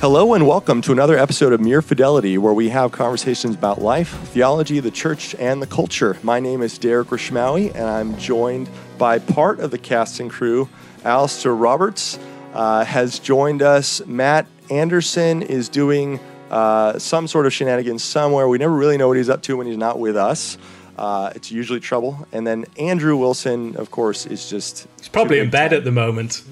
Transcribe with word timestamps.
Hello 0.00 0.34
and 0.34 0.46
welcome 0.46 0.82
to 0.82 0.92
another 0.92 1.16
episode 1.16 1.54
of 1.54 1.60
Mere 1.60 1.80
Fidelity, 1.80 2.36
where 2.36 2.52
we 2.52 2.68
have 2.68 2.92
conversations 2.92 3.54
about 3.54 3.80
life, 3.80 4.10
theology, 4.28 4.78
the 4.78 4.90
church, 4.90 5.34
and 5.36 5.62
the 5.62 5.66
culture. 5.66 6.18
My 6.22 6.38
name 6.38 6.60
is 6.60 6.76
Derek 6.76 7.08
Rishmawy, 7.08 7.74
and 7.74 7.84
I'm 7.84 8.16
joined 8.18 8.68
by 8.98 9.18
part 9.18 9.58
of 9.58 9.70
the 9.70 9.78
cast 9.78 10.20
and 10.20 10.30
crew. 10.30 10.68
Alastair 11.02 11.54
Roberts 11.54 12.18
uh, 12.52 12.84
has 12.84 13.18
joined 13.18 13.62
us. 13.62 14.04
Matt 14.04 14.46
Anderson 14.70 15.42
is 15.42 15.70
doing 15.70 16.20
uh, 16.50 16.98
some 16.98 17.26
sort 17.26 17.46
of 17.46 17.54
shenanigans 17.54 18.04
somewhere. 18.04 18.48
We 18.48 18.58
never 18.58 18.74
really 18.74 18.98
know 18.98 19.08
what 19.08 19.16
he's 19.16 19.30
up 19.30 19.42
to 19.44 19.56
when 19.56 19.66
he's 19.66 19.78
not 19.78 19.98
with 19.98 20.16
us. 20.16 20.58
Uh, 20.98 21.32
it's 21.34 21.50
usually 21.50 21.80
trouble. 21.80 22.26
And 22.32 22.46
then 22.46 22.64
Andrew 22.78 23.16
Wilson, 23.16 23.76
of 23.76 23.90
course, 23.90 24.26
is 24.26 24.48
just. 24.48 24.86
He's 24.98 25.08
probably 25.08 25.40
in 25.40 25.50
bed 25.50 25.70
time. 25.70 25.78
at 25.78 25.84
the 25.84 25.92
moment. 25.92 26.42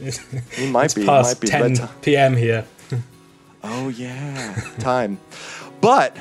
He 0.53 0.71
might 0.71 0.85
it's 0.87 0.95
be. 0.95 1.07
Past 1.07 1.37
might 1.37 1.41
be 1.41 1.49
10 1.49 1.89
p.m. 2.03 2.37
here. 2.37 2.67
Oh, 3.67 3.89
yeah. 3.89 4.61
Time. 4.79 5.19
but 5.81 6.15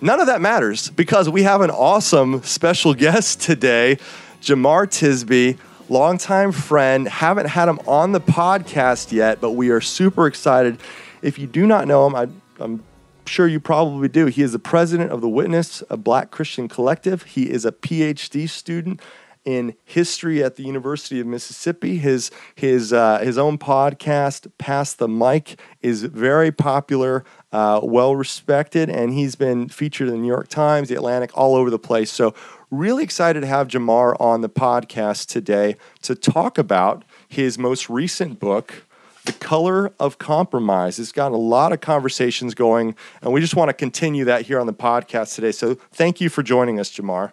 none 0.00 0.18
of 0.20 0.26
that 0.26 0.40
matters 0.40 0.90
because 0.90 1.28
we 1.28 1.44
have 1.44 1.60
an 1.60 1.70
awesome 1.70 2.42
special 2.42 2.92
guest 2.92 3.40
today, 3.40 3.98
Jemar 4.40 4.86
Tisby, 4.88 5.58
longtime 5.88 6.50
friend. 6.50 7.06
Haven't 7.06 7.46
had 7.46 7.68
him 7.68 7.78
on 7.86 8.10
the 8.10 8.20
podcast 8.20 9.12
yet, 9.12 9.40
but 9.40 9.52
we 9.52 9.70
are 9.70 9.80
super 9.80 10.26
excited. 10.26 10.80
If 11.22 11.38
you 11.38 11.46
do 11.46 11.68
not 11.68 11.86
know 11.86 12.04
him, 12.04 12.16
I, 12.16 12.26
I'm 12.58 12.82
sure 13.26 13.46
you 13.46 13.60
probably 13.60 14.08
do. 14.08 14.26
He 14.26 14.42
is 14.42 14.50
the 14.50 14.58
president 14.58 15.12
of 15.12 15.20
the 15.20 15.28
Witness, 15.28 15.84
a 15.88 15.96
Black 15.96 16.32
Christian 16.32 16.66
collective. 16.66 17.22
He 17.22 17.48
is 17.48 17.64
a 17.64 17.70
PhD 17.70 18.48
student 18.48 19.00
in 19.44 19.74
history 19.84 20.42
at 20.42 20.56
the 20.56 20.62
University 20.62 21.20
of 21.20 21.26
Mississippi. 21.26 21.98
His 21.98 22.30
his 22.54 22.92
uh, 22.92 23.18
his 23.18 23.38
own 23.38 23.58
podcast, 23.58 24.50
Pass 24.58 24.94
the 24.94 25.08
Mic, 25.08 25.58
is 25.80 26.04
very 26.04 26.52
popular, 26.52 27.24
uh, 27.52 27.80
well 27.82 28.14
respected, 28.16 28.88
and 28.88 29.12
he's 29.12 29.34
been 29.34 29.68
featured 29.68 30.08
in 30.08 30.14
the 30.14 30.20
New 30.20 30.28
York 30.28 30.48
Times, 30.48 30.88
the 30.88 30.94
Atlantic, 30.94 31.30
all 31.36 31.54
over 31.54 31.70
the 31.70 31.78
place. 31.78 32.10
So 32.10 32.34
really 32.70 33.04
excited 33.04 33.40
to 33.40 33.46
have 33.46 33.68
Jemar 33.68 34.18
on 34.20 34.40
the 34.40 34.48
podcast 34.48 35.28
today 35.28 35.76
to 36.02 36.14
talk 36.14 36.58
about 36.58 37.04
his 37.28 37.58
most 37.58 37.88
recent 37.90 38.38
book. 38.40 38.84
The 39.24 39.32
Color 39.32 39.92
of 40.00 40.18
Compromise. 40.18 40.98
It's 40.98 41.12
got 41.12 41.30
a 41.30 41.36
lot 41.36 41.70
of 41.72 41.80
conversations 41.80 42.54
going, 42.54 42.96
and 43.20 43.32
we 43.32 43.40
just 43.40 43.54
want 43.54 43.68
to 43.68 43.72
continue 43.72 44.24
that 44.24 44.46
here 44.46 44.58
on 44.58 44.66
the 44.66 44.72
podcast 44.72 45.36
today. 45.36 45.52
So 45.52 45.76
thank 45.92 46.20
you 46.20 46.28
for 46.28 46.42
joining 46.42 46.80
us, 46.80 46.90
Jemar. 46.90 47.30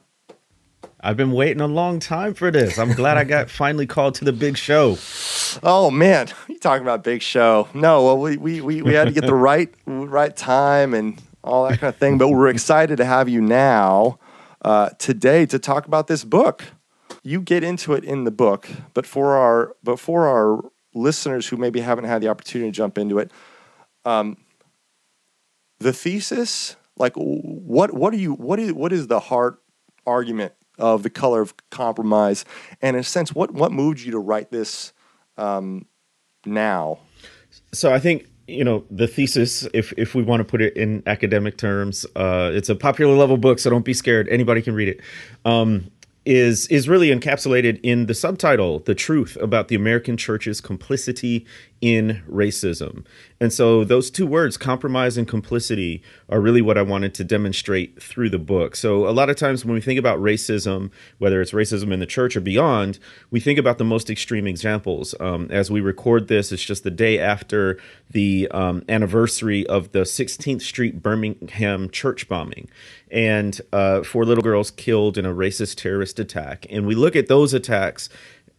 I've 1.01 1.15
been 1.15 1.31
waiting 1.31 1.61
a 1.61 1.67
long 1.67 1.99
time 1.99 2.33
for 2.33 2.51
this. 2.51 2.77
I'm 2.77 2.91
glad 2.91 3.17
I 3.17 3.23
got 3.23 3.49
finally 3.49 3.85
called 3.85 4.15
to 4.15 4.25
the 4.25 4.33
big 4.33 4.57
show. 4.57 4.97
Oh 5.63 5.89
man, 5.89 6.27
you 6.47 6.59
talking 6.59 6.81
about 6.81 7.03
big 7.03 7.21
show? 7.21 7.69
No, 7.73 8.03
well 8.03 8.17
we 8.17 8.35
we 8.37 8.61
we, 8.61 8.81
we 8.81 8.93
had 8.93 9.05
to 9.05 9.13
get 9.13 9.25
the 9.25 9.33
right 9.49 9.73
right 9.85 10.35
time 10.35 10.93
and 10.93 11.21
all 11.41 11.69
that 11.69 11.79
kind 11.79 11.93
of 11.93 11.97
thing. 11.97 12.17
But 12.17 12.29
we're 12.29 12.49
excited 12.49 12.97
to 12.97 13.05
have 13.05 13.29
you 13.29 13.39
now 13.39 14.19
uh, 14.63 14.89
today 14.99 15.45
to 15.45 15.57
talk 15.57 15.85
about 15.85 16.07
this 16.07 16.25
book. 16.25 16.65
You 17.23 17.41
get 17.41 17.63
into 17.63 17.93
it 17.93 18.03
in 18.03 18.25
the 18.25 18.31
book, 18.31 18.69
but 18.93 19.05
for 19.05 19.37
our 19.37 19.75
but 19.81 19.99
for 19.99 20.27
our 20.27 20.69
listeners 20.93 21.47
who 21.47 21.55
maybe 21.55 21.79
haven't 21.79 22.05
had 22.05 22.21
the 22.21 22.27
opportunity 22.27 22.71
to 22.71 22.75
jump 22.75 22.97
into 22.97 23.19
it, 23.19 23.31
um, 24.03 24.35
the 25.79 25.93
thesis, 25.93 26.75
like 26.97 27.13
what 27.15 27.93
what 27.93 28.13
are 28.13 28.17
you 28.17 28.33
what 28.33 28.59
is 28.59 28.73
what 28.73 28.91
is 28.91 29.07
the 29.07 29.21
heart 29.21 29.61
argument 30.05 30.53
of 30.79 31.03
the 31.03 31.09
color 31.09 31.41
of 31.41 31.53
compromise, 31.69 32.45
and 32.81 32.95
in 32.95 33.01
a 33.01 33.03
sense, 33.03 33.35
what 33.35 33.51
what 33.51 33.71
moved 33.71 34.01
you 34.01 34.11
to 34.11 34.19
write 34.19 34.51
this 34.51 34.93
um, 35.37 35.85
now? 36.45 36.99
So 37.73 37.93
I 37.93 37.99
think 37.99 38.27
you 38.47 38.63
know 38.63 38.83
the 38.89 39.07
thesis 39.07 39.67
if 39.73 39.93
if 39.97 40.15
we 40.15 40.23
want 40.23 40.39
to 40.39 40.43
put 40.43 40.61
it 40.61 40.75
in 40.75 41.03
academic 41.05 41.57
terms 41.57 42.05
uh, 42.15 42.49
it's 42.53 42.69
a 42.69 42.75
popular 42.75 43.15
level 43.15 43.37
book 43.37 43.59
so 43.59 43.69
don't 43.69 43.85
be 43.85 43.93
scared. 43.93 44.27
Anybody 44.29 44.61
can 44.61 44.73
read 44.73 44.89
it. 44.89 45.01
Um, 45.45 45.91
is 46.25 46.67
is 46.67 46.89
really 46.89 47.09
encapsulated 47.09 47.79
in 47.81 48.05
the 48.07 48.13
subtitle 48.13 48.79
the 48.79 48.93
truth 48.93 49.37
about 49.41 49.69
the 49.69 49.75
american 49.75 50.17
church's 50.17 50.59
complicity 50.59 51.45
in 51.81 52.21
racism 52.29 53.05
and 53.39 53.53
so 53.53 53.83
those 53.83 54.11
two 54.11 54.25
words 54.25 54.57
compromise 54.57 55.17
and 55.17 55.27
complicity 55.27 56.01
are 56.27 56.41
really 56.41 56.61
what 56.61 56.77
i 56.77 56.81
wanted 56.81 57.13
to 57.13 57.23
demonstrate 57.23 58.01
through 58.01 58.29
the 58.29 58.39
book 58.39 58.75
so 58.75 59.07
a 59.07 59.11
lot 59.11 59.29
of 59.29 59.35
times 59.35 59.63
when 59.63 59.73
we 59.73 59.81
think 59.81 59.97
about 59.97 60.19
racism 60.19 60.91
whether 61.17 61.41
it's 61.41 61.51
racism 61.51 61.91
in 61.91 61.99
the 61.99 62.05
church 62.05 62.35
or 62.35 62.41
beyond 62.41 62.99
we 63.31 63.39
think 63.39 63.57
about 63.57 63.77
the 63.77 63.85
most 63.85 64.09
extreme 64.09 64.47
examples 64.47 65.15
um, 65.19 65.47
as 65.51 65.71
we 65.71 65.79
record 65.79 66.27
this 66.27 66.51
it's 66.51 66.63
just 66.63 66.83
the 66.83 66.91
day 66.91 67.17
after 67.19 67.79
the 68.09 68.47
um, 68.51 68.83
anniversary 68.89 69.65
of 69.67 69.91
the 69.91 70.01
16th 70.01 70.61
street 70.61 71.01
birmingham 71.01 71.89
church 71.89 72.27
bombing 72.27 72.67
and 73.11 73.59
uh, 73.73 74.03
four 74.03 74.25
little 74.25 74.43
girls 74.43 74.71
killed 74.71 75.17
in 75.17 75.25
a 75.25 75.33
racist 75.33 75.77
terrorist 75.77 76.19
attack. 76.19 76.65
And 76.69 76.85
we 76.85 76.95
look 76.95 77.15
at 77.15 77.27
those 77.27 77.53
attacks. 77.53 78.09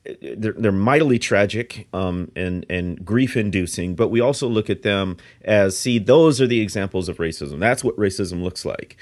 They're, 0.04 0.54
they're 0.54 0.72
mightily 0.72 1.18
tragic 1.18 1.86
um, 1.92 2.32
and 2.34 2.64
and 2.70 3.04
grief 3.04 3.36
inducing, 3.36 3.94
but 3.94 4.08
we 4.08 4.20
also 4.20 4.48
look 4.48 4.70
at 4.70 4.82
them 4.82 5.18
as 5.42 5.78
see 5.78 5.98
those 5.98 6.40
are 6.40 6.46
the 6.46 6.60
examples 6.60 7.08
of 7.08 7.18
racism. 7.18 7.58
That's 7.58 7.84
what 7.84 7.96
racism 7.96 8.42
looks 8.42 8.64
like. 8.64 8.96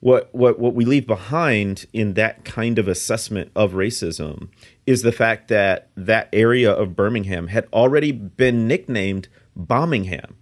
What 0.00 0.28
what 0.32 0.58
what 0.58 0.74
we 0.74 0.84
leave 0.84 1.06
behind 1.06 1.86
in 1.92 2.14
that 2.14 2.44
kind 2.44 2.78
of 2.78 2.86
assessment 2.86 3.50
of 3.56 3.72
racism 3.72 4.48
is 4.86 5.02
the 5.02 5.12
fact 5.12 5.48
that 5.48 5.88
that 5.96 6.28
area 6.32 6.70
of 6.72 6.94
Birmingham 6.94 7.48
had 7.48 7.66
already 7.72 8.12
been 8.12 8.68
nicknamed 8.68 9.28
Bombingham 9.58 10.34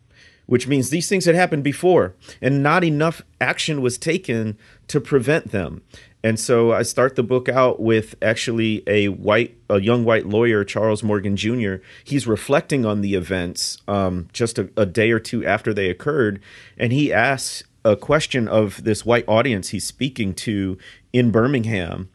which 0.46 0.68
means 0.68 0.90
these 0.90 1.08
things 1.08 1.24
had 1.24 1.34
happened 1.34 1.64
before 1.64 2.14
and 2.40 2.62
not 2.62 2.84
enough 2.84 3.22
action 3.40 3.80
was 3.80 3.96
taken 3.96 4.58
to 4.88 5.00
prevent 5.00 5.50
them. 5.50 5.82
And 6.24 6.38
so 6.38 6.72
I 6.72 6.82
start 6.82 7.16
the 7.16 7.22
book 7.22 7.48
out 7.48 7.80
with 7.80 8.14
actually 8.22 8.82
a 8.86 9.08
white, 9.08 9.56
a 9.68 9.80
young 9.80 10.04
white 10.04 10.26
lawyer, 10.26 10.64
Charles 10.64 11.02
Morgan 11.02 11.36
Jr. 11.36 11.76
He's 12.04 12.26
reflecting 12.26 12.86
on 12.86 13.00
the 13.00 13.14
events 13.14 13.78
um, 13.88 14.28
just 14.32 14.58
a, 14.58 14.70
a 14.76 14.86
day 14.86 15.10
or 15.10 15.18
two 15.18 15.44
after 15.44 15.74
they 15.74 15.90
occurred, 15.90 16.40
and 16.78 16.92
he 16.92 17.12
asks 17.12 17.64
a 17.84 17.96
question 17.96 18.46
of 18.46 18.84
this 18.84 19.04
white 19.04 19.24
audience 19.26 19.70
he's 19.70 19.84
speaking 19.84 20.34
to 20.34 20.78
in 21.12 21.32
Birmingham. 21.32 22.08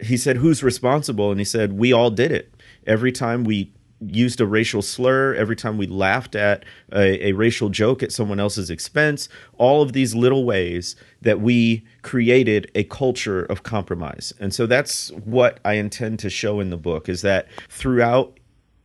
He 0.00 0.16
said, 0.16 0.36
"Who's 0.36 0.62
responsible?" 0.62 1.32
And 1.32 1.40
he 1.40 1.44
said, 1.44 1.72
"We 1.72 1.92
all 1.92 2.10
did 2.10 2.30
it. 2.30 2.54
Every 2.86 3.10
time 3.10 3.42
we 3.42 3.72
used 4.00 4.40
a 4.40 4.46
racial 4.46 4.82
slur, 4.82 5.34
every 5.34 5.56
time 5.56 5.76
we 5.76 5.86
laughed 5.86 6.36
at 6.36 6.64
a, 6.92 7.28
a, 7.28 7.32
racial 7.32 7.68
joke 7.68 8.02
at 8.02 8.12
someone 8.12 8.38
else's 8.38 8.70
expense, 8.70 9.28
all 9.56 9.82
of 9.82 9.92
these 9.92 10.14
little 10.14 10.44
ways 10.44 10.94
that 11.20 11.40
we 11.40 11.84
created 12.02 12.70
a 12.74 12.84
culture 12.84 13.42
of 13.44 13.64
compromise. 13.64 14.32
And 14.38 14.54
so 14.54 14.66
that's 14.66 15.10
what 15.24 15.58
I 15.64 15.74
intend 15.74 16.20
to 16.20 16.30
show 16.30 16.60
in 16.60 16.70
the 16.70 16.76
book 16.76 17.08
is 17.08 17.22
that 17.22 17.48
throughout 17.68 18.37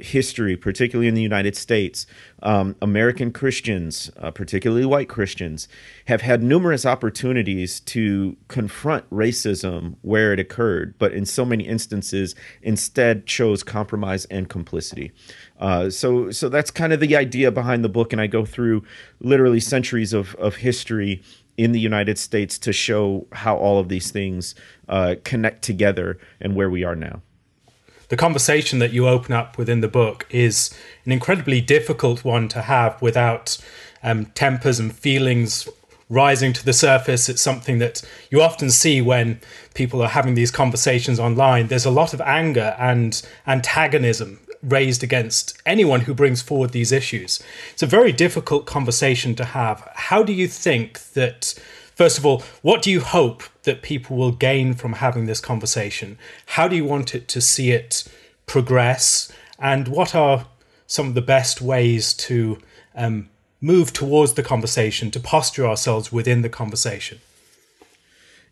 history, 0.03 0.58
particularly 0.58 1.08
in 1.08 1.16
the 1.16 1.22
United 1.22 1.56
States, 1.56 2.06
um, 2.41 2.75
American 2.81 3.31
Christians, 3.31 4.12
uh, 4.18 4.31
particularly 4.31 4.86
white 4.86 5.08
Christians, 5.08 5.68
have 6.06 6.22
had 6.22 6.44
numerous 6.44 6.86
opportunities 6.86 7.80
to 7.81 8.36
confront 8.50 9.09
racism 9.09 9.96
where 10.02 10.34
it 10.34 10.40
occurred, 10.40 10.96
but 11.00 11.13
in 11.13 11.25
so 11.25 11.46
many 11.46 11.66
instances, 11.66 12.36
instead 12.62 13.25
chose 13.25 13.63
compromise 13.63 14.25
and 14.25 14.50
complicity. 14.50 15.12
Uh, 15.58 15.90
so, 15.90 16.30
so 16.31 16.50
that's 16.50 16.69
kind 16.69 16.92
of 16.92 17.00
the 17.00 17.16
idea 17.16 17.50
behind 17.50 17.84
the 17.84 17.90
book, 17.90 18.12
and 18.12 18.22
I 18.22 18.28
go 18.28 18.44
through 18.44 18.84
literally 19.22 19.62
centuries 19.62 20.12
of, 20.12 20.36
of 20.36 20.58
history 20.58 21.24
in 21.56 21.72
the 21.72 21.80
United 21.80 22.18
States 22.18 22.58
to 22.58 22.74
show 22.74 23.25
how 23.31 23.56
all 23.56 23.80
of 23.80 23.88
these 23.88 24.12
things 24.12 24.53
uh, 24.90 25.16
connect 25.24 25.62
together 25.62 26.19
and 26.42 26.56
where 26.56 26.69
we 26.69 26.83
are 26.83 26.95
now 26.95 27.22
the 28.13 28.18
conversation 28.18 28.77
that 28.77 28.94
you 28.94 29.07
open 29.07 29.33
up 29.33 29.57
within 29.57 29.81
the 29.81 29.88
book 29.88 30.27
is 30.30 30.71
an 31.04 31.12
incredibly 31.12 31.60
difficult 31.60 32.24
one 32.24 32.48
to 32.48 32.62
have 32.62 33.01
without 33.01 33.57
um, 34.04 34.27
tempers 34.36 34.77
and 34.80 34.95
feelings 34.95 35.68
rising 36.12 36.54
to 36.54 36.63
the 36.63 36.74
surface. 36.74 37.27
It's 37.27 37.42
something 37.42 37.80
that 37.80 38.04
you 38.30 38.39
often 38.39 38.69
see 38.69 39.01
when 39.01 39.39
people 39.74 40.00
are 40.04 40.10
having 40.10 40.36
these 40.36 40.51
conversations 40.51 41.19
online. 41.19 41.69
There's 41.69 41.88
a 41.88 41.89
lot 41.89 42.13
of 42.13 42.21
anger 42.21 42.75
and 42.77 43.19
antagonism 43.48 44.39
raised 44.62 45.04
against 45.04 45.60
anyone 45.65 46.01
who 46.01 46.13
brings 46.13 46.44
forward 46.44 46.69
these 46.69 46.92
issues. 46.92 47.42
It's 47.71 47.81
a 47.81 47.88
very 47.88 48.12
difficult 48.12 48.68
conversation 48.68 49.33
to 49.38 49.44
have. 49.44 49.89
How 49.95 50.21
do 50.21 50.33
you 50.33 50.48
think 50.48 51.00
that 51.13 51.56
First 51.95 52.18
of 52.18 52.25
all, 52.25 52.44
what 52.62 52.81
do 52.81 52.92
you 52.92 53.01
hope 53.01 53.44
that 53.63 53.81
people 53.81 54.18
will 54.18 54.31
gain 54.31 54.74
from 54.74 54.94
having 54.94 55.25
this 55.25 55.40
conversation? 55.40 56.18
How 56.48 56.68
do 56.68 56.75
you 56.75 56.86
want 56.86 57.13
it 57.13 57.28
to 57.30 57.42
see 57.42 57.72
it 57.72 58.04
progress? 58.45 59.31
And 59.60 59.88
what 59.88 60.16
are 60.16 60.48
some 60.88 61.07
of 61.07 61.13
the 61.13 61.22
best 61.22 61.62
ways 61.62 62.13
to 62.13 62.60
um, 62.95 63.30
move 63.62 63.94
towards 63.94 64.34
the 64.34 64.44
conversation, 64.44 65.12
to 65.12 65.19
posture 65.19 65.66
ourselves 65.66 66.12
within 66.12 66.42
the 66.42 66.50
conversation? 66.50 67.19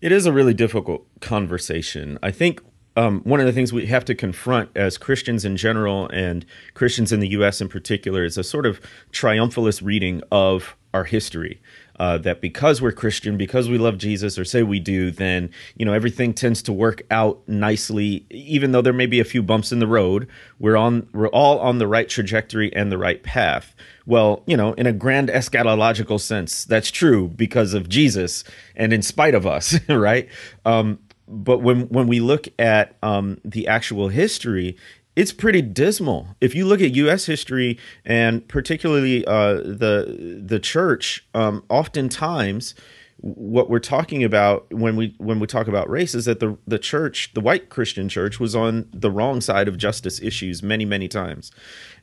It 0.01 0.11
is 0.11 0.25
a 0.25 0.31
really 0.31 0.53
difficult 0.53 1.05
conversation. 1.19 2.17
I 2.23 2.31
think 2.31 2.61
um, 2.95 3.21
one 3.21 3.39
of 3.39 3.45
the 3.45 3.51
things 3.51 3.71
we 3.71 3.85
have 3.87 4.05
to 4.05 4.15
confront 4.15 4.69
as 4.75 4.97
Christians 4.97 5.45
in 5.45 5.57
general 5.57 6.09
and 6.09 6.45
Christians 6.73 7.11
in 7.11 7.19
the 7.19 7.29
U.S. 7.29 7.61
in 7.61 7.69
particular 7.69 8.23
is 8.23 8.37
a 8.37 8.43
sort 8.43 8.65
of 8.65 8.81
triumphalist 9.11 9.83
reading 9.83 10.21
of 10.31 10.75
our 10.93 11.05
history. 11.05 11.61
Uh, 12.01 12.17
that 12.17 12.41
because 12.41 12.81
we're 12.81 12.91
Christian, 12.91 13.37
because 13.37 13.69
we 13.69 13.77
love 13.77 13.99
Jesus, 13.99 14.39
or 14.39 14.43
say 14.43 14.63
we 14.63 14.79
do, 14.79 15.11
then 15.11 15.51
you 15.77 15.85
know 15.85 15.93
everything 15.93 16.33
tends 16.33 16.63
to 16.63 16.73
work 16.73 17.03
out 17.11 17.47
nicely. 17.47 18.25
Even 18.31 18.71
though 18.71 18.81
there 18.81 18.91
may 18.91 19.05
be 19.05 19.19
a 19.19 19.23
few 19.23 19.43
bumps 19.43 19.71
in 19.71 19.77
the 19.77 19.85
road, 19.85 20.27
we're 20.57 20.75
on 20.75 21.07
we're 21.13 21.27
all 21.27 21.59
on 21.59 21.77
the 21.77 21.85
right 21.85 22.09
trajectory 22.09 22.75
and 22.75 22.91
the 22.91 22.97
right 22.97 23.21
path. 23.21 23.75
Well, 24.07 24.41
you 24.47 24.57
know, 24.57 24.73
in 24.73 24.87
a 24.87 24.91
grand 24.91 25.29
eschatological 25.29 26.19
sense, 26.19 26.65
that's 26.65 26.89
true 26.89 27.27
because 27.27 27.75
of 27.75 27.87
Jesus 27.87 28.43
and 28.75 28.93
in 28.93 29.03
spite 29.03 29.35
of 29.35 29.45
us, 29.45 29.77
right? 29.87 30.27
Um, 30.65 30.97
but 31.27 31.59
when 31.59 31.81
when 31.89 32.07
we 32.07 32.19
look 32.19 32.47
at 32.57 32.95
um, 33.03 33.39
the 33.45 33.67
actual 33.67 34.07
history, 34.07 34.75
it's 35.15 35.33
pretty 35.33 35.61
dismal. 35.61 36.35
If 36.39 36.55
you 36.55 36.65
look 36.65 36.81
at 36.81 36.95
U.S. 36.95 37.25
history 37.25 37.77
and 38.05 38.47
particularly 38.47 39.25
uh, 39.25 39.55
the 39.55 40.41
the 40.43 40.59
church, 40.59 41.25
um, 41.33 41.63
oftentimes 41.69 42.75
what 43.17 43.69
we're 43.69 43.79
talking 43.79 44.23
about 44.23 44.71
when 44.73 44.95
we 44.95 45.13
when 45.19 45.39
we 45.39 45.47
talk 45.47 45.67
about 45.67 45.89
race 45.89 46.15
is 46.15 46.25
that 46.25 46.39
the 46.39 46.57
the 46.65 46.79
church, 46.79 47.33
the 47.33 47.41
white 47.41 47.69
Christian 47.69 48.09
church, 48.09 48.39
was 48.39 48.55
on 48.55 48.87
the 48.93 49.11
wrong 49.11 49.41
side 49.41 49.67
of 49.67 49.77
justice 49.77 50.21
issues 50.21 50.63
many 50.63 50.85
many 50.85 51.07
times, 51.07 51.51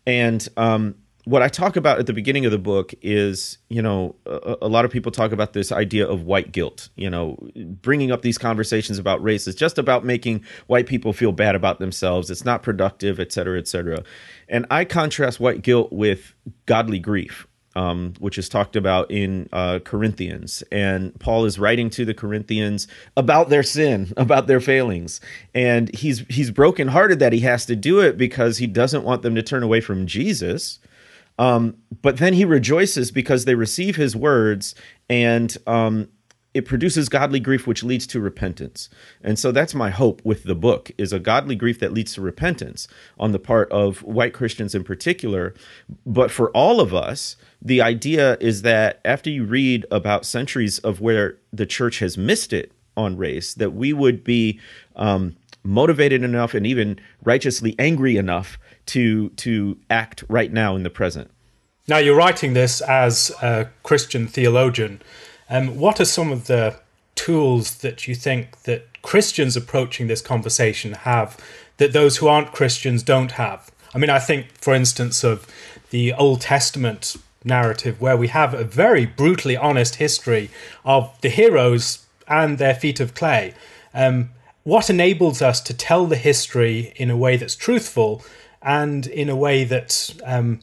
and 0.07 0.49
um, 0.57 0.95
what 1.29 1.43
I 1.43 1.49
talk 1.49 1.77
about 1.77 1.99
at 1.99 2.07
the 2.07 2.15
beginning 2.15 2.47
of 2.47 2.53
the 2.53 2.59
book 2.59 2.95
is, 3.03 3.59
you 3.69 3.83
know, 3.83 4.15
a, 4.25 4.57
a, 4.63 4.69
lot 4.69 4.87
of 4.87 4.91
people 4.91 5.13
talk 5.13 5.31
about 5.31 5.53
this 5.53 5.71
idea 5.71 6.09
of 6.09 6.23
white 6.23 6.53
guilt. 6.53 6.89
You 6.97 7.11
know, 7.11 7.37
bringing 7.55 8.11
up 8.11 8.23
these 8.23 8.39
conversations 8.39 8.99
about 8.99 9.23
race 9.23 9.47
is 9.47 9.55
just 9.55 9.77
about 9.77 10.07
making 10.07 10.43
white 10.69 10.87
people 10.87 11.13
feel 11.13 11.33
bad 11.33 11.55
about 11.55 11.81
themselves. 11.81 12.31
It's 12.31 12.47
not 12.47 12.63
productive, 12.63 13.21
et 13.21 13.31
cetera, 13.31 13.59
et 13.59 13.69
cetera. 13.69 14.05
And 14.49 14.65
I 14.71 14.87
contrast 14.87 15.39
white 15.39 15.61
guilt 15.61 15.93
with 15.93 16.33
godly 16.65 16.99
grief. 16.99 17.47
Um, 17.77 18.15
which 18.19 18.39
is 18.39 18.49
talked 18.49 18.75
about 18.75 19.09
in 19.09 19.49
uh, 19.53 19.79
Corinthians. 19.85 20.65
And 20.73 21.17
Paul 21.21 21.45
is 21.45 21.61
writing 21.61 21.91
to 21.91 22.05
the 22.05 22.15
Corinthians 22.15 22.89
about 23.17 23.51
their 23.51 23.63
sin, 23.63 24.13
about 24.17 24.49
their 24.49 24.59
failings. 24.59 25.21
And 25.55 25.95
he's 25.95 26.21
he's 26.29 26.51
brokenhearted 26.51 27.21
that 27.21 27.33
he 27.33 27.41
has 27.41 27.67
to 27.67 27.77
do 27.77 28.01
it 28.01 28.17
because 28.17 28.59
he 28.59 28.67
doesn't 28.67 29.05
want 29.05 29.23
them 29.23 29.37
to 29.37 29.43
turn 29.43 29.63
away 29.63 29.81
from 29.81 30.09
Jesus. 30.09 30.81
Um, 31.39 31.77
but 32.03 32.19
then 32.19 32.35
he 32.35 32.45
rejoices 32.45 33.11
because 33.11 33.45
they 33.45 33.55
receive 33.55 33.97
his 33.97 34.17
words 34.17 34.75
and 35.09 35.57
um, 35.67 36.09
it 36.55 36.65
produces 36.67 37.09
godly 37.09 37.39
grief 37.39 37.67
which 37.67 37.85
leads 37.85 38.07
to 38.09 38.21
repentance. 38.21 38.89
And 39.23 39.39
so 39.39 39.53
that's 39.53 39.75
my 39.75 39.91
hope 39.91 40.21
with 40.25 40.45
the 40.45 40.55
book 40.55 40.91
is 40.99 41.13
a 41.13 41.21
godly 41.21 41.55
grief 41.55 41.79
that 41.79 41.93
leads 41.93 42.15
to 42.15 42.21
repentance 42.21 42.89
on 43.19 43.33
the 43.33 43.39
part 43.39 43.71
of 43.71 44.03
white 44.03 44.33
christians 44.33 44.75
in 44.75 44.83
particular. 44.83 45.55
But 46.05 46.31
for 46.31 46.51
all 46.51 46.81
of 46.81 46.95
us 46.95 47.37
the 47.63 47.81
idea 47.81 48.37
is 48.41 48.63
that 48.63 49.01
after 49.05 49.31
you 49.31 49.45
read 49.45 49.85
about 49.91 50.25
centuries 50.25 50.79
of 50.81 51.01
where 51.01 51.39
the 51.53 51.67
church 51.67 51.99
has 51.99 52.17
missed 52.17 52.53
it 52.53 52.73
on 52.97 53.17
race 53.17 53.55
that 53.55 53.71
we 53.71 53.93
would 53.93 54.25
be 54.25 54.59
um, 54.97 55.37
motivated 55.63 56.23
enough 56.23 56.55
and 56.55 56.67
even 56.67 56.99
righteously 57.23 57.75
angry 57.79 58.17
enough 58.17 58.59
to 58.89 59.29
to 59.31 59.79
act 59.89 60.25
right 60.29 60.53
now 60.53 60.77
in 60.77 60.83
the 60.83 60.91
present. 60.91 61.31
Now 61.87 61.99
you're 61.99 62.17
writing 62.17 62.53
this 62.53 62.81
as 62.83 63.31
a 63.43 63.69
Christian 63.83 64.27
theologian. 64.27 65.01
Um, 65.49 65.79
what 65.79 66.01
are 66.01 66.05
some 66.05 66.31
of 66.31 66.47
the 66.47 66.77
tools 67.15 67.79
that 67.79 68.07
you 68.07 68.15
think 68.15 68.63
that 68.63 69.01
Christians 69.03 69.57
approaching 69.57 70.07
this 70.07 70.21
conversation 70.21 70.93
have 70.93 71.39
that 71.79 71.93
those 71.93 72.19
who 72.19 72.29
aren't 72.29 72.53
Christians 72.53 73.03
don't 73.03 73.33
have? 73.33 73.71
I 73.95 73.99
mean, 73.99 74.11
I 74.11 74.19
think, 74.19 74.53
for 74.59 74.75
instance, 74.75 75.25
of 75.25 75.47
the 75.91 76.13
Old 76.13 76.43
Testament 76.43 77.17
narrative 77.45 78.01
where 78.01 78.17
we 78.17 78.29
have 78.29 78.53
a 78.53 78.65
very 78.65 79.07
brutally 79.07 79.57
honest 79.57 79.95
history 79.95 80.51
of 80.85 81.19
the 81.23 81.31
heroes 81.31 82.07
and 82.27 82.59
their 82.59 82.75
feet 82.75 83.01
of 83.01 83.15
clay. 83.15 83.55
Um, 83.95 84.31
what 84.65 84.91
enables 84.91 85.41
us 85.41 85.63
to 85.63 85.73
tell 85.73 86.05
the 86.07 86.17
history 86.17 86.93
in 86.97 87.11
a 87.11 87.17
way 87.17 87.39
that's 87.39 87.57
truthful 87.57 88.23
and 88.63 89.07
in 89.07 89.29
a 89.29 89.37
way 89.37 89.65
that 89.65 90.15
um, 90.25 90.61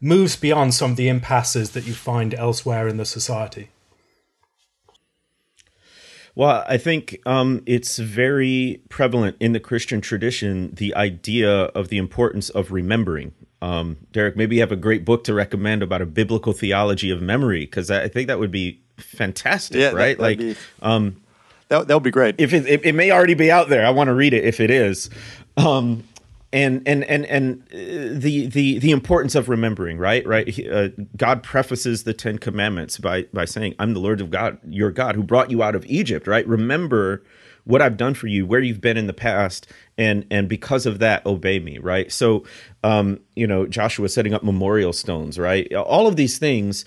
moves 0.00 0.36
beyond 0.36 0.74
some 0.74 0.92
of 0.92 0.96
the 0.96 1.08
impasses 1.08 1.70
that 1.70 1.86
you 1.86 1.94
find 1.94 2.34
elsewhere 2.34 2.88
in 2.88 2.96
the 2.96 3.04
society? 3.04 3.70
Well, 6.36 6.64
I 6.66 6.78
think 6.78 7.20
um, 7.26 7.62
it's 7.64 7.98
very 7.98 8.82
prevalent 8.88 9.36
in 9.38 9.52
the 9.52 9.60
Christian 9.60 10.00
tradition 10.00 10.74
the 10.74 10.94
idea 10.96 11.50
of 11.50 11.88
the 11.88 11.98
importance 11.98 12.50
of 12.50 12.72
remembering. 12.72 13.32
Um, 13.62 13.98
Derek, 14.12 14.36
maybe 14.36 14.56
you 14.56 14.60
have 14.60 14.72
a 14.72 14.76
great 14.76 15.04
book 15.04 15.24
to 15.24 15.34
recommend 15.34 15.82
about 15.82 16.02
a 16.02 16.06
biblical 16.06 16.52
theology 16.52 17.10
of 17.10 17.22
memory 17.22 17.60
because 17.60 17.90
I 17.90 18.08
think 18.08 18.26
that 18.26 18.38
would 18.38 18.50
be 18.50 18.82
fantastic, 18.98 19.80
yeah, 19.80 19.90
right? 19.90 20.16
That, 20.16 20.22
like, 20.22 20.38
be, 20.38 20.56
um, 20.82 21.22
that 21.68 21.86
that 21.88 21.94
would 21.94 22.02
be 22.02 22.10
great. 22.10 22.34
If 22.38 22.52
it, 22.52 22.66
it, 22.66 22.84
it, 22.84 22.94
may 22.94 23.10
already 23.10 23.34
be 23.34 23.50
out 23.50 23.68
there, 23.68 23.86
I 23.86 23.90
want 23.90 24.08
to 24.08 24.14
read 24.14 24.34
it 24.34 24.44
if 24.44 24.60
it 24.60 24.70
is. 24.70 25.08
Um, 25.56 26.02
and 26.54 26.86
and 26.86 27.02
and 27.04 27.26
and 27.26 27.62
uh, 27.72 28.16
the 28.18 28.46
the 28.46 28.78
the 28.78 28.92
importance 28.92 29.34
of 29.34 29.48
remembering 29.48 29.98
right? 29.98 30.26
Right? 30.26 30.58
Uh, 30.66 30.88
god 31.16 31.42
prefaces 31.42 32.04
the 32.04 32.14
10 32.14 32.38
commandments 32.38 32.96
by 32.96 33.22
by 33.34 33.44
saying 33.44 33.74
i'm 33.78 33.92
the 33.92 34.00
lord 34.00 34.20
of 34.20 34.30
god 34.30 34.58
your 34.66 34.90
god 34.90 35.16
who 35.16 35.22
brought 35.22 35.50
you 35.50 35.62
out 35.62 35.74
of 35.74 35.84
egypt 35.86 36.26
right? 36.26 36.46
Remember 36.46 37.22
what 37.64 37.82
i've 37.82 37.96
done 37.96 38.14
for 38.14 38.28
you 38.28 38.46
where 38.46 38.60
you've 38.60 38.80
been 38.80 38.96
in 38.96 39.08
the 39.08 39.12
past 39.12 39.66
and 39.98 40.26
and 40.30 40.48
because 40.48 40.86
of 40.86 41.00
that 41.00 41.26
obey 41.26 41.58
me 41.58 41.78
right? 41.78 42.12
So 42.12 42.44
um 42.84 43.18
you 43.34 43.46
know 43.46 43.66
joshua 43.66 44.08
setting 44.08 44.32
up 44.32 44.44
memorial 44.44 44.92
stones 44.92 45.38
right? 45.38 45.70
All 45.74 46.06
of 46.06 46.14
these 46.14 46.38
things 46.38 46.84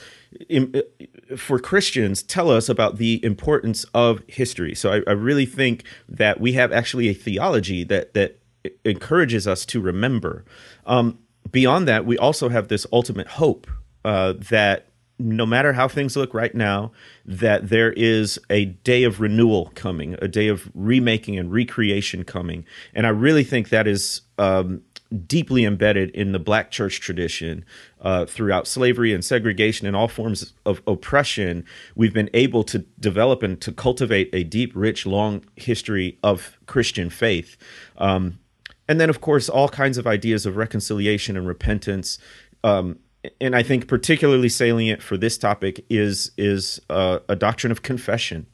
in, 0.50 0.74
uh, 0.76 1.36
for 1.36 1.60
christians 1.60 2.24
tell 2.24 2.50
us 2.50 2.70
about 2.70 2.98
the 2.98 3.24
importance 3.24 3.86
of 3.94 4.22
history. 4.28 4.74
So 4.76 4.94
I, 4.94 5.02
I 5.08 5.14
really 5.14 5.46
think 5.46 5.84
that 6.08 6.40
we 6.40 6.54
have 6.54 6.72
actually 6.72 7.10
a 7.10 7.14
theology 7.14 7.84
that 7.84 8.14
that 8.14 8.40
encourages 8.84 9.48
us 9.48 9.66
to 9.68 9.82
remember. 9.82 10.46
Um, 10.86 11.20
beyond 11.52 11.88
that, 11.88 12.06
we 12.06 12.18
also 12.18 12.50
have 12.50 12.68
this 12.68 12.86
ultimate 12.92 13.28
hope 13.28 13.68
uh, 14.06 14.34
that 14.50 14.88
no 15.20 15.46
matter 15.46 15.74
how 15.74 15.88
things 15.88 16.16
look 16.16 16.34
right 16.34 16.54
now, 16.54 16.92
that 17.26 17.70
there 17.70 17.92
is 17.94 18.40
a 18.50 18.66
day 18.66 19.04
of 19.04 19.20
renewal 19.20 19.72
coming, 19.74 20.16
a 20.22 20.28
day 20.28 20.48
of 20.48 20.70
remaking 20.76 21.38
and 21.40 21.52
recreation 21.52 22.24
coming. 22.24 22.66
And 22.94 23.08
I 23.08 23.10
really 23.10 23.44
think 23.44 23.70
that 23.70 23.88
is 23.88 24.22
um, 24.38 24.84
deeply 25.26 25.66
embedded 25.66 26.12
in 26.12 26.34
the 26.34 26.40
black 26.40 26.70
church 26.70 27.00
tradition 27.00 27.66
uh, 28.02 28.26
throughout 28.26 28.68
slavery 28.68 29.14
and 29.14 29.24
segregation 29.24 29.88
and 29.88 29.96
all 29.96 30.08
forms 30.08 30.54
of 30.66 30.82
oppression. 30.86 31.66
We've 31.96 32.14
been 32.14 32.30
able 32.34 32.64
to 32.66 32.80
develop 33.00 33.42
and 33.42 33.60
to 33.62 33.72
cultivate 33.72 34.30
a 34.34 34.44
deep, 34.44 34.72
rich, 34.76 35.06
long 35.06 35.44
history 35.56 36.20
of 36.22 36.58
Christian 36.68 37.10
faith. 37.10 37.58
Um, 37.98 38.40
and 38.88 39.00
then 39.00 39.10
of 39.10 39.22
course 39.22 39.50
all 39.50 39.70
kinds 39.70 39.98
of 39.98 40.08
ideas 40.08 40.46
of 40.46 40.58
reconciliation 40.58 41.38
and 41.38 41.48
repentance 41.48 42.18
um, 42.64 43.00
and 43.40 43.56
i 43.56 43.64
think 43.64 43.88
particularly 43.88 44.50
salient 44.50 45.02
for 45.02 45.18
this 45.18 45.38
topic 45.38 45.86
is 45.90 46.32
is 46.38 46.82
uh, 46.90 47.20
a 47.30 47.36
doctrine 47.36 47.72
of 47.72 47.82
confession 47.82 48.46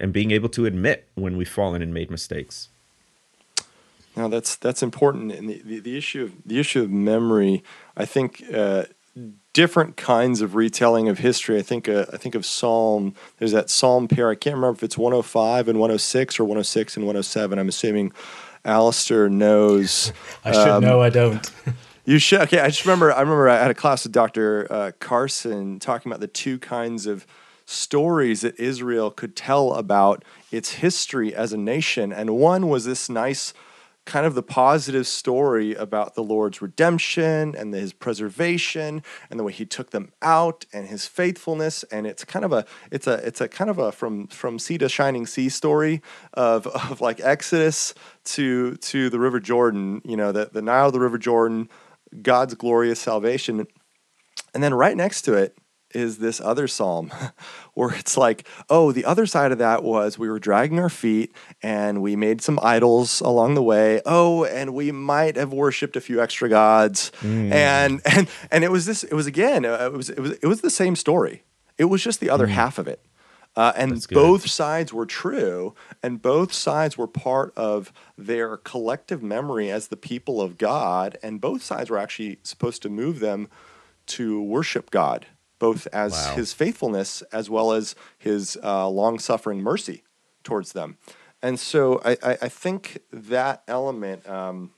and 0.00 0.12
being 0.12 0.30
able 0.30 0.48
to 0.48 0.66
admit 0.66 1.08
when 1.14 1.36
we've 1.36 1.48
fallen 1.48 1.82
and 1.82 1.92
made 1.92 2.10
mistakes 2.10 2.68
now 4.16 4.28
that's 4.28 4.56
that's 4.56 4.82
important 4.82 5.32
and 5.32 5.48
the, 5.48 5.62
the, 5.64 5.80
the 5.80 5.96
issue 5.96 6.22
of 6.22 6.32
the 6.44 6.58
issue 6.58 6.82
of 6.82 6.90
memory 6.90 7.62
i 7.96 8.04
think 8.04 8.42
uh, 8.52 8.84
different 9.52 9.96
kinds 9.96 10.40
of 10.40 10.54
retelling 10.54 11.08
of 11.08 11.18
history. 11.18 11.58
I 11.58 11.62
think 11.62 11.88
uh, 11.88 12.06
I 12.12 12.16
think 12.16 12.34
of 12.34 12.44
Psalm. 12.44 13.14
There's 13.38 13.52
that 13.52 13.70
Psalm 13.70 14.08
pair. 14.08 14.28
I 14.28 14.34
can't 14.34 14.56
remember 14.56 14.76
if 14.76 14.82
it's 14.82 14.98
105 14.98 15.68
and 15.68 15.78
106 15.78 16.40
or 16.40 16.44
106 16.44 16.96
and 16.96 17.06
107. 17.06 17.58
I'm 17.58 17.68
assuming 17.68 18.12
Alastair 18.64 19.28
knows. 19.28 20.12
I 20.44 20.52
should 20.52 20.68
um, 20.68 20.82
know. 20.82 21.00
I 21.00 21.10
don't. 21.10 21.50
you 22.04 22.18
should. 22.18 22.40
Okay, 22.42 22.60
I 22.60 22.68
just 22.68 22.84
remember. 22.84 23.12
I 23.12 23.20
remember 23.20 23.48
I 23.48 23.58
had 23.58 23.70
a 23.70 23.74
class 23.74 24.04
with 24.04 24.12
Dr. 24.12 24.66
Uh, 24.70 24.92
Carson 24.98 25.78
talking 25.78 26.10
about 26.10 26.20
the 26.20 26.26
two 26.26 26.58
kinds 26.58 27.06
of 27.06 27.26
stories 27.66 28.42
that 28.42 28.58
Israel 28.60 29.10
could 29.10 29.34
tell 29.34 29.72
about 29.72 30.24
its 30.52 30.74
history 30.74 31.34
as 31.34 31.52
a 31.52 31.56
nation, 31.56 32.12
and 32.12 32.36
one 32.36 32.68
was 32.68 32.84
this 32.84 33.08
nice 33.08 33.54
kind 34.04 34.26
of 34.26 34.34
the 34.34 34.42
positive 34.42 35.06
story 35.06 35.74
about 35.74 36.14
the 36.14 36.22
Lord's 36.22 36.60
redemption 36.60 37.54
and 37.56 37.72
his 37.72 37.92
preservation 37.92 39.02
and 39.30 39.40
the 39.40 39.44
way 39.44 39.52
he 39.52 39.64
took 39.64 39.90
them 39.90 40.12
out 40.20 40.66
and 40.72 40.88
his 40.88 41.06
faithfulness 41.06 41.84
and 41.84 42.06
it's 42.06 42.24
kind 42.24 42.44
of 42.44 42.52
a 42.52 42.66
it's 42.90 43.06
a 43.06 43.14
it's 43.26 43.40
a 43.40 43.48
kind 43.48 43.70
of 43.70 43.78
a 43.78 43.92
from 43.92 44.26
from 44.28 44.58
sea 44.58 44.78
to 44.78 44.88
shining 44.88 45.26
sea 45.26 45.48
story 45.48 46.02
of 46.34 46.66
of 46.90 47.00
like 47.00 47.20
Exodus 47.20 47.94
to 48.24 48.76
to 48.76 49.08
the 49.10 49.18
River 49.18 49.40
Jordan, 49.40 50.02
you 50.04 50.16
know, 50.16 50.32
the 50.32 50.50
the 50.52 50.62
Nile, 50.62 50.90
the 50.90 51.00
River 51.00 51.18
Jordan, 51.18 51.68
God's 52.22 52.54
glorious 52.54 53.00
salvation. 53.00 53.66
And 54.52 54.62
then 54.62 54.74
right 54.74 54.96
next 54.96 55.22
to 55.22 55.34
it 55.34 55.56
is 55.94 56.18
this 56.18 56.40
other 56.40 56.66
psalm 56.66 57.12
where 57.74 57.94
it's 57.94 58.16
like, 58.16 58.46
oh, 58.68 58.92
the 58.92 59.04
other 59.04 59.26
side 59.26 59.52
of 59.52 59.58
that 59.58 59.82
was 59.82 60.18
we 60.18 60.28
were 60.28 60.38
dragging 60.38 60.78
our 60.78 60.90
feet 60.90 61.34
and 61.62 62.02
we 62.02 62.16
made 62.16 62.42
some 62.42 62.58
idols 62.62 63.20
along 63.20 63.54
the 63.54 63.62
way. 63.62 64.00
Oh, 64.04 64.44
and 64.44 64.74
we 64.74 64.92
might 64.92 65.36
have 65.36 65.52
worshipped 65.52 65.96
a 65.96 66.00
few 66.00 66.20
extra 66.20 66.48
gods. 66.48 67.12
Mm. 67.20 67.52
And 67.52 68.02
and 68.06 68.28
and 68.50 68.64
it 68.64 68.70
was 68.70 68.86
this 68.86 69.04
it 69.04 69.14
was 69.14 69.26
again, 69.26 69.64
uh, 69.64 69.90
it 69.92 69.96
was 69.96 70.10
it 70.10 70.20
was 70.20 70.32
it 70.32 70.46
was 70.46 70.60
the 70.60 70.70
same 70.70 70.96
story. 70.96 71.44
It 71.78 71.84
was 71.84 72.02
just 72.02 72.20
the 72.20 72.30
other 72.30 72.46
mm. 72.46 72.50
half 72.50 72.78
of 72.78 72.88
it. 72.88 73.04
Uh, 73.56 73.72
and 73.76 74.04
both 74.10 74.50
sides 74.50 74.92
were 74.92 75.06
true, 75.06 75.74
and 76.02 76.20
both 76.20 76.52
sides 76.52 76.98
were 76.98 77.06
part 77.06 77.52
of 77.56 77.92
their 78.18 78.56
collective 78.56 79.22
memory 79.22 79.70
as 79.70 79.88
the 79.88 79.96
people 79.96 80.40
of 80.40 80.58
God, 80.58 81.16
and 81.22 81.40
both 81.40 81.62
sides 81.62 81.88
were 81.88 81.98
actually 81.98 82.38
supposed 82.42 82.82
to 82.82 82.88
move 82.88 83.20
them 83.20 83.48
to 84.06 84.42
worship 84.42 84.90
God, 84.90 85.26
both 85.64 85.86
as 85.94 86.12
wow. 86.12 86.34
his 86.36 86.52
faithfulness 86.52 87.22
as 87.32 87.48
well 87.48 87.72
as 87.72 87.94
his 88.18 88.58
uh, 88.62 88.86
long 88.86 89.18
suffering 89.18 89.62
mercy 89.62 90.02
towards 90.42 90.72
them. 90.74 90.98
And 91.40 91.58
so 91.58 92.02
I, 92.04 92.18
I, 92.22 92.32
I 92.42 92.48
think 92.50 92.98
that 93.10 93.62
element, 93.66 94.28
um, 94.28 94.72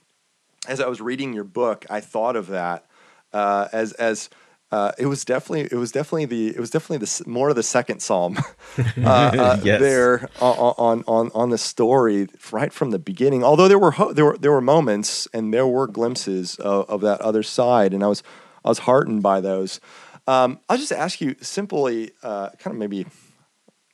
as 0.65 0.79
I 0.79 0.87
was 0.87 1.01
reading 1.01 1.33
your 1.33 1.43
book, 1.43 1.85
I 1.89 1.99
thought 1.99 2.37
of 2.37 2.47
that 2.47 2.85
uh, 3.33 3.67
as, 3.73 3.91
as 3.93 4.29
uh, 4.71 4.93
it 4.97 5.07
was 5.07 5.25
definitely 5.25 5.67
it 5.69 5.77
was 5.77 5.91
definitely 5.91 6.25
the 6.25 6.55
it 6.55 6.59
was 6.59 6.69
definitely 6.69 7.05
the 7.05 7.23
more 7.29 7.49
of 7.49 7.57
the 7.57 7.63
second 7.63 8.01
psalm 8.01 8.37
uh, 8.77 8.81
uh, 9.05 9.59
yes. 9.63 9.81
there 9.81 10.29
on 10.39 11.03
on 11.05 11.31
on 11.33 11.49
the 11.49 11.57
story 11.57 12.27
right 12.51 12.71
from 12.71 12.91
the 12.91 12.99
beginning. 12.99 13.43
Although 13.43 13.67
there 13.67 13.79
were 13.79 13.91
ho- 13.91 14.13
there 14.13 14.25
were 14.25 14.37
there 14.37 14.51
were 14.51 14.61
moments 14.61 15.27
and 15.33 15.53
there 15.53 15.67
were 15.67 15.87
glimpses 15.87 16.55
of, 16.55 16.89
of 16.89 17.01
that 17.01 17.19
other 17.21 17.43
side, 17.43 17.93
and 17.93 18.03
I 18.03 18.07
was 18.07 18.23
I 18.63 18.69
was 18.69 18.79
heartened 18.79 19.23
by 19.23 19.39
those. 19.39 19.79
Um, 20.27 20.59
I'll 20.67 20.77
just 20.77 20.91
ask 20.91 21.21
you 21.21 21.35
simply, 21.41 22.11
uh, 22.21 22.49
kind 22.59 22.73
of 22.73 22.77
maybe, 22.77 23.05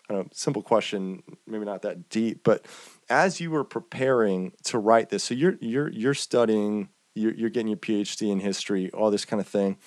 I 0.09 0.13
don't 0.13 0.23
know, 0.25 0.29
simple 0.33 0.63
question, 0.63 1.21
maybe 1.45 1.63
not 1.63 1.83
that 1.83 2.09
deep, 2.09 2.41
but 2.43 2.65
as 3.09 3.39
you 3.39 3.51
were 3.51 3.63
preparing 3.63 4.53
to 4.63 4.79
write 4.79 5.09
this, 5.09 5.23
so 5.23 5.35
you're 5.35 5.57
you're 5.61 5.89
you're 5.89 6.15
studying, 6.15 6.89
you're, 7.13 7.33
you're 7.35 7.49
getting 7.51 7.67
your 7.67 7.77
PhD 7.77 8.31
in 8.31 8.39
history, 8.39 8.89
all 8.91 9.11
this 9.11 9.25
kind 9.25 9.39
of 9.39 9.47
thing, 9.47 9.77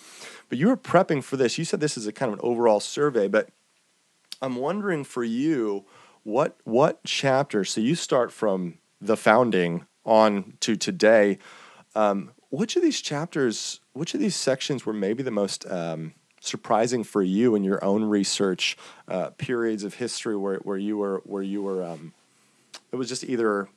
but 0.49 0.59
you 0.59 0.69
were 0.69 0.77
prepping 0.77 1.23
for 1.25 1.37
this. 1.37 1.59
You 1.59 1.65
said 1.65 1.81
this 1.81 1.97
is 1.97 2.07
a 2.07 2.13
kind 2.13 2.33
of 2.33 2.39
an 2.39 2.45
overall 2.45 2.81
survey, 2.81 3.27
but 3.27 3.49
I'm 4.41 4.57
wondering 4.57 5.03
for 5.03 5.25
you, 5.25 5.85
what 6.23 6.57
what 6.65 7.01
chapter? 7.05 7.65
So 7.65 7.81
you 7.81 7.97
start 7.97 8.31
from 8.31 8.79
the 9.01 9.17
founding 9.17 9.87
on 10.05 10.55
to 10.61 10.77
today. 10.77 11.39
Um, 11.97 12.33
which 12.51 12.77
of 12.77 12.83
these 12.83 13.01
chapters, 13.01 13.81
which 13.93 14.15
of 14.15 14.21
these 14.21 14.37
sections 14.37 14.87
were 14.87 14.93
maybe 14.93 15.23
the 15.23 15.31
most 15.31 15.69
um, 15.71 16.15
surprising 16.47 17.05
for 17.05 17.23
you 17.23 17.55
in 17.55 17.65
your 17.65 17.85
own 17.85 18.05
research 18.05 18.77
uh, 19.09 19.31
periods 19.31 19.85
of 19.85 19.95
history 19.95 20.37
where, 20.37 20.59
where 20.59 20.79
you 20.79 20.97
were 20.97 21.23
where 21.25 21.43
you 21.43 21.63
were 21.63 21.85
um, 21.85 22.13
it 22.93 22.97
was 22.97 23.09
just 23.09 23.25
either 23.25 23.69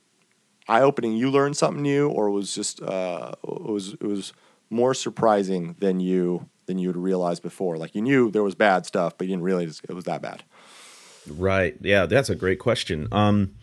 eye 0.69 0.81
opening, 0.81 1.13
you 1.13 1.29
learned 1.31 1.57
something 1.57 1.81
new, 1.81 2.07
or 2.07 2.27
it 2.27 2.31
was 2.31 2.53
just 2.53 2.81
uh, 2.81 3.33
it 3.43 3.71
was 3.71 3.93
it 3.93 4.03
was 4.03 4.33
more 4.69 4.93
surprising 4.93 5.75
than 5.79 5.99
you 5.99 6.47
than 6.67 6.77
you 6.77 6.87
had 6.87 6.97
realized 6.97 7.41
before. 7.41 7.77
Like 7.77 7.95
you 7.95 8.01
knew 8.01 8.31
there 8.31 8.43
was 8.43 8.55
bad 8.55 8.85
stuff, 8.85 9.17
but 9.17 9.27
you 9.27 9.33
didn't 9.33 9.43
realize 9.43 9.81
it 9.87 9.93
was 9.93 10.05
that 10.05 10.21
bad. 10.21 10.43
Right. 11.27 11.75
Yeah, 11.81 12.05
that's 12.05 12.29
a 12.29 12.35
great 12.35 12.59
question. 12.59 13.07
Um, 13.11 13.55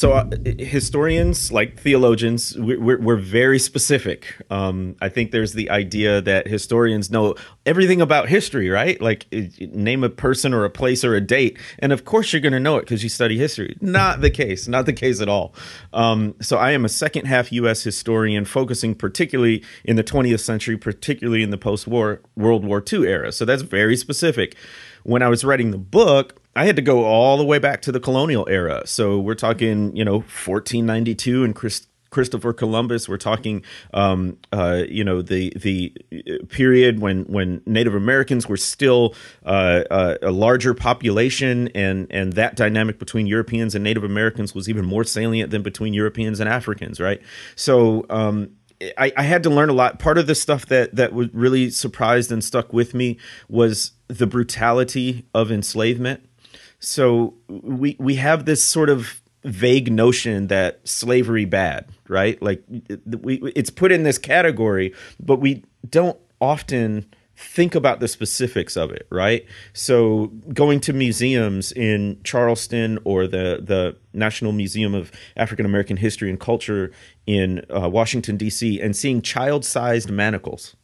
so 0.00 0.12
uh, 0.12 0.30
historians, 0.58 1.52
like 1.52 1.78
theologians, 1.78 2.56
we're, 2.58 2.98
we're 2.98 3.16
very 3.16 3.58
specific. 3.58 4.34
Um, 4.48 4.96
I 5.02 5.10
think 5.10 5.30
there's 5.30 5.52
the 5.52 5.68
idea 5.68 6.22
that 6.22 6.48
historians 6.48 7.10
know 7.10 7.34
everything 7.66 8.00
about 8.00 8.30
history, 8.30 8.70
right? 8.70 8.98
Like 8.98 9.26
name 9.60 10.02
a 10.02 10.08
person 10.08 10.54
or 10.54 10.64
a 10.64 10.70
place 10.70 11.04
or 11.04 11.14
a 11.14 11.20
date, 11.20 11.58
and 11.80 11.92
of 11.92 12.06
course 12.06 12.32
you're 12.32 12.40
going 12.40 12.54
to 12.54 12.60
know 12.60 12.78
it 12.78 12.80
because 12.86 13.02
you 13.02 13.10
study 13.10 13.36
history. 13.36 13.76
Not 13.82 14.22
the 14.22 14.30
case. 14.30 14.66
Not 14.66 14.86
the 14.86 14.94
case 14.94 15.20
at 15.20 15.28
all. 15.28 15.54
Um, 15.92 16.34
so 16.40 16.56
I 16.56 16.70
am 16.70 16.86
a 16.86 16.88
second 16.88 17.26
half 17.26 17.52
U.S. 17.52 17.82
historian, 17.82 18.46
focusing 18.46 18.94
particularly 18.94 19.62
in 19.84 19.96
the 19.96 20.04
20th 20.04 20.40
century, 20.40 20.78
particularly 20.78 21.42
in 21.42 21.50
the 21.50 21.58
post-war 21.58 22.22
World 22.36 22.64
War 22.64 22.82
II 22.90 23.06
era. 23.06 23.32
So 23.32 23.44
that's 23.44 23.60
very 23.60 23.98
specific. 23.98 24.56
When 25.02 25.22
I 25.22 25.28
was 25.28 25.44
writing 25.44 25.72
the 25.72 25.78
book, 25.78 26.39
I 26.56 26.64
had 26.64 26.76
to 26.76 26.82
go 26.82 27.04
all 27.04 27.36
the 27.36 27.44
way 27.44 27.58
back 27.58 27.82
to 27.82 27.92
the 27.92 28.00
colonial 28.00 28.46
era. 28.48 28.82
So 28.86 29.18
we're 29.20 29.34
talking, 29.34 29.94
you 29.94 30.04
know, 30.04 30.18
1492 30.20 31.44
and 31.44 31.54
Christ- 31.54 31.86
Christopher 32.10 32.52
Columbus. 32.52 33.08
We're 33.08 33.16
talking, 33.16 33.62
um, 33.94 34.38
uh, 34.52 34.82
you 34.88 35.04
know, 35.04 35.22
the 35.22 35.52
the 35.56 35.94
period 36.48 37.00
when 37.00 37.24
when 37.24 37.62
Native 37.66 37.94
Americans 37.94 38.48
were 38.48 38.56
still 38.56 39.14
uh, 39.46 39.84
uh, 39.90 40.16
a 40.22 40.30
larger 40.32 40.74
population, 40.74 41.68
and 41.68 42.08
and 42.10 42.32
that 42.34 42.56
dynamic 42.56 42.98
between 42.98 43.26
Europeans 43.26 43.74
and 43.74 43.84
Native 43.84 44.04
Americans 44.04 44.54
was 44.54 44.68
even 44.68 44.84
more 44.84 45.04
salient 45.04 45.50
than 45.50 45.62
between 45.62 45.94
Europeans 45.94 46.40
and 46.40 46.48
Africans, 46.48 47.00
right? 47.00 47.22
So. 47.56 48.06
Um, 48.10 48.50
I, 48.96 49.12
I, 49.14 49.24
had 49.24 49.42
to 49.42 49.50
learn 49.50 49.68
a 49.68 49.74
lot. 49.74 49.98
Part 49.98 50.16
of 50.16 50.26
the 50.26 50.34
stuff 50.34 50.64
that 50.66 50.96
that 50.96 51.12
was 51.12 51.28
really 51.34 51.68
surprised 51.68 52.32
and 52.32 52.42
stuck 52.42 52.72
with 52.72 52.94
me 52.94 53.18
was 53.46 53.92
the 54.08 54.26
brutality 54.26 55.26
of 55.34 55.52
enslavement 55.52 56.29
so 56.80 57.34
we 57.48 57.96
we 58.00 58.16
have 58.16 58.46
this 58.46 58.64
sort 58.64 58.88
of 58.88 59.22
vague 59.44 59.92
notion 59.92 60.48
that 60.48 60.86
slavery 60.86 61.44
bad, 61.44 61.88
right? 62.08 62.40
Like 62.42 62.64
we 63.06 63.40
it's 63.54 63.70
put 63.70 63.92
in 63.92 64.02
this 64.02 64.18
category, 64.18 64.94
but 65.20 65.36
we 65.36 65.64
don't 65.88 66.18
often 66.40 67.06
think 67.36 67.74
about 67.74 68.00
the 68.00 68.08
specifics 68.08 68.76
of 68.76 68.90
it, 68.90 69.06
right? 69.10 69.46
So 69.72 70.26
going 70.52 70.80
to 70.80 70.92
museums 70.92 71.72
in 71.72 72.20
Charleston 72.24 72.98
or 73.04 73.26
the 73.26 73.60
the 73.62 73.96
National 74.12 74.52
Museum 74.52 74.94
of 74.94 75.12
African 75.36 75.66
American 75.66 75.96
History 75.96 76.28
and 76.30 76.40
Culture 76.40 76.92
in 77.26 77.64
uh, 77.70 77.88
Washington 77.88 78.36
D.C. 78.36 78.80
and 78.80 78.96
seeing 78.96 79.22
child-sized 79.22 80.10
manacles 80.10 80.76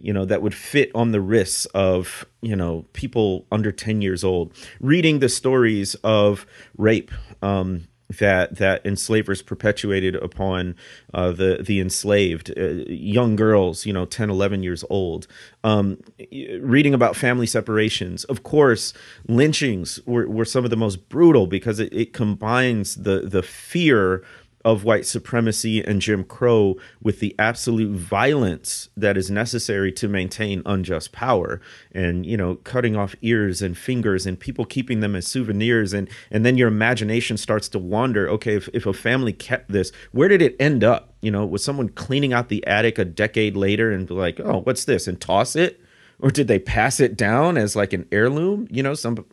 you 0.00 0.12
know 0.12 0.24
that 0.24 0.42
would 0.42 0.54
fit 0.54 0.90
on 0.94 1.12
the 1.12 1.20
wrists 1.20 1.66
of 1.66 2.26
you 2.40 2.56
know 2.56 2.84
people 2.92 3.46
under 3.52 3.72
10 3.72 4.02
years 4.02 4.24
old. 4.24 4.52
Reading 4.80 5.18
the 5.18 5.28
stories 5.28 5.94
of 5.96 6.46
rape 6.76 7.10
um, 7.42 7.88
that 8.18 8.56
that 8.56 8.84
enslavers 8.84 9.42
perpetuated 9.42 10.16
upon 10.16 10.74
uh, 11.14 11.30
the 11.30 11.62
the 11.64 11.80
enslaved 11.80 12.52
uh, 12.58 12.84
young 12.88 13.36
girls 13.36 13.86
you 13.86 13.92
know 13.92 14.04
10 14.04 14.30
11 14.30 14.62
years 14.62 14.84
old. 14.90 15.26
Um, 15.62 15.98
reading 16.60 16.94
about 16.94 17.16
family 17.16 17.46
separations 17.46 18.24
of 18.24 18.42
course 18.42 18.92
lynchings 19.28 20.00
were, 20.06 20.26
were 20.28 20.44
some 20.44 20.64
of 20.64 20.70
the 20.70 20.76
most 20.76 21.08
brutal 21.08 21.46
because 21.46 21.78
it, 21.78 21.92
it 21.92 22.12
combines 22.12 22.96
the 22.96 23.20
the 23.20 23.42
fear 23.42 24.24
of 24.64 24.84
white 24.84 25.06
supremacy 25.06 25.82
and 25.82 26.00
Jim 26.00 26.24
Crow 26.24 26.76
with 27.02 27.20
the 27.20 27.34
absolute 27.38 27.96
violence 27.96 28.88
that 28.96 29.16
is 29.16 29.30
necessary 29.30 29.90
to 29.92 30.08
maintain 30.08 30.62
unjust 30.66 31.12
power 31.12 31.60
and 31.92 32.26
you 32.26 32.36
know 32.36 32.56
cutting 32.56 32.96
off 32.96 33.14
ears 33.22 33.62
and 33.62 33.76
fingers 33.76 34.26
and 34.26 34.38
people 34.38 34.64
keeping 34.64 35.00
them 35.00 35.16
as 35.16 35.26
souvenirs. 35.26 35.92
And 35.92 36.08
and 36.30 36.44
then 36.44 36.58
your 36.58 36.68
imagination 36.68 37.36
starts 37.36 37.68
to 37.70 37.78
wander. 37.78 38.28
Okay 38.28 38.56
if, 38.56 38.68
if 38.72 38.86
a 38.86 38.92
family 38.92 39.32
kept 39.32 39.70
this 39.70 39.92
where 40.12 40.28
did 40.28 40.42
it 40.42 40.56
end 40.60 40.84
up? 40.84 41.14
You 41.22 41.30
know 41.30 41.46
was 41.46 41.64
someone 41.64 41.88
cleaning 41.88 42.32
out 42.32 42.48
the 42.48 42.66
attic 42.66 42.98
a 42.98 43.04
decade 43.04 43.56
later 43.56 43.90
and 43.90 44.06
be 44.06 44.14
like 44.14 44.40
oh 44.40 44.60
what's 44.60 44.84
this? 44.84 45.00
and 45.06 45.20
toss 45.20 45.56
it 45.56 45.80
or 46.22 46.30
did 46.30 46.48
they 46.48 46.58
pass 46.58 47.00
it 47.00 47.16
down 47.16 47.56
as 47.56 47.76
like 47.76 47.92
an 47.92 48.06
heirloom? 48.12 48.66
You 48.70 48.82
know 48.82 48.94
some 48.94 49.24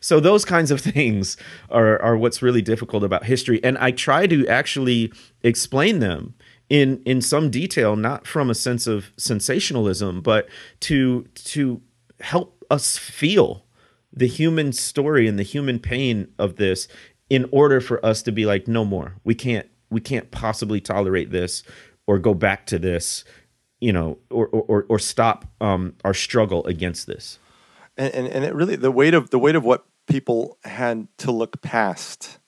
so 0.00 0.20
those 0.20 0.44
kinds 0.44 0.70
of 0.70 0.80
things 0.80 1.36
are 1.70 2.00
are 2.02 2.16
what's 2.16 2.42
really 2.42 2.62
difficult 2.62 3.04
about 3.04 3.24
history, 3.24 3.62
and 3.62 3.78
I 3.78 3.90
try 3.90 4.26
to 4.26 4.46
actually 4.48 5.12
explain 5.42 6.00
them 6.00 6.34
in 6.68 7.02
in 7.04 7.20
some 7.20 7.50
detail, 7.50 7.96
not 7.96 8.26
from 8.26 8.50
a 8.50 8.54
sense 8.54 8.86
of 8.86 9.12
sensationalism, 9.16 10.20
but 10.20 10.48
to 10.80 11.26
to 11.34 11.82
help 12.20 12.64
us 12.70 12.96
feel 12.96 13.64
the 14.12 14.26
human 14.26 14.72
story 14.72 15.28
and 15.28 15.38
the 15.38 15.44
human 15.44 15.78
pain 15.78 16.28
of 16.38 16.56
this 16.56 16.88
in 17.28 17.48
order 17.52 17.80
for 17.80 18.04
us 18.04 18.22
to 18.22 18.32
be 18.32 18.44
like 18.44 18.66
no 18.66 18.84
more. 18.84 19.16
We 19.24 19.34
can't 19.34 19.68
we 19.90 20.00
can't 20.00 20.30
possibly 20.30 20.80
tolerate 20.80 21.30
this 21.30 21.62
or 22.06 22.18
go 22.18 22.34
back 22.34 22.66
to 22.66 22.78
this 22.78 23.24
you 23.80 23.92
know 23.92 24.18
or 24.30 24.46
or 24.48 24.86
or 24.88 24.98
stop 24.98 25.44
um, 25.60 25.94
our 26.04 26.14
struggle 26.14 26.64
against 26.66 27.06
this 27.06 27.38
and, 28.00 28.14
and, 28.14 28.28
and 28.28 28.44
it 28.44 28.54
really 28.54 28.76
the 28.76 28.90
weight 28.90 29.14
of 29.14 29.30
the 29.30 29.38
weight 29.38 29.54
of 29.54 29.64
what 29.64 29.84
people 30.06 30.58
had 30.64 31.06
to 31.18 31.30
look 31.30 31.60
past, 31.60 32.38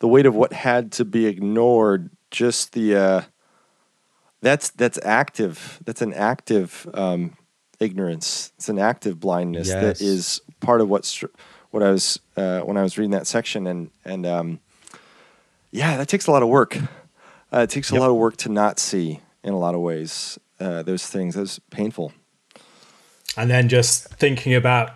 the 0.00 0.08
weight 0.08 0.26
of 0.26 0.34
what 0.34 0.52
had 0.52 0.90
to 0.92 1.04
be 1.04 1.26
ignored, 1.26 2.10
just 2.30 2.72
the 2.72 2.96
uh, 2.96 3.22
that's 4.42 4.70
that's 4.70 4.98
active. 5.04 5.80
That's 5.84 6.02
an 6.02 6.12
active 6.14 6.88
um, 6.94 7.36
ignorance. 7.78 8.52
It's 8.56 8.68
an 8.68 8.78
active 8.78 9.20
blindness 9.20 9.68
yes. 9.68 9.82
that 9.82 10.04
is 10.04 10.40
part 10.60 10.80
of 10.80 10.88
what's 10.88 11.22
what 11.70 11.82
I 11.82 11.92
was 11.92 12.18
uh, 12.36 12.60
when 12.60 12.76
I 12.76 12.82
was 12.82 12.98
reading 12.98 13.12
that 13.12 13.28
section, 13.28 13.68
and 13.68 13.90
and 14.04 14.26
um, 14.26 14.60
yeah, 15.70 15.96
that 15.96 16.08
takes 16.08 16.26
a 16.26 16.32
lot 16.32 16.42
of 16.42 16.48
work. 16.48 16.76
Uh, 17.52 17.60
it 17.60 17.70
takes 17.70 17.90
a 17.90 17.94
lot 17.94 18.10
of 18.10 18.16
work 18.16 18.36
to 18.36 18.50
not 18.50 18.78
see 18.78 19.20
in 19.42 19.54
a 19.54 19.58
lot 19.58 19.74
of 19.74 19.80
ways 19.80 20.38
uh, 20.60 20.82
those 20.82 21.06
things. 21.06 21.34
That's 21.34 21.58
painful. 21.70 22.12
and 23.36 23.50
then 23.50 23.68
just 23.68 24.08
thinking 24.14 24.54
about 24.54 24.90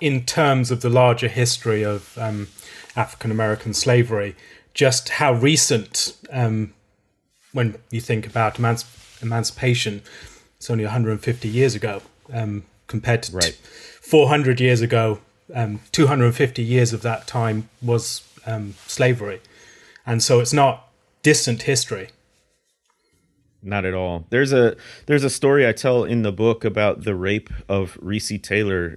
in 0.00 0.24
terms 0.24 0.70
of 0.70 0.80
the 0.80 0.88
larger 0.90 1.28
history 1.28 1.82
of 1.84 2.16
um, 2.18 2.48
African 2.96 3.30
American 3.30 3.74
slavery, 3.74 4.34
just 4.74 5.08
how 5.10 5.32
recent, 5.34 6.16
um, 6.30 6.72
when 7.52 7.76
you 7.90 8.00
think 8.00 8.26
about 8.26 8.54
emanci- 8.54 9.22
emancipation, 9.22 10.02
it's 10.56 10.70
only 10.70 10.84
150 10.84 11.48
years 11.48 11.74
ago 11.74 12.02
um, 12.32 12.64
compared 12.86 13.22
to 13.24 13.32
Right. 13.36 13.58
400 14.02 14.60
years 14.60 14.80
ago. 14.80 15.20
Um, 15.52 15.80
250 15.90 16.62
years 16.62 16.92
of 16.92 17.02
that 17.02 17.26
time 17.26 17.68
was 17.82 18.22
um, 18.46 18.74
slavery, 18.86 19.40
and 20.06 20.22
so 20.22 20.38
it's 20.38 20.52
not 20.52 20.88
distant 21.24 21.62
history. 21.62 22.10
Not 23.62 23.84
at 23.84 23.92
all. 23.92 24.26
There's 24.30 24.54
a 24.54 24.74
there's 25.04 25.22
a 25.22 25.28
story 25.28 25.68
I 25.68 25.72
tell 25.72 26.04
in 26.04 26.22
the 26.22 26.32
book 26.32 26.64
about 26.64 27.04
the 27.04 27.14
rape 27.14 27.50
of 27.68 27.98
Recy 28.00 28.42
Taylor, 28.42 28.96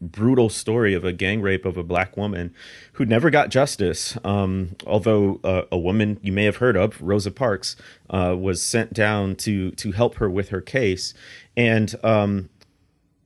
brutal 0.00 0.48
story 0.48 0.94
of 0.94 1.04
a 1.04 1.12
gang 1.12 1.42
rape 1.42 1.66
of 1.66 1.76
a 1.76 1.82
black 1.82 2.16
woman 2.16 2.54
who 2.94 3.04
never 3.04 3.28
got 3.28 3.50
justice. 3.50 4.16
Um, 4.24 4.76
although 4.86 5.38
uh, 5.44 5.62
a 5.70 5.78
woman 5.78 6.18
you 6.22 6.32
may 6.32 6.44
have 6.44 6.56
heard 6.56 6.78
of, 6.78 7.00
Rosa 7.02 7.30
Parks, 7.30 7.76
uh, 8.08 8.34
was 8.38 8.62
sent 8.62 8.94
down 8.94 9.36
to 9.36 9.72
to 9.72 9.92
help 9.92 10.14
her 10.14 10.30
with 10.30 10.48
her 10.48 10.62
case, 10.62 11.12
and 11.54 11.94
um, 12.02 12.48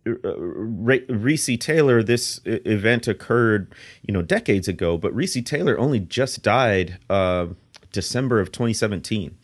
Recy 0.05 1.59
Taylor, 1.59 2.03
this 2.03 2.41
event 2.45 3.09
occurred, 3.09 3.73
you 4.03 4.13
know, 4.13 4.23
decades 4.23 4.69
ago, 4.69 4.99
but 4.99 5.15
Recy 5.15 5.45
Taylor 5.45 5.79
only 5.79 6.01
just 6.01 6.43
died 6.43 6.99
uh, 7.09 7.47
December 7.93 8.41
of 8.41 8.53
2017. 8.53 9.37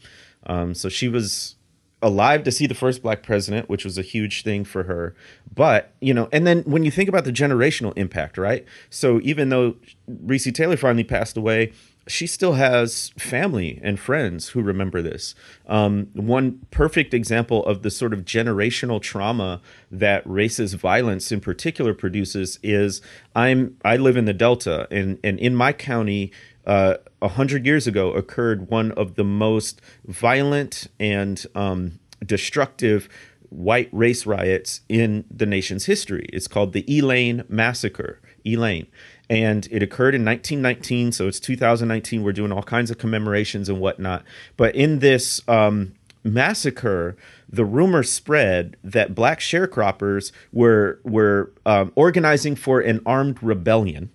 Um, 0.47 0.75
so 0.75 0.89
she 0.89 1.09
was 1.09 1.57
alive 2.03 2.43
to 2.45 2.51
see 2.51 2.67
the 2.67 2.75
first 2.75 3.03
black 3.03 3.23
president, 3.23 3.69
which 3.69 3.85
was 3.85 3.99
a 3.99 4.03
huge 4.03 4.43
thing 4.43 4.65
for 4.65 4.85
her. 4.85 5.15
But, 5.55 5.93
you 6.01 6.15
know, 6.15 6.29
and 6.33 6.47
then 6.47 6.63
when 6.63 6.85
you 6.85 6.91
think 6.91 7.09
about 7.09 7.25
the 7.25 7.33
generational 7.33 7.93
impact, 7.97 8.39
right? 8.39 8.65
So 8.89 9.21
even 9.23 9.51
though 9.51 9.77
Recy 10.11 10.55
Taylor 10.55 10.77
finally 10.77 11.05
passed 11.05 11.37
away, 11.37 11.73
she 12.07 12.27
still 12.27 12.55
has 12.55 13.11
family 13.19 13.79
and 13.83 13.99
friends 13.99 14.49
who 14.49 14.63
remember 14.63 15.03
this. 15.03 15.35
Um, 15.67 16.09
one 16.15 16.61
perfect 16.71 17.15
example 17.15 17.65
of 17.67 17.83
the 17.83 17.91
sort 17.91 18.13
of 18.13 18.25
generational 18.25 19.01
trauma 19.01 19.61
that 19.91 20.25
racist 20.25 20.75
violence 20.77 21.31
in 21.31 21.41
particular 21.41 21.95
produces 21.95 22.59
is 22.63 23.01
I'm 23.37 23.77
I 23.85 23.97
live 23.97 24.17
in 24.17 24.25
the 24.25 24.33
Delta 24.33 24.89
and 24.91 25.19
and 25.23 25.39
in 25.39 25.55
my 25.55 25.73
county 25.73 26.33
uh, 26.67 26.95
a 27.23 27.29
hundred 27.29 27.67
years 27.67 27.87
ago 27.87 28.13
occurred 28.13 28.71
one 28.71 28.93
of 28.93 29.15
the 29.15 29.25
most 29.25 29.81
violent 30.07 30.89
and 30.99 31.47
um, 31.55 31.99
destructive 32.25 33.09
white 33.49 33.89
race 33.93 34.27
riots 34.27 34.81
in 34.89 35.25
the 35.31 35.47
nation's 35.47 35.87
history. 35.87 36.27
It's 36.33 36.47
called 36.47 36.73
the 36.73 36.85
Elaine 36.89 37.45
Massacre. 37.49 38.21
Elaine. 38.45 38.87
And 39.29 39.69
it 39.71 39.83
occurred 39.83 40.15
in 40.15 40.25
1919, 40.25 41.13
so 41.13 41.29
it's 41.29 41.41
2019. 41.41 42.23
We're 42.23 42.33
doing 42.33 42.53
all 42.53 42.63
kinds 42.63 42.91
of 42.91 42.99
commemorations 42.99 43.69
and 43.69 43.81
whatnot. 43.81 44.25
But 44.57 44.75
in 44.75 44.99
this 45.01 45.41
um, 45.47 45.95
massacre, 46.25 47.17
the 47.49 47.65
rumor 47.65 48.03
spread 48.03 48.77
that 48.83 49.15
black 49.15 49.41
sharecroppers 49.41 50.33
were 50.53 51.01
were 51.05 51.53
um, 51.67 51.93
organizing 51.95 52.57
for 52.57 52.81
an 52.81 53.01
armed 53.07 53.43
rebellion 53.43 54.11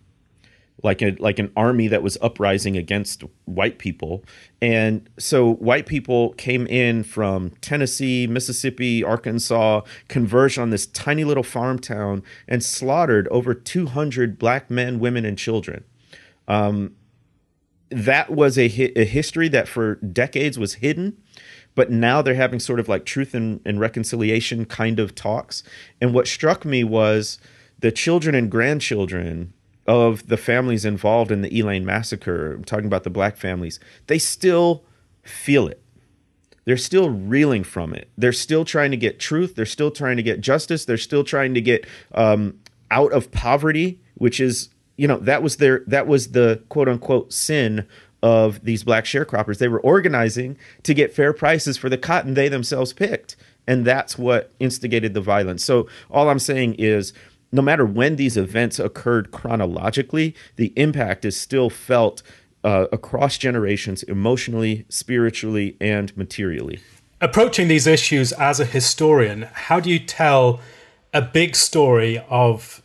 like 0.85 1.01
a 1.01 1.15
like 1.19 1.39
an 1.39 1.51
army 1.57 1.89
that 1.89 2.03
was 2.03 2.17
uprising 2.21 2.77
against 2.77 3.23
white 3.43 3.79
people 3.79 4.23
and 4.61 5.09
so 5.19 5.55
white 5.55 5.85
people 5.85 6.33
came 6.33 6.65
in 6.67 7.03
from 7.03 7.49
Tennessee, 7.61 8.25
Mississippi, 8.25 9.03
Arkansas, 9.03 9.81
converged 10.07 10.57
on 10.57 10.69
this 10.69 10.85
tiny 10.87 11.23
little 11.23 11.43
farm 11.43 11.77
town 11.77 12.23
and 12.47 12.63
slaughtered 12.63 13.27
over 13.27 13.53
200 13.53 14.39
black 14.39 14.71
men, 14.71 14.99
women 14.99 15.25
and 15.25 15.37
children. 15.37 15.83
Um, 16.47 16.95
that 17.89 18.31
was 18.31 18.57
a, 18.57 18.65
a 18.97 19.05
history 19.05 19.47
that 19.49 19.67
for 19.67 19.95
decades 19.95 20.57
was 20.57 20.75
hidden 20.75 21.17
but 21.75 21.91
now 21.91 22.21
they're 22.21 22.35
having 22.35 22.59
sort 22.59 22.79
of 22.79 22.87
like 22.87 23.05
truth 23.05 23.33
and, 23.33 23.59
and 23.65 23.79
reconciliation 23.79 24.65
kind 24.65 24.99
of 24.99 25.13
talks 25.13 25.61
and 26.01 26.13
what 26.13 26.27
struck 26.27 26.65
me 26.65 26.83
was 26.83 27.37
the 27.79 27.91
children 27.91 28.33
and 28.33 28.49
grandchildren 28.49 29.53
of 29.85 30.27
the 30.27 30.37
families 30.37 30.85
involved 30.85 31.31
in 31.31 31.41
the 31.41 31.59
Elaine 31.59 31.85
massacre, 31.85 32.53
I'm 32.53 32.63
talking 32.63 32.87
about 32.87 33.03
the 33.03 33.09
black 33.09 33.37
families, 33.37 33.79
they 34.07 34.19
still 34.19 34.83
feel 35.23 35.67
it. 35.67 35.81
They're 36.65 36.77
still 36.77 37.09
reeling 37.11 37.63
from 37.63 37.93
it. 37.93 38.09
They're 38.17 38.33
still 38.33 38.65
trying 38.65 38.91
to 38.91 38.97
get 38.97 39.19
truth. 39.19 39.55
They're 39.55 39.65
still 39.67 39.91
trying 39.91 40.17
to 40.17 40.23
get 40.23 40.41
justice. 40.41 40.85
They're 40.85 40.97
still 40.97 41.23
trying 41.23 41.53
to 41.53 41.61
get 41.61 41.85
um, 42.13 42.59
out 42.89 43.11
of 43.13 43.31
poverty, 43.31 43.99
which 44.15 44.39
is, 44.39 44.69
you 44.97 45.07
know, 45.07 45.17
that 45.17 45.43
was 45.43 45.57
their 45.57 45.83
that 45.85 46.07
was 46.07 46.31
the 46.31 46.63
quote 46.69 46.89
unquote 46.89 47.31
sin 47.31 47.87
of 48.23 48.63
these 48.65 48.83
black 48.83 49.05
sharecroppers. 49.05 49.59
They 49.59 49.67
were 49.67 49.81
organizing 49.81 50.57
to 50.81 50.95
get 50.95 51.13
fair 51.13 51.33
prices 51.33 51.77
for 51.77 51.89
the 51.89 51.97
cotton 51.97 52.33
they 52.33 52.49
themselves 52.49 52.93
picked, 52.93 53.35
and 53.67 53.85
that's 53.85 54.17
what 54.17 54.51
instigated 54.59 55.13
the 55.13 55.21
violence. 55.21 55.63
So 55.63 55.87
all 56.09 56.29
I'm 56.29 56.39
saying 56.39 56.75
is 56.79 57.13
no 57.55 57.61
matter 57.61 57.85
when 57.85 58.15
these 58.17 58.37
events 58.37 58.79
occurred 58.79 59.31
chronologically, 59.31 60.35
the 60.57 60.73
impact 60.75 61.25
is 61.25 61.35
still 61.35 61.69
felt 61.69 62.21
uh, 62.63 62.87
across 62.91 63.37
generations, 63.37 64.03
emotionally, 64.03 64.85
spiritually, 64.89 65.77
and 65.79 66.15
materially. 66.17 66.79
approaching 67.21 67.67
these 67.67 67.87
issues 67.87 68.31
as 68.33 68.59
a 68.59 68.65
historian, 68.65 69.43
how 69.53 69.79
do 69.79 69.89
you 69.89 69.99
tell 69.99 70.59
a 71.13 71.21
big 71.21 71.55
story 71.55 72.21
of 72.29 72.81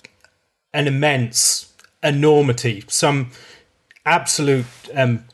an 0.72 0.86
immense 0.86 1.72
enormity, 2.02 2.84
some 2.88 3.30
absolute, 4.06 4.66
um, 4.94 5.24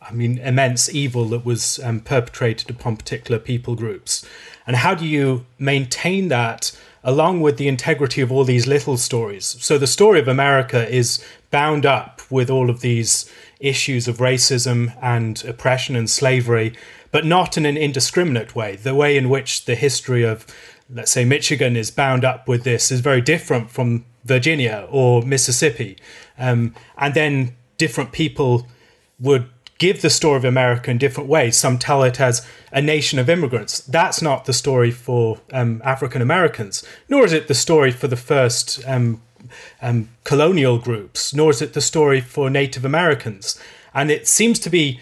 I 0.00 0.12
mean, 0.12 0.38
immense 0.38 0.92
evil 0.92 1.26
that 1.26 1.44
was 1.44 1.78
um, 1.80 2.00
perpetrated 2.00 2.70
upon 2.70 2.96
particular 2.96 3.38
people 3.38 3.74
groups? 3.74 4.26
And 4.66 4.76
how 4.76 4.94
do 4.94 5.06
you 5.06 5.44
maintain 5.58 6.28
that 6.28 6.72
along 7.04 7.40
with 7.42 7.58
the 7.58 7.68
integrity 7.68 8.20
of 8.20 8.32
all 8.32 8.44
these 8.44 8.66
little 8.66 8.96
stories? 8.96 9.56
So 9.60 9.78
the 9.78 9.86
story 9.86 10.18
of 10.18 10.26
America 10.26 10.88
is 10.88 11.24
bound 11.50 11.86
up 11.86 12.22
with 12.30 12.50
all 12.50 12.70
of 12.70 12.80
these 12.80 13.30
issues 13.60 14.08
of 14.08 14.16
racism 14.16 14.96
and 15.00 15.44
oppression 15.44 15.94
and 15.94 16.10
slavery, 16.10 16.74
but 17.12 17.24
not 17.24 17.56
in 17.56 17.66
an 17.66 17.76
indiscriminate 17.76 18.56
way. 18.56 18.76
The 18.76 18.94
way 18.94 19.16
in 19.16 19.28
which 19.28 19.66
the 19.66 19.76
history 19.76 20.24
of, 20.24 20.46
let's 20.90 21.12
say, 21.12 21.24
Michigan 21.24 21.76
is 21.76 21.90
bound 21.90 22.24
up 22.24 22.48
with 22.48 22.64
this 22.64 22.90
is 22.90 23.00
very 23.00 23.20
different 23.20 23.70
from 23.70 24.04
Virginia 24.24 24.88
or 24.90 25.22
Mississippi. 25.22 25.96
Um, 26.38 26.74
and 26.98 27.14
then 27.14 27.56
different 27.76 28.12
people 28.12 28.66
would 29.20 29.48
give 29.84 30.00
the 30.00 30.08
story 30.08 30.38
of 30.38 30.46
America 30.46 30.90
in 30.90 30.96
different 30.96 31.28
ways. 31.28 31.58
Some 31.58 31.76
tell 31.78 32.02
it 32.04 32.18
as 32.18 32.46
a 32.72 32.80
nation 32.80 33.18
of 33.18 33.28
immigrants. 33.28 33.80
That's 33.80 34.22
not 34.22 34.46
the 34.46 34.54
story 34.54 34.90
for 34.90 35.40
um, 35.52 35.82
African 35.84 36.22
Americans, 36.22 36.86
nor 37.06 37.26
is 37.26 37.34
it 37.34 37.48
the 37.48 37.54
story 37.54 37.90
for 37.90 38.08
the 38.08 38.16
first 38.16 38.82
um, 38.86 39.20
um, 39.82 40.08
colonial 40.24 40.78
groups, 40.78 41.34
nor 41.34 41.50
is 41.50 41.60
it 41.60 41.74
the 41.74 41.82
story 41.82 42.22
for 42.22 42.48
Native 42.48 42.86
Americans. 42.86 43.60
And 43.92 44.10
it 44.10 44.26
seems 44.26 44.58
to 44.60 44.70
be 44.70 45.00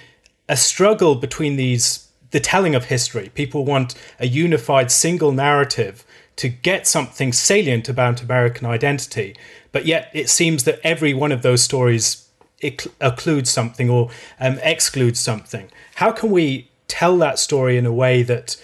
a 0.48 0.56
struggle 0.56 1.14
between 1.14 1.54
these, 1.54 2.08
the 2.32 2.40
telling 2.40 2.74
of 2.74 2.86
history. 2.86 3.30
People 3.34 3.64
want 3.64 3.94
a 4.18 4.26
unified 4.26 4.90
single 4.90 5.30
narrative 5.30 6.04
to 6.34 6.48
get 6.48 6.88
something 6.88 7.32
salient 7.32 7.88
about 7.88 8.20
American 8.20 8.66
identity, 8.66 9.36
but 9.70 9.86
yet 9.86 10.10
it 10.12 10.28
seems 10.28 10.64
that 10.64 10.80
every 10.82 11.14
one 11.14 11.30
of 11.30 11.42
those 11.42 11.62
stories 11.62 12.21
occludes 12.62 13.48
something 13.48 13.90
or 13.90 14.10
um, 14.40 14.58
excludes 14.62 15.20
something. 15.20 15.70
How 15.96 16.12
can 16.12 16.30
we 16.30 16.70
tell 16.88 17.16
that 17.18 17.38
story 17.38 17.76
in 17.76 17.86
a 17.86 17.92
way 17.92 18.22
that 18.22 18.56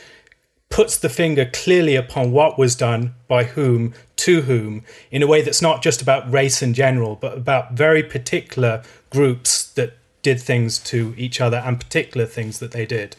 puts 0.70 0.98
the 0.98 1.08
finger 1.08 1.48
clearly 1.52 1.96
upon 1.96 2.30
what 2.30 2.58
was 2.58 2.76
done 2.76 3.14
by 3.26 3.44
whom 3.44 3.94
to 4.16 4.42
whom 4.42 4.82
in 5.10 5.22
a 5.22 5.26
way 5.26 5.40
that's 5.40 5.62
not 5.62 5.82
just 5.82 6.02
about 6.02 6.30
race 6.30 6.62
in 6.62 6.74
general 6.74 7.16
but 7.16 7.36
about 7.36 7.72
very 7.72 8.02
particular 8.02 8.82
groups 9.10 9.72
that 9.72 9.96
did 10.22 10.40
things 10.40 10.78
to 10.78 11.14
each 11.16 11.40
other 11.40 11.58
and 11.58 11.80
particular 11.80 12.26
things 12.26 12.58
that 12.58 12.72
they 12.72 12.84
did 12.84 13.16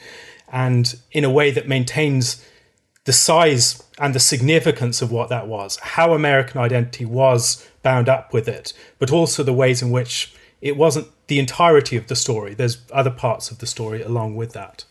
and 0.51 0.99
in 1.11 1.23
a 1.23 1.29
way 1.29 1.49
that 1.49 1.67
maintains 1.67 2.45
the 3.05 3.13
size 3.13 3.81
and 3.97 4.13
the 4.13 4.19
significance 4.19 5.01
of 5.01 5.11
what 5.11 5.29
that 5.29 5.47
was 5.47 5.77
how 5.77 6.13
american 6.13 6.61
identity 6.61 7.05
was 7.05 7.67
bound 7.81 8.07
up 8.07 8.31
with 8.31 8.47
it 8.47 8.73
but 8.99 9.11
also 9.11 9.41
the 9.41 9.53
ways 9.53 9.81
in 9.81 9.89
which 9.89 10.35
it 10.61 10.77
wasn't 10.77 11.07
the 11.27 11.39
entirety 11.39 11.95
of 11.95 12.07
the 12.07 12.15
story 12.15 12.53
there's 12.53 12.79
other 12.91 13.11
parts 13.11 13.51
of 13.51 13.59
the 13.59 13.67
story 13.67 14.01
along 14.01 14.35
with 14.35 14.53
that 14.53 14.85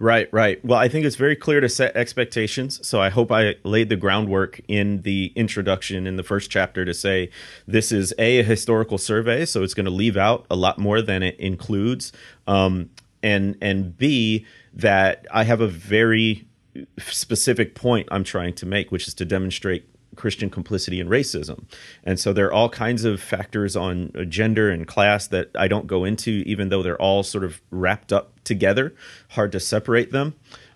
Right, 0.00 0.32
right. 0.32 0.64
Well, 0.64 0.78
I 0.78 0.88
think 0.88 1.04
it's 1.04 1.16
very 1.16 1.36
clear 1.36 1.60
to 1.60 1.68
set 1.68 1.94
expectations. 1.94 2.84
So 2.88 3.02
I 3.02 3.10
hope 3.10 3.30
I 3.30 3.56
laid 3.64 3.90
the 3.90 3.96
groundwork 3.96 4.58
in 4.66 5.02
the 5.02 5.30
introduction 5.36 6.06
in 6.06 6.16
the 6.16 6.22
first 6.22 6.50
chapter 6.50 6.86
to 6.86 6.94
say 6.94 7.28
this 7.66 7.92
is 7.92 8.14
a, 8.18 8.38
a 8.38 8.42
historical 8.42 8.96
survey, 8.96 9.44
so 9.44 9.62
it's 9.62 9.74
going 9.74 9.84
to 9.84 9.90
leave 9.90 10.16
out 10.16 10.46
a 10.50 10.56
lot 10.56 10.78
more 10.78 11.02
than 11.02 11.22
it 11.22 11.38
includes, 11.38 12.12
um, 12.46 12.88
and 13.22 13.58
and 13.60 13.98
b 13.98 14.46
that 14.72 15.26
I 15.30 15.44
have 15.44 15.60
a 15.60 15.68
very 15.68 16.48
specific 16.96 17.74
point 17.74 18.08
I'm 18.10 18.24
trying 18.24 18.54
to 18.54 18.66
make, 18.66 18.90
which 18.90 19.06
is 19.06 19.12
to 19.14 19.26
demonstrate 19.26 19.86
Christian 20.20 20.50
complicity 20.50 21.00
in 21.00 21.08
racism. 21.08 21.64
And 22.04 22.20
so 22.20 22.32
there 22.32 22.46
are 22.46 22.52
all 22.52 22.68
kinds 22.68 23.04
of 23.04 23.20
factors 23.20 23.74
on 23.74 24.12
gender 24.28 24.70
and 24.70 24.86
class 24.86 25.26
that 25.28 25.50
I 25.54 25.66
don't 25.66 25.86
go 25.86 26.04
into, 26.04 26.42
even 26.46 26.68
though 26.68 26.82
they're 26.82 27.00
all 27.00 27.22
sort 27.22 27.42
of 27.42 27.60
wrapped 27.70 28.12
up 28.12 28.32
together, 28.44 28.94
hard 29.30 29.50
to 29.52 29.60
separate 29.60 30.12
them. 30.12 30.34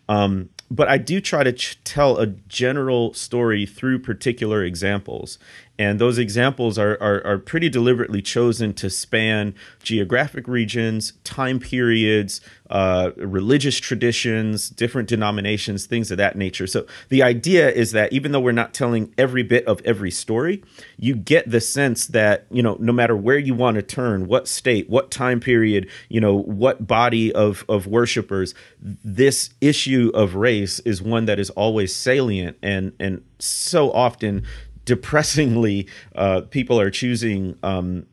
Um, 0.09 0.48
but 0.70 0.88
I 0.88 0.98
do 0.98 1.20
try 1.20 1.44
to 1.44 1.52
ch- 1.52 1.78
tell 1.85 2.18
a 2.18 2.26
general 2.26 3.14
story 3.14 3.66
through 3.66 4.00
particular 4.00 4.64
examples. 4.64 5.38
And 5.78 5.98
those 5.98 6.18
examples 6.18 6.78
are, 6.78 6.96
are, 7.00 7.24
are, 7.26 7.38
pretty 7.38 7.68
deliberately 7.68 8.22
chosen 8.22 8.74
to 8.74 8.88
span 8.88 9.56
geographic 9.82 10.46
regions, 10.46 11.14
time 11.24 11.58
periods, 11.58 12.40
uh, 12.70 13.10
religious 13.16 13.78
traditions, 13.78 14.70
different 14.70 15.08
denominations, 15.08 15.87
things 15.87 16.12
of 16.12 16.18
that 16.18 16.37
nature. 16.37 16.68
So 16.68 16.87
the 17.08 17.24
idea 17.24 17.70
is 17.70 17.90
that 17.90 18.12
even 18.12 18.30
though 18.30 18.40
we're 18.40 18.52
not 18.52 18.72
telling 18.72 19.12
every 19.18 19.42
bit 19.42 19.66
of 19.66 19.80
every 19.84 20.12
story, 20.12 20.62
you 20.96 21.16
get 21.16 21.50
the 21.50 21.60
sense 21.60 22.06
that, 22.06 22.46
you 22.52 22.62
know, 22.62 22.76
no 22.78 22.92
matter 22.92 23.16
where 23.16 23.38
you 23.38 23.54
want 23.54 23.74
to 23.74 23.82
turn, 23.82 24.28
what 24.28 24.46
state, 24.46 24.88
what 24.88 25.10
time 25.10 25.40
period, 25.40 25.90
you 26.08 26.20
know, 26.20 26.37
what 26.37 26.87
body 26.87 27.32
of, 27.32 27.64
of 27.68 27.88
worshipers, 27.88 28.54
this 28.80 29.50
issue 29.60 30.12
of 30.14 30.37
race 30.37 30.78
is 30.80 31.02
one 31.02 31.26
that 31.26 31.40
is 31.40 31.50
always 31.50 31.94
salient 31.94 32.56
and, 32.62 32.92
and 33.00 33.24
so 33.40 33.90
often 33.92 34.44
depressingly, 34.84 35.88
uh, 36.14 36.42
people 36.42 36.80
are 36.80 36.90
choosing 36.90 37.56
um, 37.62 38.06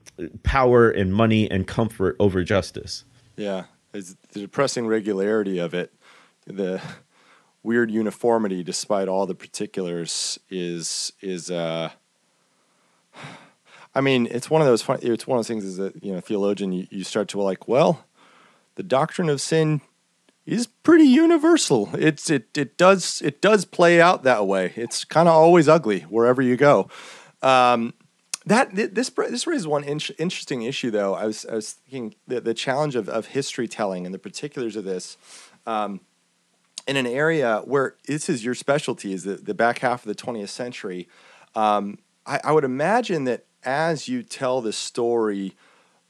power 0.43 0.89
and 0.89 1.13
money 1.13 1.49
and 1.49 1.67
comfort 1.67 2.15
over 2.19 2.43
justice. 2.43 3.03
Yeah, 3.35 3.65
it's 3.93 4.15
the 4.31 4.41
depressing 4.41 4.87
regularity 4.87 5.59
of 5.59 5.73
it, 5.73 5.93
the 6.45 6.81
weird 7.63 7.91
uniformity, 7.91 8.63
despite 8.63 9.07
all 9.07 9.25
the 9.25 9.35
particulars, 9.35 10.39
is 10.49 11.13
is. 11.21 11.49
Uh, 11.51 11.91
I 13.93 13.99
mean, 13.99 14.27
it's 14.31 14.49
one 14.49 14.61
of 14.61 14.67
those. 14.67 14.81
Fun, 14.81 14.99
it's 15.01 15.27
one 15.27 15.37
of 15.37 15.39
those 15.39 15.47
things. 15.47 15.65
Is 15.65 15.77
that 15.77 16.03
you 16.03 16.13
know, 16.13 16.21
theologian, 16.21 16.71
you, 16.71 16.87
you 16.89 17.03
start 17.03 17.27
to 17.29 17.41
like, 17.41 17.67
well, 17.67 18.05
the 18.75 18.83
doctrine 18.83 19.29
of 19.29 19.41
sin 19.41 19.81
is 20.45 20.67
pretty 20.67 21.05
universal. 21.05 21.89
It's 21.93 22.29
it 22.29 22.57
it 22.57 22.77
does 22.77 23.21
it 23.23 23.41
does 23.41 23.65
play 23.65 24.01
out 24.01 24.23
that 24.23 24.47
way. 24.47 24.73
It's 24.75 25.03
kind 25.03 25.27
of 25.27 25.35
always 25.35 25.67
ugly 25.67 26.01
wherever 26.01 26.41
you 26.41 26.57
go. 26.57 26.89
Um, 27.41 27.93
that 28.45 28.73
this 28.73 29.09
this 29.09 29.45
raises 29.45 29.67
one 29.67 29.83
in, 29.83 29.99
interesting 30.17 30.63
issue 30.63 30.89
though. 30.89 31.13
I 31.13 31.25
was 31.25 31.45
I 31.45 31.55
was 31.55 31.73
thinking 31.73 32.15
the, 32.27 32.41
the 32.41 32.53
challenge 32.53 32.95
of, 32.95 33.07
of 33.07 33.27
history 33.27 33.67
telling 33.67 34.05
and 34.05 34.13
the 34.13 34.19
particulars 34.19 34.75
of 34.75 34.83
this. 34.83 35.17
Um, 35.67 36.01
in 36.87 36.97
an 36.97 37.05
area 37.05 37.61
where 37.65 37.95
this 38.07 38.27
is 38.27 38.43
your 38.43 38.55
specialty, 38.55 39.13
is 39.13 39.23
the, 39.23 39.35
the 39.35 39.53
back 39.53 39.79
half 39.79 40.03
of 40.03 40.07
the 40.07 40.15
20th 40.15 40.49
century, 40.49 41.07
um, 41.53 41.99
I, 42.25 42.39
I 42.43 42.51
would 42.51 42.63
imagine 42.63 43.25
that 43.25 43.45
as 43.63 44.07
you 44.07 44.23
tell 44.23 44.61
the 44.61 44.73
story, 44.73 45.55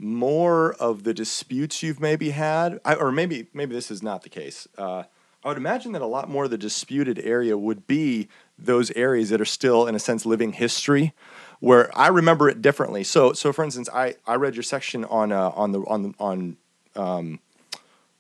more 0.02 0.74
of 0.74 1.04
the 1.04 1.14
disputes 1.14 1.84
you've 1.84 2.00
maybe 2.00 2.32
had, 2.32 2.80
I, 2.84 2.96
or 2.96 3.12
maybe 3.12 3.48
maybe 3.54 3.76
this 3.76 3.92
is 3.92 4.02
not 4.02 4.24
the 4.24 4.30
case. 4.30 4.68
Uh, 4.78 5.04
I 5.44 5.48
would 5.48 5.58
imagine 5.58 5.92
that 5.94 6.02
a 6.02 6.08
lot 6.08 6.30
more 6.30 6.46
of 6.46 6.52
the 6.52 6.58
disputed 6.58 7.20
area 7.20 7.58
would 7.58 7.88
be 7.88 8.28
those 8.60 8.92
areas 8.92 9.30
that 9.30 9.42
are 9.42 9.46
still, 9.46 9.88
in 9.88 9.96
a 9.96 10.00
sense, 10.00 10.24
living 10.26 10.54
history, 10.54 11.14
where 11.60 11.96
I 11.98 12.08
remember 12.10 12.48
it 12.48 12.62
differently. 12.62 13.04
So, 13.04 13.34
so 13.34 13.52
for 13.52 13.64
instance, 13.64 13.90
I, 13.94 14.16
I 14.28 14.36
read 14.36 14.56
your 14.56 14.64
section 14.64 15.06
on 15.06 15.32
uh, 15.32 15.50
on 15.50 15.72
the 15.72 15.80
on 15.82 16.16
on 16.20 16.58
um, 16.96 17.40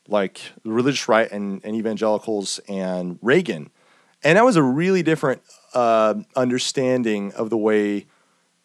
like 0.07 0.41
religious 0.63 1.07
right 1.07 1.31
and, 1.31 1.63
and 1.63 1.75
evangelicals 1.75 2.59
and 2.67 3.19
Reagan, 3.21 3.69
and 4.23 4.37
that 4.37 4.45
was 4.45 4.55
a 4.55 4.63
really 4.63 5.03
different 5.03 5.41
uh, 5.73 6.15
understanding 6.35 7.33
of 7.33 7.49
the 7.49 7.57
way 7.57 8.05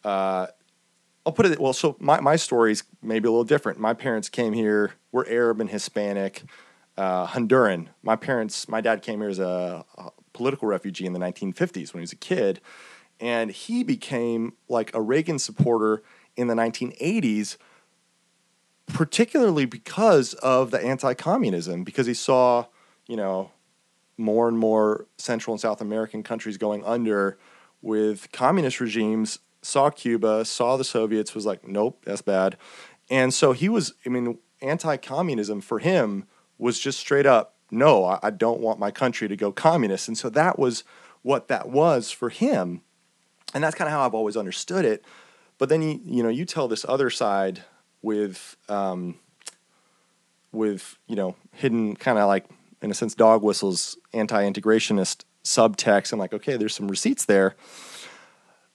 uh, 0.03 0.47
I'll 1.27 1.33
put 1.33 1.45
it 1.45 1.59
well. 1.59 1.73
So 1.73 1.97
my 1.99 2.21
my 2.21 2.37
story's 2.37 2.85
maybe 3.01 3.27
a 3.27 3.31
little 3.31 3.43
different. 3.43 3.77
My 3.79 3.93
parents 3.93 4.29
came 4.29 4.53
here. 4.53 4.93
We're 5.11 5.27
Arab 5.27 5.59
and 5.59 5.69
Hispanic, 5.69 6.43
uh, 6.95 7.27
Honduran. 7.27 7.87
My 8.01 8.15
parents, 8.15 8.69
my 8.69 8.79
dad 8.79 9.01
came 9.01 9.19
here 9.19 9.27
as 9.27 9.37
a, 9.37 9.83
a 9.97 10.11
political 10.31 10.69
refugee 10.69 11.05
in 11.05 11.11
the 11.11 11.19
1950s 11.19 11.93
when 11.93 11.99
he 11.99 12.03
was 12.03 12.13
a 12.13 12.15
kid, 12.15 12.61
and 13.19 13.51
he 13.51 13.83
became 13.83 14.53
like 14.69 14.95
a 14.95 15.01
Reagan 15.01 15.37
supporter 15.37 16.01
in 16.37 16.47
the 16.47 16.53
1980s, 16.53 17.57
particularly 18.85 19.65
because 19.65 20.33
of 20.35 20.71
the 20.71 20.79
anti-communism. 20.79 21.83
Because 21.83 22.07
he 22.07 22.13
saw, 22.13 22.67
you 23.05 23.17
know, 23.17 23.51
more 24.15 24.47
and 24.47 24.57
more 24.57 25.07
Central 25.17 25.53
and 25.53 25.59
South 25.59 25.81
American 25.81 26.23
countries 26.23 26.55
going 26.55 26.85
under 26.85 27.37
with 27.81 28.31
communist 28.31 28.79
regimes 28.79 29.39
saw 29.67 29.89
Cuba, 29.89 30.45
saw 30.45 30.77
the 30.77 30.83
Soviets, 30.83 31.35
was 31.35 31.45
like, 31.45 31.67
nope, 31.67 32.01
that's 32.05 32.21
bad. 32.21 32.57
And 33.09 33.33
so 33.33 33.51
he 33.51 33.67
was, 33.67 33.93
I 34.05 34.09
mean, 34.09 34.39
anti 34.61 34.97
communism 34.97 35.61
for 35.61 35.79
him 35.79 36.25
was 36.57 36.79
just 36.79 36.99
straight 36.99 37.25
up, 37.25 37.55
no, 37.69 38.05
I, 38.05 38.19
I, 38.23 38.29
don't 38.31 38.61
want 38.61 38.79
my 38.79 38.91
country 38.91 39.27
to 39.27 39.35
go 39.35 39.51
communist. 39.51 40.07
And 40.07 40.17
so 40.17 40.29
that 40.29 40.57
was 40.57 40.83
what 41.21 41.49
that 41.49 41.69
was 41.69 42.11
for 42.11 42.29
him. 42.29 42.81
And 43.53 43.63
that's 43.63 43.75
kind 43.75 43.87
of 43.87 43.91
how 43.91 44.05
I've 44.05 44.13
always 44.13 44.37
understood 44.37 44.85
it. 44.85 45.03
But 45.57 45.69
then 45.69 45.81
you, 45.81 45.99
you 46.03 46.23
know, 46.23 46.29
you 46.29 46.45
tell 46.45 46.67
this 46.67 46.85
other 46.87 47.09
side 47.09 47.63
with, 48.01 48.55
um, 48.69 49.15
with, 50.53 50.97
you 51.07 51.15
know, 51.15 51.35
hidden 51.51 51.95
kind 51.97 52.17
of 52.17 52.27
like, 52.27 52.45
in 52.81 52.89
a 52.89 52.93
sense, 52.93 53.15
dog 53.15 53.43
whistles, 53.43 53.97
anti 54.13 54.49
integrationist 54.49 55.25
subtext. 55.43 56.13
And 56.13 56.19
like, 56.19 56.33
okay, 56.33 56.55
there's 56.55 56.75
some 56.75 56.87
receipts 56.87 57.25
there 57.25 57.55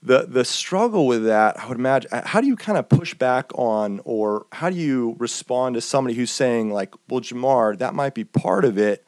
the 0.03 0.27
the 0.29 0.45
struggle 0.45 1.07
with 1.07 1.25
that, 1.25 1.59
I 1.59 1.69
would 1.69 1.79
imagine. 1.79 2.11
Uh, 2.13 2.23
how 2.27 2.41
do 2.41 2.47
you 2.47 2.57
kind 2.57 2.77
of 2.77 2.89
push 2.89 3.15
back 3.15 3.51
on, 3.55 4.01
or 4.05 4.47
how 4.53 4.69
do 4.69 4.77
you 4.77 5.15
respond 5.19 5.75
to 5.77 5.81
somebody 5.81 6.17
who's 6.17 6.31
saying 6.31 6.73
like, 6.73 6.95
"Well, 7.09 7.21
Jemar, 7.21 7.79
that 7.79 7.95
might 7.95 8.15
be 8.15 8.25
part 8.25 8.65
of 8.65 8.77
it, 8.79 9.07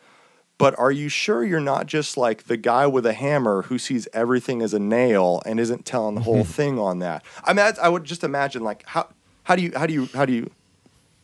but 0.56 0.78
are 0.78 0.92
you 0.92 1.08
sure 1.08 1.44
you're 1.44 1.58
not 1.58 1.86
just 1.86 2.16
like 2.16 2.44
the 2.44 2.56
guy 2.56 2.86
with 2.86 3.06
a 3.06 3.12
hammer 3.12 3.62
who 3.62 3.78
sees 3.78 4.06
everything 4.12 4.62
as 4.62 4.72
a 4.72 4.78
nail 4.78 5.42
and 5.44 5.58
isn't 5.58 5.84
telling 5.84 6.14
the 6.14 6.20
whole 6.20 6.42
mm-hmm. 6.42 6.52
thing 6.52 6.78
on 6.78 7.00
that?" 7.00 7.24
I 7.42 7.52
mean, 7.52 7.72
I 7.82 7.88
would 7.88 8.04
just 8.04 8.22
imagine 8.22 8.62
like 8.62 8.84
how 8.86 9.08
how 9.42 9.56
do 9.56 9.62
you 9.62 9.72
how 9.74 9.86
do 9.86 9.92
you 9.92 10.08
how 10.14 10.24
do 10.24 10.32
you 10.32 10.50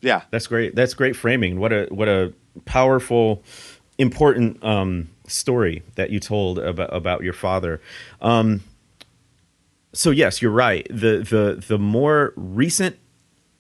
yeah 0.01 0.23
that's 0.31 0.47
great 0.47 0.75
that's 0.75 0.95
great 0.95 1.15
framing 1.15 1.61
what 1.61 1.73
a 1.73 1.87
what 1.91 2.09
a 2.09 2.33
powerful 2.65 3.43
important 3.99 4.63
um, 4.65 5.11
story 5.27 5.83
that 5.95 6.11
you 6.11 6.19
told 6.19 6.59
about 6.59 6.95
about 6.95 7.23
your 7.23 7.33
father 7.33 7.81
um, 8.21 8.63
so 9.93 10.11
yes, 10.11 10.41
you're 10.41 10.51
right. 10.51 10.87
The 10.89 11.19
the 11.19 11.65
the 11.67 11.79
more 11.79 12.33
recent 12.37 12.97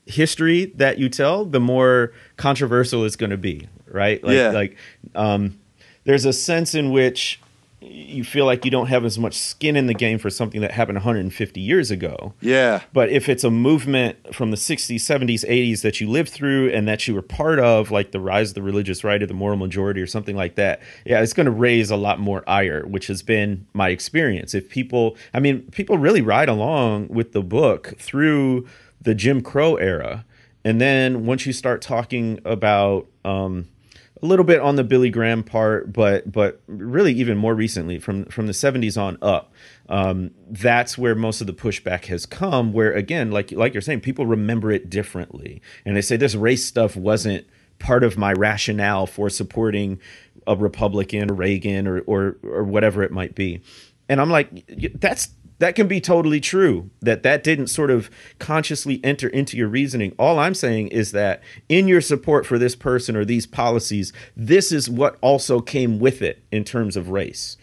history 0.06 0.66
that 0.76 0.98
you 0.98 1.08
tell, 1.08 1.44
the 1.44 1.60
more 1.60 2.12
controversial 2.36 3.04
it's 3.04 3.16
going 3.16 3.30
to 3.30 3.36
be, 3.36 3.68
right? 3.86 4.22
Like, 4.22 4.34
yeah. 4.34 4.50
Like, 4.50 4.76
um, 5.14 5.58
there's 6.04 6.24
a 6.24 6.32
sense 6.32 6.74
in 6.74 6.90
which 6.90 7.40
you 7.82 8.24
feel 8.24 8.44
like 8.44 8.64
you 8.64 8.70
don't 8.70 8.88
have 8.88 9.04
as 9.06 9.18
much 9.18 9.34
skin 9.34 9.74
in 9.74 9.86
the 9.86 9.94
game 9.94 10.18
for 10.18 10.28
something 10.28 10.60
that 10.60 10.72
happened 10.72 10.96
150 10.96 11.60
years 11.60 11.90
ago. 11.90 12.34
Yeah. 12.40 12.82
But 12.92 13.08
if 13.08 13.28
it's 13.28 13.42
a 13.42 13.50
movement 13.50 14.34
from 14.34 14.50
the 14.50 14.56
60s, 14.56 14.96
70s, 14.96 15.48
80s 15.48 15.80
that 15.82 16.00
you 16.00 16.08
lived 16.08 16.28
through 16.28 16.70
and 16.70 16.86
that 16.86 17.08
you 17.08 17.14
were 17.14 17.22
part 17.22 17.58
of, 17.58 17.90
like 17.90 18.12
the 18.12 18.20
rise 18.20 18.50
of 18.50 18.54
the 18.54 18.62
religious 18.62 19.02
right 19.02 19.22
or 19.22 19.26
the 19.26 19.34
moral 19.34 19.56
majority 19.56 20.02
or 20.02 20.06
something 20.06 20.36
like 20.36 20.56
that, 20.56 20.80
yeah, 21.06 21.22
it's 21.22 21.32
going 21.32 21.46
to 21.46 21.50
raise 21.50 21.90
a 21.90 21.96
lot 21.96 22.20
more 22.20 22.44
ire, 22.48 22.86
which 22.86 23.06
has 23.06 23.22
been 23.22 23.66
my 23.72 23.88
experience. 23.88 24.54
If 24.54 24.68
people, 24.68 25.16
I 25.32 25.40
mean, 25.40 25.62
people 25.70 25.96
really 25.96 26.20
ride 26.20 26.50
along 26.50 27.08
with 27.08 27.32
the 27.32 27.42
book 27.42 27.94
through 27.98 28.68
the 29.00 29.14
Jim 29.14 29.40
Crow 29.40 29.76
era. 29.76 30.26
And 30.64 30.80
then 30.80 31.24
once 31.24 31.46
you 31.46 31.54
start 31.54 31.80
talking 31.80 32.40
about, 32.44 33.06
um, 33.24 33.68
a 34.22 34.26
little 34.26 34.44
bit 34.44 34.60
on 34.60 34.76
the 34.76 34.84
Billy 34.84 35.10
Graham 35.10 35.42
part, 35.42 35.92
but 35.92 36.30
but 36.30 36.60
really 36.66 37.12
even 37.14 37.38
more 37.38 37.54
recently 37.54 37.98
from 37.98 38.26
from 38.26 38.46
the 38.46 38.52
70s 38.52 39.00
on 39.00 39.16
up, 39.22 39.52
um, 39.88 40.32
that's 40.48 40.98
where 40.98 41.14
most 41.14 41.40
of 41.40 41.46
the 41.46 41.52
pushback 41.52 42.06
has 42.06 42.26
come. 42.26 42.72
Where 42.72 42.92
again, 42.92 43.30
like 43.30 43.50
like 43.52 43.72
you're 43.72 43.80
saying, 43.80 44.00
people 44.00 44.26
remember 44.26 44.70
it 44.70 44.90
differently, 44.90 45.62
and 45.84 45.96
they 45.96 46.02
say 46.02 46.16
this 46.16 46.34
race 46.34 46.64
stuff 46.64 46.96
wasn't 46.96 47.46
part 47.78 48.04
of 48.04 48.18
my 48.18 48.32
rationale 48.32 49.06
for 49.06 49.30
supporting 49.30 49.98
a 50.46 50.54
Republican, 50.54 51.28
Reagan, 51.28 51.86
or 51.86 52.00
or 52.00 52.36
or 52.42 52.64
whatever 52.64 53.02
it 53.02 53.12
might 53.12 53.34
be. 53.34 53.62
And 54.08 54.20
I'm 54.20 54.30
like, 54.30 54.66
that's 55.00 55.28
that 55.60 55.74
can 55.74 55.86
be 55.86 56.00
totally 56.00 56.40
true 56.40 56.90
that 57.00 57.22
that 57.22 57.44
didn't 57.44 57.68
sort 57.68 57.90
of 57.90 58.10
consciously 58.38 58.98
enter 59.04 59.28
into 59.28 59.56
your 59.56 59.68
reasoning. 59.68 60.12
All 60.18 60.38
i'm 60.38 60.54
saying 60.54 60.88
is 60.88 61.12
that 61.12 61.42
in 61.68 61.86
your 61.86 62.00
support 62.00 62.44
for 62.44 62.58
this 62.58 62.74
person 62.74 63.14
or 63.14 63.24
these 63.24 63.46
policies 63.46 64.12
this 64.36 64.72
is 64.72 64.90
what 64.90 65.16
also 65.20 65.60
came 65.60 66.00
with 66.00 66.20
it 66.22 66.42
in 66.50 66.64
terms 66.64 66.96
of 66.96 67.10
race. 67.10 67.56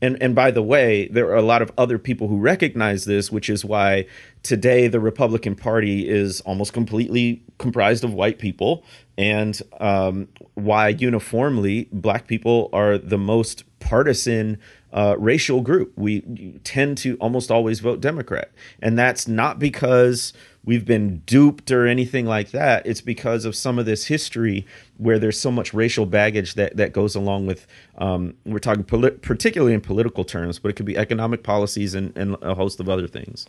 And 0.00 0.16
and 0.22 0.34
by 0.34 0.50
the 0.50 0.62
way 0.62 1.08
there 1.08 1.26
are 1.26 1.36
a 1.36 1.42
lot 1.42 1.60
of 1.60 1.72
other 1.76 1.98
people 1.98 2.28
who 2.28 2.38
recognize 2.38 3.04
this 3.04 3.30
which 3.30 3.50
is 3.50 3.64
why 3.64 4.06
today 4.42 4.88
the 4.88 5.00
republican 5.00 5.54
party 5.54 6.08
is 6.08 6.40
almost 6.42 6.72
completely 6.72 7.42
comprised 7.58 8.04
of 8.04 8.14
white 8.14 8.38
people 8.38 8.84
and 9.18 9.60
um, 9.80 10.28
why 10.54 10.88
uniformly 10.88 11.88
black 11.92 12.26
people 12.26 12.70
are 12.72 12.96
the 12.96 13.18
most 13.18 13.64
partisan 13.80 14.58
uh, 14.92 15.16
racial 15.18 15.60
group. 15.60 15.92
We 15.96 16.58
tend 16.64 16.98
to 16.98 17.16
almost 17.16 17.50
always 17.50 17.80
vote 17.80 18.00
Democrat. 18.00 18.50
And 18.80 18.98
that's 18.98 19.28
not 19.28 19.58
because 19.58 20.32
we've 20.64 20.84
been 20.84 21.18
duped 21.20 21.70
or 21.70 21.86
anything 21.86 22.26
like 22.26 22.50
that. 22.50 22.86
It's 22.86 23.00
because 23.00 23.44
of 23.44 23.54
some 23.54 23.78
of 23.78 23.86
this 23.86 24.06
history 24.06 24.66
where 24.98 25.18
there's 25.18 25.40
so 25.40 25.50
much 25.50 25.72
racial 25.72 26.06
baggage 26.06 26.54
that, 26.54 26.76
that 26.76 26.92
goes 26.92 27.14
along 27.14 27.46
with, 27.46 27.66
um, 27.98 28.34
we're 28.44 28.58
talking 28.58 28.84
polit- 28.84 29.22
particularly 29.22 29.74
in 29.74 29.80
political 29.80 30.24
terms, 30.24 30.58
but 30.58 30.68
it 30.68 30.74
could 30.74 30.86
be 30.86 30.96
economic 30.96 31.42
policies 31.42 31.94
and, 31.94 32.16
and 32.16 32.36
a 32.42 32.54
host 32.54 32.80
of 32.80 32.88
other 32.88 33.06
things. 33.06 33.46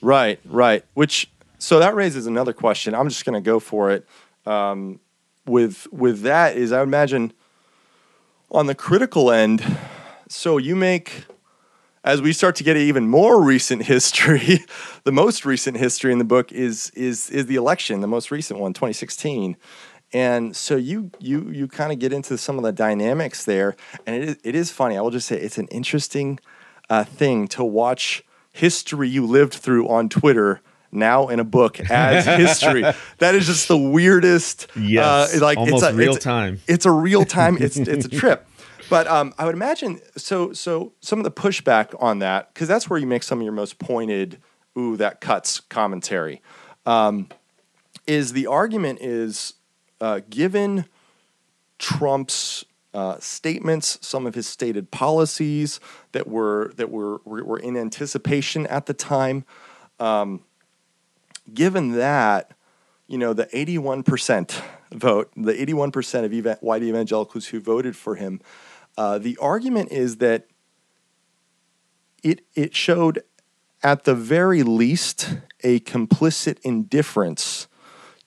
Right, 0.00 0.40
right. 0.44 0.84
Which, 0.94 1.30
so 1.58 1.78
that 1.78 1.94
raises 1.94 2.26
another 2.26 2.52
question. 2.52 2.94
I'm 2.94 3.08
just 3.08 3.24
going 3.24 3.34
to 3.34 3.44
go 3.44 3.60
for 3.60 3.90
it. 3.90 4.06
Um, 4.46 5.00
with 5.46 5.86
with 5.92 6.22
that 6.22 6.56
is 6.56 6.72
I 6.72 6.78
would 6.80 6.88
imagine 6.88 7.32
on 8.50 8.66
the 8.66 8.74
critical 8.74 9.30
end, 9.30 9.62
so 10.34 10.58
you 10.58 10.74
make 10.74 11.26
as 12.02 12.20
we 12.20 12.32
start 12.32 12.56
to 12.56 12.64
get 12.64 12.76
even 12.76 13.08
more 13.08 13.42
recent 13.42 13.84
history, 13.84 14.58
the 15.04 15.12
most 15.12 15.46
recent 15.46 15.78
history 15.78 16.12
in 16.12 16.18
the 16.18 16.24
book 16.24 16.52
is 16.52 16.90
is 16.90 17.30
is 17.30 17.46
the 17.46 17.54
election, 17.54 18.00
the 18.00 18.06
most 18.06 18.30
recent 18.30 18.60
one, 18.60 18.72
2016. 18.72 19.56
And 20.12 20.54
so 20.54 20.76
you 20.76 21.10
you 21.18 21.50
you 21.50 21.68
kind 21.68 21.92
of 21.92 21.98
get 21.98 22.12
into 22.12 22.36
some 22.36 22.58
of 22.58 22.64
the 22.64 22.72
dynamics 22.72 23.44
there, 23.44 23.74
and 24.06 24.16
it 24.16 24.28
is, 24.28 24.36
it 24.44 24.54
is 24.54 24.70
funny. 24.70 24.98
I 24.98 25.00
will 25.00 25.10
just 25.10 25.26
say 25.28 25.40
it's 25.40 25.56
an 25.56 25.68
interesting 25.68 26.38
uh, 26.90 27.04
thing 27.04 27.48
to 27.48 27.64
watch 27.64 28.22
history 28.52 29.08
you 29.08 29.26
lived 29.26 29.54
through 29.54 29.88
on 29.88 30.08
Twitter 30.08 30.60
now 30.92 31.28
in 31.28 31.40
a 31.40 31.44
book 31.44 31.80
as 31.90 32.26
history. 32.38 32.84
that 33.18 33.34
is 33.34 33.46
just 33.46 33.66
the 33.68 33.78
weirdest. 33.78 34.68
Yes, 34.76 35.36
uh, 35.36 35.44
like 35.44 35.58
almost 35.58 35.84
it's 35.84 35.92
a, 35.92 35.96
real 35.96 36.14
it's, 36.14 36.24
time. 36.24 36.60
It's 36.68 36.86
a 36.86 36.92
real 36.92 37.24
time. 37.24 37.56
It's 37.60 37.76
it's 37.76 38.06
a 38.06 38.08
trip. 38.10 38.46
But 38.90 39.06
um, 39.06 39.34
I 39.38 39.44
would 39.46 39.54
imagine 39.54 40.00
so. 40.16 40.52
So 40.52 40.92
some 41.00 41.18
of 41.18 41.24
the 41.24 41.30
pushback 41.30 41.94
on 42.02 42.18
that, 42.20 42.52
because 42.52 42.68
that's 42.68 42.88
where 42.88 42.98
you 42.98 43.06
make 43.06 43.22
some 43.22 43.38
of 43.38 43.44
your 43.44 43.52
most 43.52 43.78
pointed, 43.78 44.40
ooh, 44.76 44.96
that 44.96 45.20
cuts 45.20 45.60
commentary. 45.60 46.42
Um, 46.86 47.28
is 48.06 48.32
the 48.32 48.46
argument 48.46 49.00
is 49.00 49.54
uh, 50.00 50.20
given 50.28 50.84
Trump's 51.78 52.64
uh, 52.92 53.18
statements, 53.18 53.98
some 54.00 54.26
of 54.26 54.34
his 54.34 54.46
stated 54.46 54.90
policies 54.90 55.80
that 56.12 56.28
were 56.28 56.72
that 56.76 56.90
were 56.90 57.20
were 57.24 57.58
in 57.58 57.76
anticipation 57.76 58.66
at 58.66 58.86
the 58.86 58.94
time. 58.94 59.44
Um, 59.98 60.44
given 61.52 61.92
that, 61.92 62.52
you 63.06 63.18
know, 63.18 63.32
the 63.32 63.46
81% 63.46 64.62
vote, 64.92 65.30
the 65.36 65.52
81% 65.52 66.24
of 66.24 66.46
ev- 66.46 66.58
white 66.60 66.82
evangelicals 66.82 67.46
who 67.46 67.60
voted 67.60 67.96
for 67.96 68.14
him, 68.14 68.40
uh, 68.96 69.18
the 69.18 69.36
argument 69.40 69.90
is 69.92 70.16
that 70.16 70.46
it, 72.22 72.44
it 72.54 72.74
showed, 72.74 73.22
at 73.82 74.04
the 74.04 74.14
very 74.14 74.62
least, 74.62 75.36
a 75.62 75.80
complicit 75.80 76.58
indifference 76.62 77.68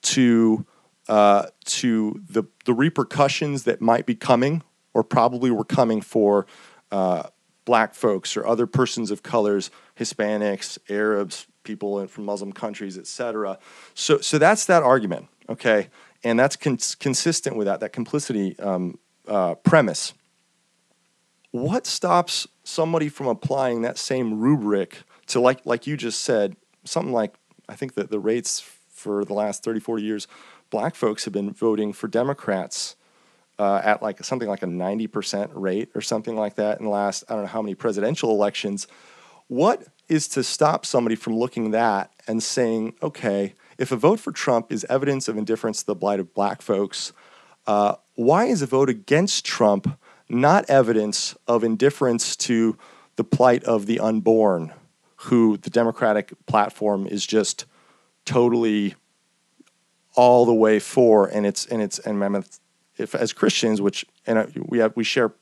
to, 0.02 0.66
uh, 1.08 1.48
to 1.66 2.22
the, 2.30 2.44
the 2.66 2.74
repercussions 2.74 3.64
that 3.64 3.82
might 3.82 4.06
be 4.06 4.16
coming 4.16 4.64
or 4.94 5.04
probably 5.04 5.52
were 5.52 5.66
coming 5.66 6.02
for 6.02 6.46
uh, 6.92 7.24
black 7.66 7.94
folks 7.94 8.38
or 8.38 8.48
other 8.48 8.66
persons 8.66 9.12
of 9.12 9.24
colors, 9.24 9.70
Hispanics, 10.00 10.78
Arabs, 10.90 11.48
people 11.64 12.08
from 12.08 12.26
Muslim 12.26 12.52
countries, 12.52 12.98
etc. 12.98 13.60
So, 13.94 14.20
so 14.20 14.38
that's 14.38 14.66
that 14.66 14.84
argument, 14.84 15.28
okay, 15.50 15.90
and 16.24 16.40
that's 16.40 16.56
cons- 16.56 16.96
consistent 16.96 17.58
with 17.58 17.68
that 17.68 17.82
that 17.82 17.94
complicity 17.94 18.58
um, 18.60 18.98
uh, 19.28 19.56
premise. 19.56 20.14
What 21.58 21.88
stops 21.88 22.48
somebody 22.64 23.10
from 23.10 23.26
applying 23.26 23.82
that 23.82 23.98
same 23.98 24.40
rubric 24.40 25.04
to, 25.28 25.40
like, 25.40 25.66
like 25.66 25.88
you 25.88 25.98
just 25.98 26.22
said, 26.22 26.56
something 26.84 27.12
like 27.12 27.34
I 27.68 27.76
think 27.76 27.96
that 27.96 28.12
the 28.12 28.20
rates 28.20 28.60
for 28.90 29.26
the 29.26 29.34
last 29.34 29.64
30, 29.64 29.80
40 29.80 30.04
years, 30.04 30.28
black 30.70 30.94
folks 30.94 31.26
have 31.26 31.34
been 31.34 31.52
voting 31.52 31.94
for 31.94 32.08
Democrats 32.08 32.96
uh, 33.58 33.82
at 33.84 34.04
like 34.04 34.24
something 34.24 34.48
like 34.48 34.62
a 34.62 34.68
90% 34.68 35.50
rate 35.54 35.90
or 35.96 36.02
something 36.02 36.36
like 36.36 36.56
that 36.56 36.78
in 36.78 36.86
the 36.86 36.92
last, 36.92 37.24
I 37.28 37.34
don't 37.34 37.44
know 37.44 37.50
how 37.50 37.64
many 37.64 37.74
presidential 37.74 38.30
elections. 38.30 38.88
What 39.48 39.88
is 40.08 40.28
to 40.30 40.44
stop 40.44 40.86
somebody 40.86 41.16
from 41.16 41.36
looking 41.36 41.72
that 41.72 42.12
and 42.28 42.44
saying, 42.44 42.94
okay, 43.02 43.56
if 43.80 43.92
a 43.92 43.96
vote 43.96 44.20
for 44.20 44.32
Trump 44.32 44.72
is 44.72 44.86
evidence 44.90 45.28
of 45.28 45.38
indifference 45.38 45.80
to 45.80 45.88
the 45.88 45.96
blight 45.96 46.20
of 46.20 46.36
black 46.36 46.62
folks, 46.62 47.14
uh, 47.66 47.96
why 48.14 48.46
is 48.46 48.62
a 48.62 48.68
vote 48.68 48.90
against 48.90 49.44
Trump 49.44 49.98
not 50.30 50.70
evidence 50.70 51.36
of 51.48 51.64
indifference 51.64 52.36
to 52.36 52.78
the 53.16 53.24
plight 53.24 53.64
of 53.64 53.86
the 53.86 54.00
unborn, 54.00 54.74
who 55.16 55.58
the 55.58 55.70
Democratic 55.70 56.34
platform 56.46 57.08
is 57.08 57.26
just 57.26 57.66
totally 58.26 58.96
all 60.16 60.46
the 60.46 60.54
way 60.54 60.80
for, 60.80 61.28
and 61.28 61.46
it's 61.46 61.66
and 61.66 61.82
it's 61.82 62.00
and 62.00 62.46
if 62.98 63.16
as 63.16 63.34
Christians, 63.34 63.82
which 63.82 64.06
and 64.26 64.38
uh, 64.38 64.48
we 64.66 64.80
have 64.80 64.94
we 64.96 65.04
share 65.04 65.34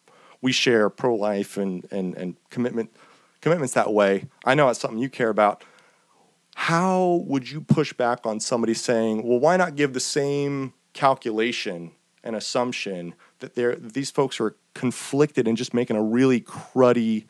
we 0.41 0.51
share 0.51 0.89
pro 0.89 1.15
life 1.15 1.57
and 1.57 1.87
and 1.91 2.15
and 2.15 2.35
commitment 2.49 2.91
commitments 3.41 3.73
that 3.73 3.93
way. 3.93 4.27
I 4.45 4.55
know 4.55 4.69
it's 4.69 4.79
something 4.79 4.99
you 4.99 5.09
care 5.09 5.29
about. 5.29 5.63
How 6.55 7.23
would 7.25 7.49
you 7.49 7.61
push 7.61 7.91
back 7.91 8.25
on 8.25 8.39
somebody 8.39 8.73
saying, 8.73 9.27
well, 9.27 9.39
why 9.39 9.57
not 9.57 9.75
give 9.75 9.93
the 9.93 9.99
same 9.99 10.73
calculation 10.93 11.91
and 12.23 12.35
assumption 12.35 13.13
that 13.39 13.55
they're, 13.55 13.75
these 13.75 14.11
folks 14.11 14.39
are 14.39 14.55
conflicted 14.73 15.47
and 15.47 15.57
just 15.57 15.73
making 15.73 15.95
a 15.95 16.03
really 16.03 16.41
cruddy 16.41 17.25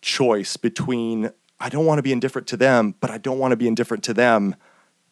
choice 0.00 0.56
between, 0.56 1.30
I 1.60 1.68
don't 1.68 1.86
want 1.86 1.98
to 1.98 2.02
be 2.02 2.12
indifferent 2.12 2.46
to 2.48 2.56
them, 2.56 2.94
but 3.00 3.10
I 3.10 3.18
don't 3.18 3.38
want 3.38 3.52
to 3.52 3.56
be 3.56 3.66
indifferent 3.66 4.04
to 4.04 4.14
them. 4.14 4.54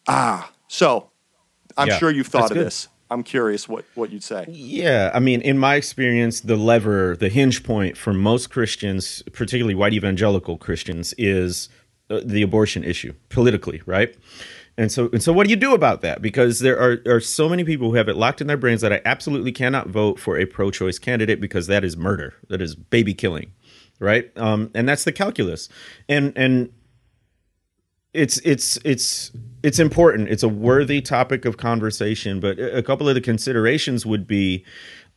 Ah, 0.07 0.51
so 0.67 1.11
I'm 1.77 1.89
yeah, 1.89 1.97
sure 1.97 2.11
you've 2.11 2.27
thought 2.27 2.51
of 2.51 2.57
good. 2.57 2.65
this. 2.65 2.87
I'm 3.09 3.23
curious 3.23 3.69
what, 3.69 3.85
what 3.95 4.11
you'd 4.11 4.23
say. 4.23 4.45
Yeah, 4.49 5.11
I 5.13 5.19
mean, 5.19 5.41
in 5.41 5.57
my 5.57 5.75
experience, 5.75 6.41
the 6.41 6.57
lever, 6.57 7.15
the 7.15 7.29
hinge 7.29 7.63
point 7.63 7.95
for 7.95 8.13
most 8.13 8.49
Christians, 8.49 9.23
particularly 9.31 9.75
white 9.75 9.93
evangelical 9.93 10.57
Christians, 10.57 11.13
is 11.17 11.69
uh, 12.09 12.21
the 12.23 12.41
abortion 12.41 12.83
issue 12.83 13.13
politically, 13.29 13.81
right? 13.85 14.15
And 14.77 14.91
so, 14.91 15.09
and 15.11 15.23
so, 15.23 15.33
what 15.33 15.45
do 15.45 15.49
you 15.49 15.55
do 15.55 15.73
about 15.73 16.01
that? 16.01 16.21
Because 16.21 16.59
there 16.59 16.79
are, 16.79 16.99
are 17.07 17.19
so 17.19 17.49
many 17.49 17.63
people 17.63 17.89
who 17.89 17.95
have 17.95 18.07
it 18.07 18.15
locked 18.15 18.41
in 18.41 18.47
their 18.47 18.57
brains 18.57 18.81
that 18.81 18.93
I 18.93 19.01
absolutely 19.05 19.51
cannot 19.51 19.87
vote 19.87 20.19
for 20.19 20.37
a 20.37 20.45
pro-choice 20.45 20.99
candidate 20.99 21.41
because 21.41 21.65
that 21.67 21.83
is 21.83 21.97
murder, 21.97 22.35
that 22.49 22.61
is 22.61 22.75
baby 22.75 23.15
killing, 23.15 23.53
right? 23.99 24.31
Um, 24.37 24.69
and 24.75 24.87
that's 24.87 25.03
the 25.03 25.11
calculus. 25.11 25.67
And 26.07 26.31
and 26.35 26.71
it's 28.13 28.37
it's 28.45 28.77
it's 28.85 29.31
it's 29.63 29.79
important. 29.79 30.29
It's 30.29 30.43
a 30.43 30.49
worthy 30.49 31.01
topic 31.01 31.45
of 31.45 31.57
conversation, 31.57 32.39
but 32.39 32.59
a 32.59 32.83
couple 32.83 33.09
of 33.09 33.15
the 33.15 33.21
considerations 33.21 34.05
would 34.05 34.27
be 34.27 34.63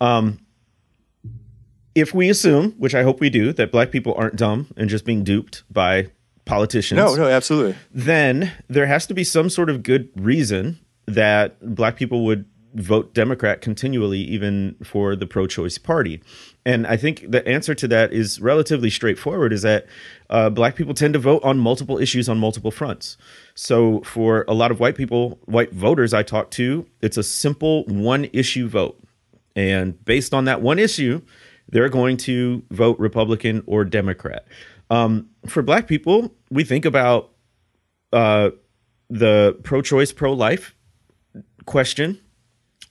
um, 0.00 0.38
if 1.94 2.14
we 2.14 2.30
assume, 2.30 2.72
which 2.72 2.94
I 2.94 3.02
hope 3.02 3.20
we 3.20 3.30
do, 3.30 3.52
that 3.52 3.72
black 3.72 3.90
people 3.90 4.14
aren't 4.14 4.36
dumb 4.36 4.68
and 4.76 4.88
just 4.88 5.04
being 5.04 5.24
duped 5.24 5.64
by 5.70 6.10
politicians. 6.50 6.98
No, 6.98 7.14
no, 7.14 7.28
absolutely. 7.28 7.76
Then 7.92 8.52
there 8.68 8.86
has 8.86 9.06
to 9.06 9.14
be 9.14 9.24
some 9.24 9.48
sort 9.48 9.70
of 9.70 9.82
good 9.82 10.10
reason 10.16 10.78
that 11.06 11.56
black 11.74 11.96
people 11.96 12.24
would 12.24 12.44
vote 12.74 13.14
Democrat 13.14 13.60
continually, 13.60 14.20
even 14.20 14.76
for 14.84 15.16
the 15.16 15.26
pro 15.26 15.46
choice 15.46 15.78
party. 15.78 16.22
And 16.64 16.86
I 16.86 16.96
think 16.96 17.30
the 17.30 17.46
answer 17.46 17.74
to 17.74 17.88
that 17.88 18.12
is 18.12 18.40
relatively 18.40 18.90
straightforward 18.90 19.52
is 19.52 19.62
that 19.62 19.86
uh, 20.28 20.50
black 20.50 20.76
people 20.76 20.94
tend 20.94 21.14
to 21.14 21.18
vote 21.18 21.42
on 21.42 21.58
multiple 21.58 21.98
issues 21.98 22.28
on 22.28 22.38
multiple 22.38 22.70
fronts. 22.70 23.16
So 23.54 24.02
for 24.02 24.44
a 24.46 24.54
lot 24.54 24.70
of 24.70 24.78
white 24.78 24.94
people, 24.94 25.40
white 25.46 25.72
voters 25.72 26.14
I 26.14 26.22
talk 26.22 26.50
to, 26.52 26.86
it's 27.00 27.16
a 27.16 27.22
simple 27.22 27.84
one 27.86 28.26
issue 28.32 28.68
vote. 28.68 29.02
And 29.56 30.02
based 30.04 30.32
on 30.32 30.44
that 30.44 30.62
one 30.62 30.78
issue, 30.78 31.22
they're 31.68 31.88
going 31.88 32.16
to 32.18 32.62
vote 32.70 32.98
Republican 32.98 33.62
or 33.66 33.84
Democrat. 33.84 34.46
Um, 34.90 35.30
for 35.46 35.62
black 35.62 35.86
people, 35.86 36.34
we 36.50 36.64
think 36.64 36.84
about 36.84 37.30
uh, 38.12 38.50
the 39.08 39.58
pro 39.62 39.82
choice, 39.82 40.12
pro 40.12 40.32
life 40.32 40.74
question 41.66 42.18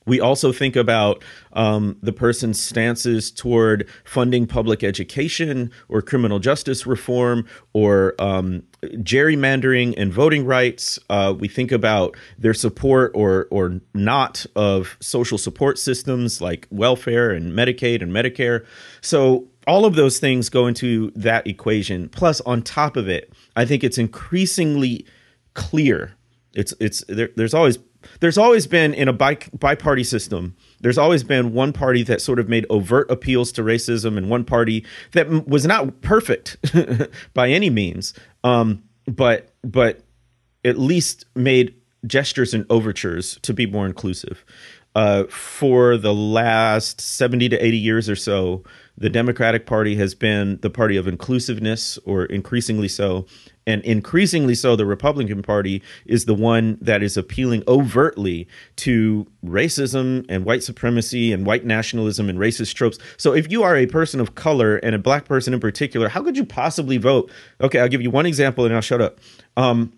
we 0.09 0.19
also 0.19 0.51
think 0.51 0.75
about 0.75 1.23
um, 1.53 1.95
the 2.01 2.11
person's 2.11 2.59
stances 2.59 3.29
toward 3.29 3.87
funding 4.03 4.47
public 4.47 4.83
education 4.83 5.71
or 5.87 6.01
criminal 6.01 6.39
justice 6.39 6.87
reform 6.87 7.45
or 7.73 8.15
um, 8.19 8.63
gerrymandering 8.81 9.93
and 9.97 10.11
voting 10.11 10.45
rights. 10.45 10.97
Uh, 11.11 11.35
we 11.37 11.47
think 11.47 11.71
about 11.71 12.17
their 12.39 12.55
support 12.55 13.11
or 13.13 13.47
or 13.51 13.79
not 13.93 14.45
of 14.55 14.97
social 14.99 15.37
support 15.37 15.77
systems 15.77 16.41
like 16.41 16.67
welfare 16.71 17.29
and 17.29 17.53
Medicaid 17.53 18.01
and 18.01 18.11
Medicare. 18.11 18.65
So 19.01 19.47
all 19.69 19.85
of 19.85 19.93
those 19.93 20.17
things 20.17 20.49
go 20.49 20.65
into 20.65 21.11
that 21.11 21.45
equation. 21.45 22.09
Plus, 22.09 22.41
on 22.41 22.63
top 22.63 22.97
of 22.97 23.07
it, 23.07 23.31
I 23.55 23.65
think 23.65 23.83
it's 23.83 23.99
increasingly 23.99 25.05
clear. 25.53 26.15
It's 26.55 26.73
it's 26.79 27.03
there, 27.07 27.29
there's 27.35 27.53
always 27.53 27.77
there's 28.19 28.39
always 28.39 28.65
been 28.65 28.95
in 28.95 29.07
a 29.07 29.13
bi 29.13 29.37
bi-party 29.59 30.03
system 30.03 30.55
there's 30.79 30.97
always 30.97 31.21
been 31.21 31.53
one 31.53 31.73
party 31.73 32.01
that 32.03 32.21
sort 32.21 32.39
of 32.39 32.47
made 32.47 32.65
overt 32.69 33.11
appeals 33.11 33.51
to 33.51 33.61
racism 33.61 34.17
and 34.17 34.29
one 34.29 34.45
party 34.45 34.85
that 35.11 35.27
was 35.47 35.65
not 35.65 35.99
perfect 35.99 36.55
by 37.33 37.49
any 37.49 37.69
means 37.69 38.13
um, 38.45 38.81
but 39.05 39.53
but 39.63 39.99
at 40.63 40.79
least 40.79 41.25
made 41.35 41.75
gestures 42.07 42.53
and 42.53 42.65
overtures 42.69 43.37
to 43.41 43.53
be 43.53 43.65
more 43.65 43.85
inclusive 43.85 44.45
uh, 44.95 45.25
for 45.25 45.97
the 45.97 46.13
last 46.13 46.99
70 47.01 47.49
to 47.49 47.57
80 47.57 47.77
years 47.77 48.09
or 48.09 48.15
so 48.15 48.63
the 48.99 49.09
democratic 49.09 49.65
party 49.65 49.95
has 49.95 50.13
been 50.13 50.59
the 50.61 50.69
party 50.69 50.97
of 50.97 51.07
inclusiveness 51.07 51.97
or 52.05 52.25
increasingly 52.25 52.87
so 52.87 53.25
and 53.65 53.81
increasingly 53.83 54.53
so 54.53 54.75
the 54.75 54.85
republican 54.85 55.41
party 55.41 55.81
is 56.05 56.25
the 56.25 56.33
one 56.33 56.77
that 56.81 57.01
is 57.01 57.15
appealing 57.15 57.63
overtly 57.67 58.47
to 58.75 59.25
racism 59.43 60.25
and 60.27 60.45
white 60.45 60.61
supremacy 60.61 61.31
and 61.31 61.45
white 61.45 61.65
nationalism 61.65 62.29
and 62.29 62.37
racist 62.39 62.73
tropes. 62.73 62.99
So 63.17 63.33
if 63.33 63.49
you 63.49 63.63
are 63.63 63.77
a 63.77 63.87
person 63.87 64.19
of 64.19 64.35
color 64.35 64.77
and 64.77 64.93
a 64.93 64.99
black 64.99 65.25
person 65.25 65.53
in 65.53 65.59
particular 65.59 66.09
how 66.09 66.21
could 66.21 66.37
you 66.37 66.45
possibly 66.45 66.97
vote? 66.97 67.31
Okay 67.61 67.79
i'll 67.79 67.87
give 67.87 68.01
you 68.01 68.11
one 68.11 68.25
example 68.25 68.65
and 68.65 68.75
i'll 68.75 68.81
shut 68.81 69.01
up. 69.01 69.19
Um, 69.55 69.93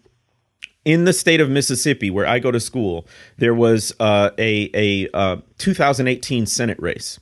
in 0.84 1.06
the 1.06 1.14
state 1.14 1.40
of 1.40 1.48
Mississippi, 1.48 2.10
where 2.10 2.26
I 2.26 2.40
go 2.40 2.50
to 2.50 2.60
school, 2.60 3.06
there 3.38 3.54
was 3.54 3.94
uh, 4.00 4.32
a 4.40 4.72
a 4.74 5.16
uh, 5.16 5.38
2018 5.60 6.48
Senate 6.48 6.80
race 6.80 7.20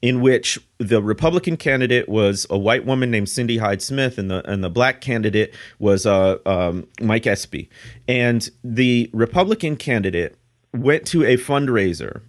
in 0.00 0.20
which 0.20 0.58
the 0.78 1.02
Republican 1.02 1.56
candidate 1.56 2.08
was 2.08 2.46
a 2.50 2.58
white 2.58 2.86
woman 2.86 3.10
named 3.10 3.28
Cindy 3.28 3.58
Hyde 3.58 3.82
Smith, 3.82 4.18
and 4.18 4.30
the 4.30 4.48
and 4.50 4.62
the 4.62 4.70
black 4.70 5.00
candidate 5.00 5.54
was 5.78 6.06
uh, 6.06 6.38
um, 6.46 6.86
Mike 7.00 7.26
Espy. 7.26 7.68
And 8.06 8.48
the 8.62 9.10
Republican 9.12 9.76
candidate 9.76 10.36
went 10.72 11.06
to 11.08 11.24
a 11.24 11.36
fundraiser. 11.36 12.22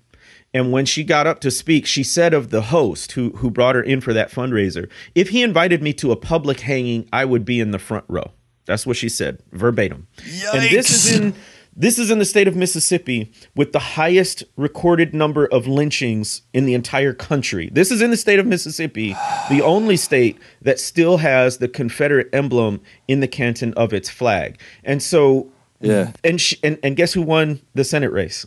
And 0.51 0.71
when 0.71 0.86
she 0.86 1.03
got 1.03 1.27
up 1.27 1.41
to 1.41 1.51
speak, 1.51 1.86
she 1.86 2.03
said 2.03 2.34
of 2.34 2.49
the 2.49 2.63
host 2.63 3.12
who 3.12 3.29
who 3.32 3.51
brought 3.51 3.75
her 3.75 3.84
in 3.84 4.01
for 4.01 4.13
that 4.13 4.32
fundraiser, 4.32 4.89
if 5.13 5.29
he 5.29 5.43
invited 5.43 5.84
me 5.84 5.93
to 5.93 6.12
a 6.12 6.15
public 6.15 6.62
hanging, 6.62 7.08
I 7.13 7.25
would 7.25 7.45
be 7.45 7.60
in 7.60 7.69
the 7.71 7.79
front 7.79 8.05
row. 8.08 8.32
That's 8.65 8.86
what 8.86 8.97
she 8.97 9.10
said, 9.10 9.41
verbatim. 9.51 10.08
And 10.53 10.63
this 10.63 10.91
is 10.91 11.19
in 11.19 11.36
this 11.80 11.98
is 11.98 12.12
in 12.12 12.20
the 12.20 12.26
state 12.26 12.48
of 12.48 12.56
Mississippi 12.56 13.32
with 13.56 13.72
the 13.72 13.80
highest 13.80 14.44
recorded 14.58 15.13
number 15.13 15.46
of 15.48 15.65
lynchings 15.65 16.42
in 16.54 16.65
the 16.65 16.74
entire 16.74 17.13
country. 17.13 17.70
This 17.72 17.89
is 17.89 18.02
in 18.02 18.12
the 18.12 18.18
state 18.18 18.38
of 18.38 18.46
Mississippi, 18.46 19.15
the 19.50 19.62
only 19.63 19.96
state 19.98 20.38
that 20.62 20.78
still 20.80 21.18
has 21.18 21.58
the 21.58 21.70
Confederate 21.70 22.28
emblem 22.34 22.82
in 23.08 23.22
the 23.22 23.28
canton 23.28 23.74
of 23.76 23.94
its 23.94 24.10
flag. 24.10 24.60
And 24.84 25.02
so 25.02 25.52
Yeah. 25.82 26.12
and 26.24 26.39
and 26.62 26.78
and 26.84 26.96
guess 26.98 27.13
who 27.13 27.22
won 27.22 27.62
the 27.74 27.86
Senate 27.86 28.12
race? 28.12 28.46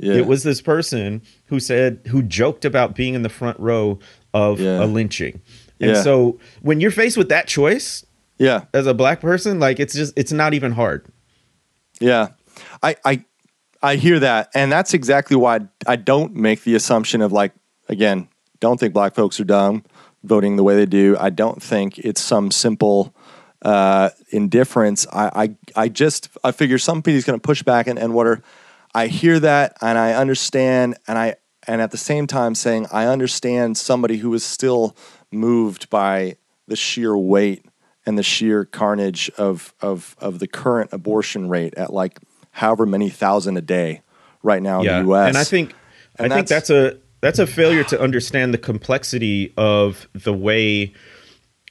Yeah. 0.00 0.14
It 0.14 0.26
was 0.26 0.42
this 0.42 0.60
person 0.60 1.22
who 1.46 1.60
said 1.60 2.00
who 2.08 2.20
joked 2.22 2.64
about 2.64 2.94
being 2.96 3.14
in 3.14 3.22
the 3.22 3.28
front 3.28 3.58
row 3.60 3.98
of 4.34 4.60
Yeah. 4.60 4.84
a 4.84 4.86
lynching. 4.86 5.40
And 5.80 5.92
Yeah. 5.92 6.02
so 6.02 6.38
when 6.62 6.80
you're 6.80 6.90
faced 6.90 7.16
with 7.16 7.28
that 7.28 7.46
choice, 7.46 8.04
yeah. 8.38 8.62
as 8.74 8.86
a 8.88 8.92
black 8.94 9.20
person, 9.20 9.60
like 9.60 9.78
it's 9.78 9.94
just 9.94 10.12
it's 10.16 10.32
not 10.32 10.52
even 10.52 10.72
hard. 10.72 11.06
Yeah, 12.00 12.28
I, 12.82 12.96
I, 13.04 13.24
I 13.82 13.96
hear 13.96 14.18
that, 14.20 14.50
and 14.54 14.70
that's 14.70 14.94
exactly 14.94 15.36
why 15.36 15.60
I 15.86 15.96
don't 15.96 16.34
make 16.34 16.62
the 16.64 16.74
assumption 16.74 17.22
of 17.22 17.32
like 17.32 17.52
again, 17.88 18.28
don't 18.60 18.78
think 18.78 18.94
black 18.94 19.14
folks 19.14 19.38
are 19.40 19.44
dumb 19.44 19.84
voting 20.24 20.56
the 20.56 20.64
way 20.64 20.74
they 20.74 20.86
do. 20.86 21.16
I 21.18 21.30
don't 21.30 21.62
think 21.62 21.98
it's 21.98 22.20
some 22.20 22.50
simple 22.50 23.14
uh, 23.62 24.10
indifference. 24.30 25.06
I, 25.12 25.30
I, 25.76 25.82
I 25.84 25.88
just 25.88 26.28
I 26.42 26.52
figure 26.52 26.78
somebody's 26.78 27.24
going 27.24 27.38
to 27.38 27.42
push 27.42 27.62
back, 27.62 27.86
and 27.86 27.98
and 27.98 28.14
what 28.14 28.26
are 28.26 28.42
I 28.94 29.06
hear 29.08 29.38
that, 29.40 29.76
and 29.80 29.98
I 29.98 30.14
understand, 30.14 30.96
and 31.06 31.18
I 31.18 31.36
and 31.66 31.80
at 31.80 31.90
the 31.90 31.98
same 31.98 32.26
time 32.26 32.54
saying 32.54 32.86
I 32.92 33.06
understand 33.06 33.76
somebody 33.76 34.18
who 34.18 34.32
is 34.34 34.44
still 34.44 34.96
moved 35.30 35.90
by 35.90 36.36
the 36.66 36.76
sheer 36.76 37.16
weight 37.16 37.64
and 38.04 38.16
the 38.16 38.22
sheer 38.22 38.64
carnage 38.64 39.30
of 39.36 39.74
of 39.80 40.16
of 40.18 40.38
the 40.38 40.46
current 40.46 40.92
abortion 40.92 41.48
rate 41.48 41.74
at 41.74 41.92
like 41.92 42.18
however 42.56 42.86
many 42.86 43.10
thousand 43.10 43.56
a 43.58 43.60
day 43.60 44.00
right 44.42 44.62
now 44.62 44.80
in 44.80 44.86
the 44.86 45.08
U.S. 45.08 45.28
And 45.28 45.36
I 45.36 45.44
think 45.44 45.74
And 46.18 46.32
I 46.32 46.36
think 46.36 46.48
that's- 46.48 46.68
that's 46.68 46.70
a 46.70 46.98
that's 47.20 47.38
a 47.38 47.46
failure 47.46 47.82
to 47.84 48.00
understand 48.00 48.54
the 48.54 48.58
complexity 48.58 49.52
of 49.56 50.06
the 50.14 50.32
way 50.32 50.92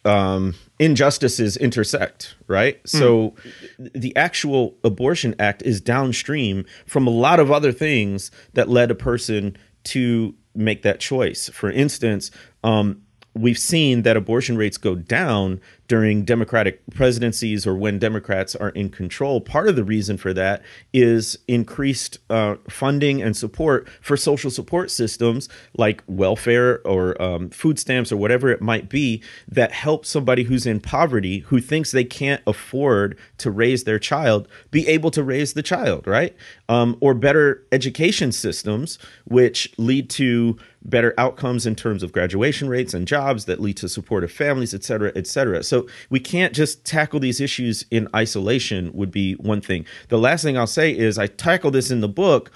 um, 0.03 0.53
injustices 0.79 1.57
intersect, 1.57 2.35
right? 2.47 2.77
Hmm. 2.81 2.97
So 2.97 3.35
the 3.79 4.15
actual 4.15 4.75
abortion 4.83 5.33
act 5.39 5.63
is 5.63 5.81
downstream 5.81 6.65
from 6.85 7.07
a 7.07 7.11
lot 7.11 7.39
of 7.39 7.51
other 7.51 7.71
things 7.71 8.29
that 8.53 8.69
led 8.69 8.91
a 8.91 8.95
person 8.95 9.57
to 9.85 10.35
make 10.53 10.83
that 10.83 10.99
choice. 10.99 11.49
For 11.49 11.71
instance, 11.71 12.29
um, 12.63 13.01
we've 13.35 13.59
seen 13.59 14.03
that 14.03 14.15
abortion 14.15 14.57
rates 14.57 14.77
go 14.77 14.95
down 14.95 15.59
during 15.87 16.23
Democratic 16.23 16.81
presidencies 16.95 17.67
or 17.67 17.75
when 17.75 17.99
Democrats 17.99 18.55
are 18.55 18.69
in 18.69 18.89
control. 18.89 19.39
Part 19.39 19.67
of 19.67 19.75
the 19.75 19.83
reason 19.83 20.17
for 20.17 20.33
that 20.33 20.63
is 20.93 21.37
increased 21.47 22.17
uh, 22.29 22.55
funding 22.69 23.21
and 23.21 23.37
support 23.37 23.87
for 24.01 24.17
social 24.17 24.49
support 24.49 24.89
systems 24.89 25.47
like 25.77 26.01
welfare 26.07 26.81
or 26.87 27.21
um, 27.21 27.49
food 27.49 27.77
stamps 27.77 28.11
or 28.11 28.17
whatever 28.17 28.49
it 28.49 28.61
might 28.61 28.89
be 28.89 29.21
that 29.47 29.71
help 29.71 30.05
somebody 30.05 30.43
who's 30.43 30.65
in 30.65 30.79
poverty 30.79 31.39
who 31.39 31.59
thinks 31.59 31.91
they 31.91 32.03
can't 32.03 32.41
afford 32.47 33.17
to 33.37 33.51
raise 33.51 33.83
their 33.83 33.99
child 33.99 34.47
be 34.71 34.87
able 34.87 35.11
to 35.11 35.23
raise 35.23 35.53
the 35.53 35.63
child, 35.63 36.07
right? 36.07 36.35
Um, 36.69 36.97
or 36.99 37.13
better 37.13 37.63
education 37.71 38.31
systems, 38.31 38.97
which 39.25 39.71
lead 39.77 40.09
to 40.11 40.57
better 40.85 41.13
outcomes 41.17 41.65
in 41.65 41.75
terms 41.75 42.03
of 42.03 42.11
graduation 42.11 42.69
rates 42.69 42.93
and 42.93 43.07
jobs 43.07 43.45
that 43.45 43.59
lead 43.59 43.75
to 43.77 43.89
supportive 43.89 44.31
families, 44.31 44.73
et 44.73 44.83
cetera, 44.83 45.11
et 45.15 45.27
cetera. 45.27 45.63
So 45.63 45.87
we 46.09 46.19
can't 46.19 46.53
just 46.53 46.85
tackle 46.85 47.19
these 47.19 47.41
issues 47.41 47.85
in 47.91 48.07
isolation, 48.15 48.91
would 48.93 49.11
be 49.11 49.33
one 49.33 49.61
thing. 49.61 49.85
The 50.09 50.19
last 50.19 50.43
thing 50.43 50.57
I'll 50.57 50.67
say 50.67 50.95
is 50.95 51.17
I 51.17 51.27
tackle 51.27 51.71
this 51.71 51.91
in 51.91 52.01
the 52.01 52.07
book 52.07 52.51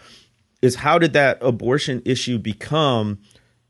is 0.61 0.75
how 0.75 0.99
did 0.99 1.13
that 1.13 1.37
abortion 1.41 2.01
issue 2.05 2.37
become 2.37 3.19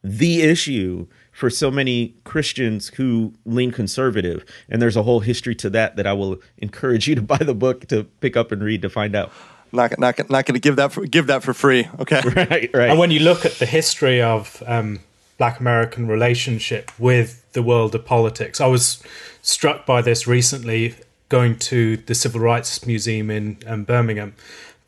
the 0.04 0.42
issue 0.42 1.08
for 1.32 1.50
so 1.50 1.70
many 1.70 2.16
Christians 2.24 2.90
who 2.90 3.34
lean 3.46 3.72
conservative? 3.72 4.44
And 4.68 4.82
there's 4.82 4.98
a 4.98 5.04
whole 5.04 5.22
history 5.22 5.56
to 5.56 5.70
that 5.70 5.96
that 5.96 6.08
I 6.08 6.14
will 6.14 6.38
encourage 6.58 7.08
you 7.08 7.16
to 7.16 7.22
buy 7.22 7.38
the 7.38 7.54
book 7.54 7.88
to 7.88 8.04
pick 8.04 8.36
up 8.36 8.52
and 8.52 8.62
read 8.62 8.82
to 8.82 8.90
find 8.90 9.16
out. 9.16 9.32
Not 9.72 9.98
not 10.00 10.18
not 10.30 10.46
going 10.46 10.54
to 10.54 10.60
give 10.60 10.76
that 10.78 10.92
for, 10.92 11.06
give 11.06 11.28
that 11.28 11.44
for 11.44 11.54
free. 11.54 11.88
Okay. 12.00 12.22
right, 12.36 12.70
right. 12.74 12.90
And 12.90 13.00
when 13.00 13.12
you 13.12 13.20
look 13.20 13.46
at 13.46 13.54
the 13.54 13.66
history 13.66 14.22
of 14.22 14.62
um, 14.66 15.00
Black 15.38 15.60
American 15.60 16.08
relationship 16.08 16.92
with 17.00 17.46
the 17.54 17.64
world 17.64 17.96
of 17.96 18.06
politics, 18.06 18.60
I 18.62 18.68
was 18.68 19.02
struck 19.42 19.86
by 19.86 20.02
this 20.02 20.28
recently 20.28 20.96
going 21.30 21.58
to 21.60 21.98
the 21.98 22.16
Civil 22.16 22.42
Rights 22.42 22.86
Museum 22.86 23.30
in 23.30 23.58
um, 23.68 23.84
Birmingham. 23.84 24.36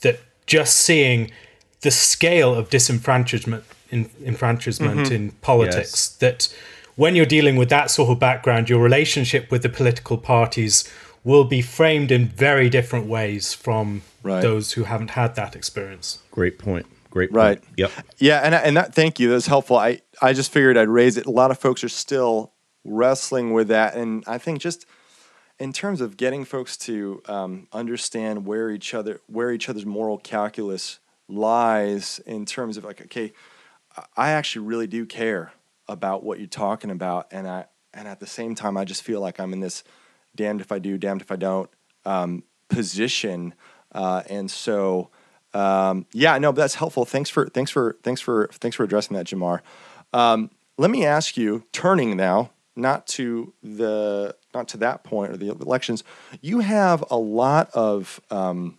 That 0.01 0.19
just 0.45 0.79
seeing 0.79 1.31
the 1.81 1.91
scale 1.91 2.53
of 2.53 2.69
disenfranchisement 2.69 3.63
in, 3.89 4.09
enfranchisement 4.23 5.11
in 5.11 5.31
politics. 5.41 5.77
Yes. 5.77 6.15
That 6.17 6.55
when 6.95 7.15
you're 7.15 7.25
dealing 7.25 7.55
with 7.55 7.69
that 7.69 7.91
sort 7.91 8.09
of 8.09 8.19
background, 8.19 8.69
your 8.69 8.81
relationship 8.81 9.51
with 9.51 9.63
the 9.63 9.69
political 9.69 10.17
parties 10.17 10.89
will 11.23 11.43
be 11.43 11.61
framed 11.61 12.11
in 12.11 12.27
very 12.27 12.69
different 12.69 13.07
ways 13.07 13.53
from 13.53 14.01
Right. 14.23 14.41
those 14.41 14.73
who 14.73 14.83
haven't 14.83 15.11
had 15.11 15.35
that 15.35 15.55
experience. 15.55 16.19
Great 16.31 16.59
point. 16.59 16.85
Great 17.09 17.31
point. 17.31 17.37
Right. 17.37 17.63
Yep. 17.77 17.91
Yeah, 18.17 18.39
and 18.43 18.55
and 18.55 18.77
that 18.77 18.93
thank 18.95 19.19
you. 19.19 19.27
That 19.29 19.35
was 19.35 19.47
helpful. 19.47 19.77
I 19.77 20.01
I 20.21 20.33
just 20.33 20.51
figured 20.51 20.77
I'd 20.77 20.87
raise 20.87 21.17
it. 21.17 21.25
A 21.25 21.31
lot 21.31 21.51
of 21.51 21.59
folks 21.59 21.83
are 21.83 21.89
still 21.89 22.53
wrestling 22.85 23.51
with 23.53 23.67
that, 23.67 23.95
and 23.95 24.23
I 24.27 24.37
think 24.37 24.61
just 24.61 24.85
in 25.59 25.73
terms 25.73 26.01
of 26.01 26.17
getting 26.17 26.45
folks 26.45 26.77
to 26.77 27.21
um, 27.27 27.67
understand 27.73 28.45
where 28.45 28.71
each 28.71 28.93
other 28.93 29.19
where 29.27 29.51
each 29.51 29.67
other's 29.69 29.85
moral 29.85 30.17
calculus 30.17 30.99
lies 31.27 32.19
in 32.25 32.45
terms 32.45 32.77
of 32.77 32.83
like 32.85 33.01
okay, 33.01 33.33
I 34.15 34.31
actually 34.31 34.65
really 34.65 34.87
do 34.87 35.05
care 35.05 35.51
about 35.87 36.23
what 36.23 36.39
you're 36.39 36.47
talking 36.47 36.91
about, 36.91 37.27
and 37.31 37.47
I 37.47 37.65
and 37.93 38.07
at 38.07 38.19
the 38.19 38.27
same 38.27 38.55
time 38.55 38.77
I 38.77 38.85
just 38.85 39.03
feel 39.03 39.19
like 39.19 39.39
I'm 39.39 39.51
in 39.53 39.59
this 39.59 39.83
damned 40.35 40.61
if 40.61 40.71
I 40.71 40.79
do, 40.79 40.97
damned 40.97 41.21
if 41.21 41.31
I 41.31 41.35
don't 41.35 41.69
um, 42.05 42.43
position, 42.69 43.53
uh, 43.93 44.23
and 44.29 44.49
so. 44.49 45.09
Um, 45.53 46.05
yeah, 46.13 46.37
no, 46.37 46.53
but 46.53 46.61
that's 46.61 46.75
helpful. 46.75 47.03
Thanks 47.03 47.29
for 47.29 47.49
thanks 47.49 47.69
for 47.69 47.97
thanks 48.03 48.21
for 48.21 48.47
thanks 48.53 48.77
for 48.77 48.85
addressing 48.85 49.17
that, 49.17 49.25
Jemar. 49.25 49.59
Um, 50.13 50.49
let 50.77 50.89
me 50.89 51.05
ask 51.05 51.35
you, 51.35 51.65
turning 51.73 52.15
now, 52.15 52.51
not 52.75 53.05
to 53.07 53.53
the 53.61 54.35
not 54.53 54.67
to 54.69 54.77
that 54.77 55.03
point 55.03 55.31
or 55.31 55.37
the 55.37 55.49
elections. 55.49 56.03
You 56.41 56.59
have 56.59 57.03
a 57.09 57.17
lot 57.17 57.69
of 57.73 58.21
um, 58.29 58.77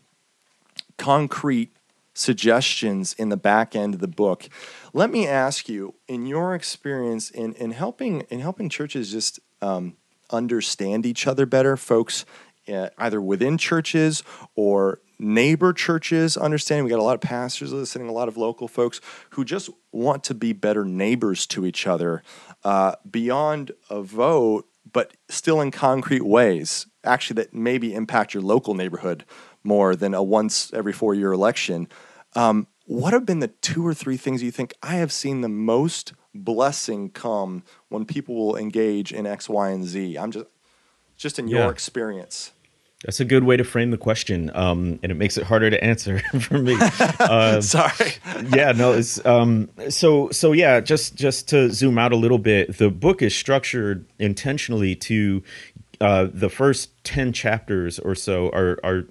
concrete 0.99 1.75
suggestions 2.15 3.15
in 3.15 3.31
the 3.31 3.37
back 3.37 3.75
end 3.75 3.95
of 3.95 4.01
the 4.01 4.09
book. 4.09 4.49
Let 4.93 5.11
me 5.11 5.27
ask 5.27 5.69
you, 5.69 5.95
in 6.09 6.27
your 6.27 6.55
experience 6.55 7.31
in 7.31 7.55
in 7.55 7.73
helping 7.73 8.23
in 8.23 8.41
helping 8.41 8.69
churches 8.69 9.13
just 9.13 9.41
um, 9.61 9.97
understand 10.33 11.07
each 11.07 11.27
other 11.27 11.47
better, 11.47 11.77
folks, 11.77 12.25
uh, 12.73 12.89
either 12.99 13.21
within 13.21 13.59
churches 13.59 14.23
or 14.55 15.01
neighbor 15.19 15.73
churches 15.73 16.37
understanding. 16.37 16.85
We 16.85 16.91
got 16.91 16.99
a 16.99 17.03
lot 17.03 17.15
of 17.15 17.21
pastors 17.21 17.73
listening, 17.73 18.09
a 18.09 18.13
lot 18.13 18.29
of 18.29 18.37
local 18.37 18.69
folks 18.69 19.01
who 19.31 19.45
just 19.45 19.71
want 19.93 20.25
to 20.25 20.35
be 20.35 20.53
better 20.53 20.85
neighbors 20.85 21.47
to 21.49 21.65
each 21.65 21.87
other 21.87 22.23
uh, 22.65 22.97
beyond 23.09 23.73
a 23.89 24.03
vote, 24.03 24.69
but 24.93 25.13
still 25.29 25.61
in 25.61 25.71
concrete 25.71 26.25
ways, 26.25 26.87
actually, 27.05 27.35
that 27.35 27.55
maybe 27.55 27.95
impact 27.95 28.35
your 28.35 28.43
local 28.43 28.75
neighborhood 28.75 29.25
more 29.63 29.95
than 29.95 30.13
a 30.13 30.23
once 30.23 30.73
every 30.73 30.93
four 30.93 31.15
year 31.15 31.33
election. 31.33 31.89
Um, 32.35 32.67
what 32.85 33.13
have 33.13 33.25
been 33.25 33.39
the 33.39 33.49
two 33.49 33.87
or 33.87 33.95
three 33.95 34.17
things 34.17 34.43
you 34.43 34.51
think 34.51 34.75
I 34.83 34.97
have 34.97 35.13
seen 35.13 35.41
the 35.41 35.49
most 35.49 36.13
blessing 36.35 37.11
come 37.11 37.63
when 37.89 38.05
people 38.05 38.35
will 38.35 38.57
engage 38.57 39.13
in 39.13 39.27
X, 39.27 39.49
Y, 39.49 39.71
and 39.71 39.85
Z? 39.85 40.17
I'm 40.17 40.31
just 40.31 40.47
just 41.17 41.39
in 41.39 41.49
your 41.49 41.61
Yeah. 41.61 41.69
experience. 41.71 42.53
That's 43.05 43.19
a 43.19 43.25
good 43.25 43.43
way 43.43 43.57
to 43.57 43.65
frame 43.65 43.91
the 43.91 43.97
question, 43.99 44.49
um, 44.55 45.01
and 45.03 45.11
it 45.11 45.17
makes 45.17 45.37
it 45.37 45.43
harder 45.43 45.71
to 45.71 45.85
answer 45.85 46.19
for 46.41 46.59
me. 46.59 46.77
Uh, 46.79 47.61
Sorry. 47.61 48.13
yeah, 48.55 48.71
no, 48.73 48.93
it's 48.93 49.25
um, 49.27 49.69
so 49.89 50.31
so. 50.31 50.53
Yeah, 50.53 50.79
just 50.81 51.17
just 51.17 51.49
to 51.49 51.69
zoom 51.71 51.99
out 51.99 52.13
a 52.13 52.17
little 52.17 52.39
bit, 52.39 52.79
the 52.79 52.91
book 52.91 53.21
is 53.21 53.35
structured 53.35 54.07
intentionally 54.21 54.95
to 54.97 55.43
uh, 56.01 56.29
the 56.33 56.49
first 56.49 56.91
ten 57.03 57.33
chapters 57.33 57.99
or 57.99 58.15
so 58.15 58.49
are 58.51 58.79
are 58.85 59.05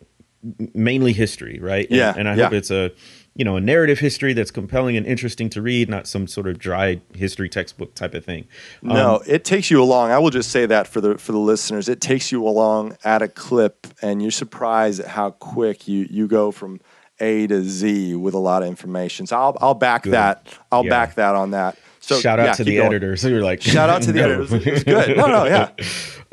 mainly 0.73 1.11
history, 1.13 1.59
right? 1.61 1.85
And- 1.89 1.97
Yeah, 1.97 2.13
and, 2.17 2.29
I 2.29 2.35
yeah. 2.35 2.45
hope 2.45 2.53
it's 2.53 2.71
a 2.71 2.91
you 3.35 3.45
know 3.45 3.55
a 3.55 3.61
narrative 3.61 3.99
history 3.99 4.33
that's 4.33 4.51
compelling 4.51 4.97
and 4.97 5.05
interesting 5.05 5.49
to 5.51 5.61
read, 5.61 5.89
not 5.89 6.05
some 6.07 6.27
sort 6.27 6.47
of 6.47 6.59
dry 6.59 6.99
history 7.15 7.47
textbook 7.49 7.95
type 7.95 8.13
of 8.13 8.25
thing. 8.25 8.45
Um, 8.83 8.89
No, 8.89 9.21
it 9.25 9.45
takes 9.45 9.71
you 9.71 9.81
along. 9.81 10.11
I 10.11 10.19
will 10.19 10.29
just 10.31 10.51
say 10.51 10.65
that 10.65 10.87
for 10.87 10.99
the 11.01 11.17
for 11.17 11.31
the 11.31 11.37
listeners, 11.39 11.87
it 11.87 12.01
takes 12.01 12.31
you 12.31 12.45
along 12.47 12.97
at 13.03 13.21
a 13.21 13.27
clip, 13.27 13.87
and 14.01 14.21
you're 14.21 14.31
surprised 14.31 14.99
at 14.99 15.07
how 15.07 15.31
quick 15.31 15.87
you 15.87 16.07
you 16.09 16.27
go 16.27 16.51
from 16.51 16.81
A 17.21 17.47
to 17.47 17.63
Z 17.63 18.15
with 18.15 18.33
a 18.33 18.39
lot 18.39 18.63
of 18.63 18.67
information. 18.67 19.25
So 19.27 19.37
I'll 19.37 19.57
I'll 19.61 19.73
back 19.75 20.03
that. 20.03 20.45
I'll 20.71 20.83
Yeah. 20.83 20.89
back 20.89 21.15
that 21.15 21.35
on 21.35 21.51
that. 21.51 21.77
So 22.01 22.19
shout 22.19 22.39
out 22.39 22.45
yeah, 22.45 22.53
to 22.53 22.63
the 22.63 22.75
going. 22.77 22.87
editor. 22.87 23.15
So 23.15 23.27
you're 23.29 23.43
like, 23.43 23.61
Shout 23.61 23.89
out 23.89 24.01
to 24.03 24.11
the 24.11 24.21
no. 24.21 24.31
It 24.31 24.39
was, 24.39 24.83
good. 24.83 25.17
No, 25.17 25.27
no, 25.27 25.45
yeah. 25.45 25.71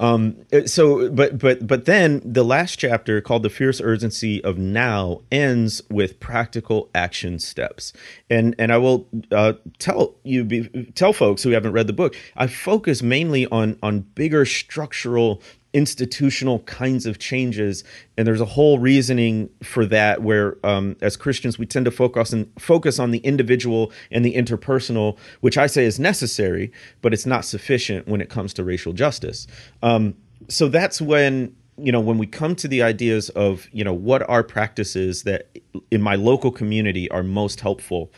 Uh, 0.01 0.31
so 0.65 1.11
but 1.11 1.39
but 1.39 1.67
but 1.67 1.85
then 1.85 2.23
the 2.25 2.45
last 2.45 2.77
chapter 2.79 3.21
called 3.21 3.43
the 3.43 3.51
fierce 3.51 3.81
urgency 3.81 4.43
of 4.45 4.57
now 4.57 5.21
ends 5.33 5.83
with 5.91 6.21
practical 6.21 6.89
action 6.95 7.37
steps 7.41 7.93
and 8.31 8.55
and 8.61 8.73
i 8.73 8.79
will 8.79 9.09
uh, 9.33 9.55
tell 9.81 10.15
you 10.23 10.45
be, 10.45 10.69
tell 10.95 11.13
folks 11.13 11.43
who 11.43 11.51
haven't 11.51 11.73
read 11.73 11.89
the 11.89 11.93
book 11.93 12.15
i 12.37 12.47
focus 12.47 13.03
mainly 13.03 13.45
on 13.47 13.77
on 13.83 13.99
bigger 14.15 14.45
structural 14.45 15.43
institutional 15.75 16.61
kinds 16.61 17.05
of 17.05 17.19
changes 17.19 17.85
and 18.17 18.27
there's 18.27 18.41
a 18.41 18.47
whole 18.47 18.79
reasoning 18.79 19.51
for 19.63 19.85
that 19.85 20.23
where 20.23 20.57
um, 20.65 20.97
as 21.03 21.17
christians 21.17 21.59
we 21.59 21.67
tend 21.67 21.85
to 21.85 21.91
focus 21.91 22.33
on 22.33 22.51
focus 22.59 22.99
on 22.99 23.11
the 23.11 23.19
individual 23.19 23.93
and 24.11 24.25
the 24.25 24.35
interpersonal 24.35 25.19
which 25.41 25.59
i 25.59 25.67
say 25.67 25.85
is 25.85 26.01
necessary 26.01 26.73
but 27.03 27.13
it's 27.13 27.27
not 27.27 27.45
sufficient 27.45 28.09
when 28.09 28.21
it 28.21 28.29
comes 28.29 28.53
to 28.55 28.65
racial 28.65 28.93
justice. 28.93 29.47
Um, 29.83 30.15
so 30.49 30.69
that's 30.69 31.01
when 31.01 31.55
you 31.77 31.93
know 31.93 32.01
when 32.01 32.19
we 32.19 32.27
come 32.27 32.57
to 32.57 32.69
the 32.69 32.83
ideas 32.83 33.29
of 33.31 33.69
you 33.73 33.85
know 33.85 33.95
what 33.95 34.29
are 34.29 34.43
practices 34.43 35.23
that 35.23 35.59
in 35.91 36.03
my 36.03 36.17
local 36.17 36.51
community 36.51 37.11
are 37.11 37.23
most 37.23 37.61
helpful. 37.61 38.13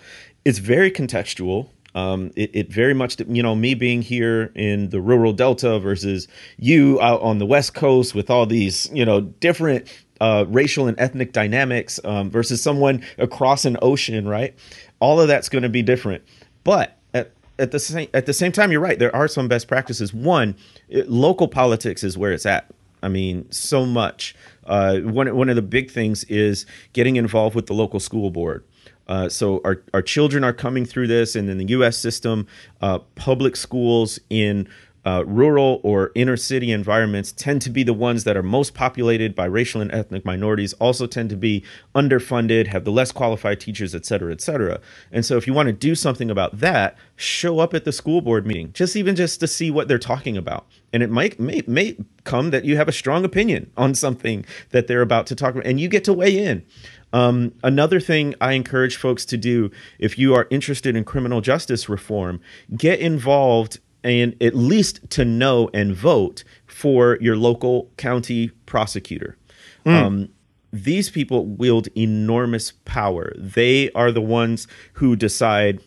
It's 0.44 0.59
very 0.59 0.90
contextual 0.90 1.68
um, 1.95 2.30
it, 2.36 2.51
it 2.55 2.72
very 2.72 2.95
much 2.95 3.20
you 3.28 3.43
know 3.43 3.55
me 3.55 3.74
being 3.74 4.03
here 4.03 4.53
in 4.55 4.91
the 4.91 5.01
rural 5.01 5.32
delta 5.32 5.78
versus 5.78 6.28
you 6.59 7.01
out 7.01 7.20
on 7.22 7.38
the 7.38 7.47
west 7.47 7.74
coast 7.74 8.14
with 8.14 8.30
all 8.30 8.47
these 8.47 8.88
you 8.93 9.05
know 9.05 9.20
different 9.20 9.88
uh, 10.20 10.45
racial 10.49 10.86
and 10.86 10.99
ethnic 11.01 11.32
dynamics 11.32 11.99
um, 12.05 12.30
versus 12.30 12.62
someone 12.62 13.03
across 13.18 13.64
an 13.64 13.76
ocean 13.82 14.28
right? 14.28 14.55
All 15.01 15.20
of 15.20 15.28
that's 15.28 15.49
going 15.49 15.62
to 15.62 15.68
be 15.68 15.82
different. 15.82 16.22
But 16.62 16.99
at, 17.14 17.32
at 17.59 17.70
the 17.70 17.78
same 17.78 18.09
at 18.14 18.26
the 18.26 18.34
same 18.34 18.53
time 18.53 18.70
you're 18.70 18.80
right 18.80 18.99
there 18.99 19.14
are 19.14 19.28
some 19.28 19.49
best 19.49 19.66
practices. 19.66 20.14
One 20.14 20.57
it, 20.88 21.11
local 21.11 21.49
politics 21.49 22.05
is 22.05 22.16
where 22.16 22.32
it's 22.32 22.47
at. 22.47 22.70
I 23.03 23.09
mean 23.09 23.51
so 23.51 23.86
much. 23.86 24.34
Uh, 24.66 24.99
one, 25.01 25.34
one 25.34 25.49
of 25.49 25.57
the 25.57 25.62
big 25.62 25.91
things 25.91 26.22
is 26.24 26.64
getting 26.93 27.16
involved 27.16 27.57
with 27.57 27.66
the 27.66 27.72
local 27.72 27.99
school 27.99 28.30
board 28.30 28.62
uh, 29.11 29.28
so 29.28 29.61
our, 29.64 29.82
our 29.92 30.02
children 30.02 30.44
are 30.44 30.52
coming 30.52 30.86
through 30.86 31.08
this 31.08 31.34
and 31.34 31.50
in 31.50 31.58
the 31.58 31.64
us 31.66 31.98
system 31.98 32.46
uh, 32.80 33.00
public 33.16 33.56
schools 33.56 34.20
in 34.30 34.68
uh, 35.04 35.24
rural 35.26 35.80
or 35.82 36.12
inner 36.14 36.36
city 36.36 36.70
environments 36.70 37.32
tend 37.32 37.62
to 37.62 37.70
be 37.70 37.82
the 37.82 37.94
ones 37.94 38.24
that 38.24 38.36
are 38.36 38.42
most 38.42 38.74
populated 38.74 39.34
by 39.34 39.46
racial 39.46 39.80
and 39.80 39.90
ethnic 39.92 40.24
minorities 40.24 40.74
also 40.74 41.06
tend 41.06 41.30
to 41.30 41.36
be 41.36 41.64
underfunded 41.94 42.66
have 42.66 42.84
the 42.84 42.92
less 42.92 43.11
qualified 43.11 43.58
teachers 43.58 43.94
et 43.94 44.04
cetera 44.04 44.30
et 44.30 44.40
cetera. 44.40 44.78
And 45.11 45.24
so 45.24 45.36
if 45.36 45.46
you 45.46 45.54
want 45.54 45.68
to 45.68 45.72
do 45.72 45.94
something 45.94 46.30
about 46.30 46.58
that 46.58 46.96
show 47.16 47.61
up 47.61 47.72
at 47.72 47.84
the 47.84 47.92
school 47.92 48.20
board 48.20 48.46
meeting 48.46 48.72
just 48.74 48.94
even 48.94 49.16
just 49.16 49.40
to 49.40 49.46
see 49.46 49.70
what 49.70 49.88
they're 49.88 49.98
talking 49.98 50.36
about. 50.36 50.66
And 50.92 51.02
it 51.02 51.11
might 51.11 51.40
may, 51.40 51.62
may 51.66 51.96
come 52.24 52.50
that 52.50 52.64
you 52.64 52.76
have 52.76 52.88
a 52.88 52.92
strong 52.92 53.24
opinion 53.24 53.70
on 53.76 53.94
something 53.94 54.44
that 54.68 54.86
they're 54.86 55.02
about 55.02 55.26
to 55.28 55.34
talk 55.34 55.54
about 55.54 55.66
and 55.66 55.80
you 55.80 55.88
get 55.88 56.04
to 56.04 56.12
weigh 56.12 56.36
in 56.44 56.64
um, 57.12 57.52
another 57.62 58.00
thing 58.00 58.34
I 58.40 58.52
encourage 58.52 58.96
folks 58.96 59.24
to 59.26 59.36
do 59.36 59.70
if 59.98 60.18
you 60.18 60.34
are 60.34 60.46
interested 60.50 60.96
in 60.96 61.04
criminal 61.04 61.40
justice 61.40 61.88
reform, 61.88 62.40
get 62.76 63.00
involved 63.00 63.80
and 64.02 64.34
at 64.40 64.54
least 64.54 65.08
to 65.11 65.24
know 65.24 65.68
and 65.74 65.94
vote 65.94 66.44
for 66.66 67.18
your 67.20 67.36
local 67.36 67.90
county 67.96 68.48
prosecutor. 68.66 69.36
Um, 69.84 70.28
these 70.72 71.11
people 71.11 71.46
wield 71.46 71.88
enormous 71.96 72.72
power. 72.84 73.32
They 73.36 73.90
are 73.92 74.12
the 74.12 74.20
ones 74.20 74.66
who 74.94 75.16
decide 75.16 75.80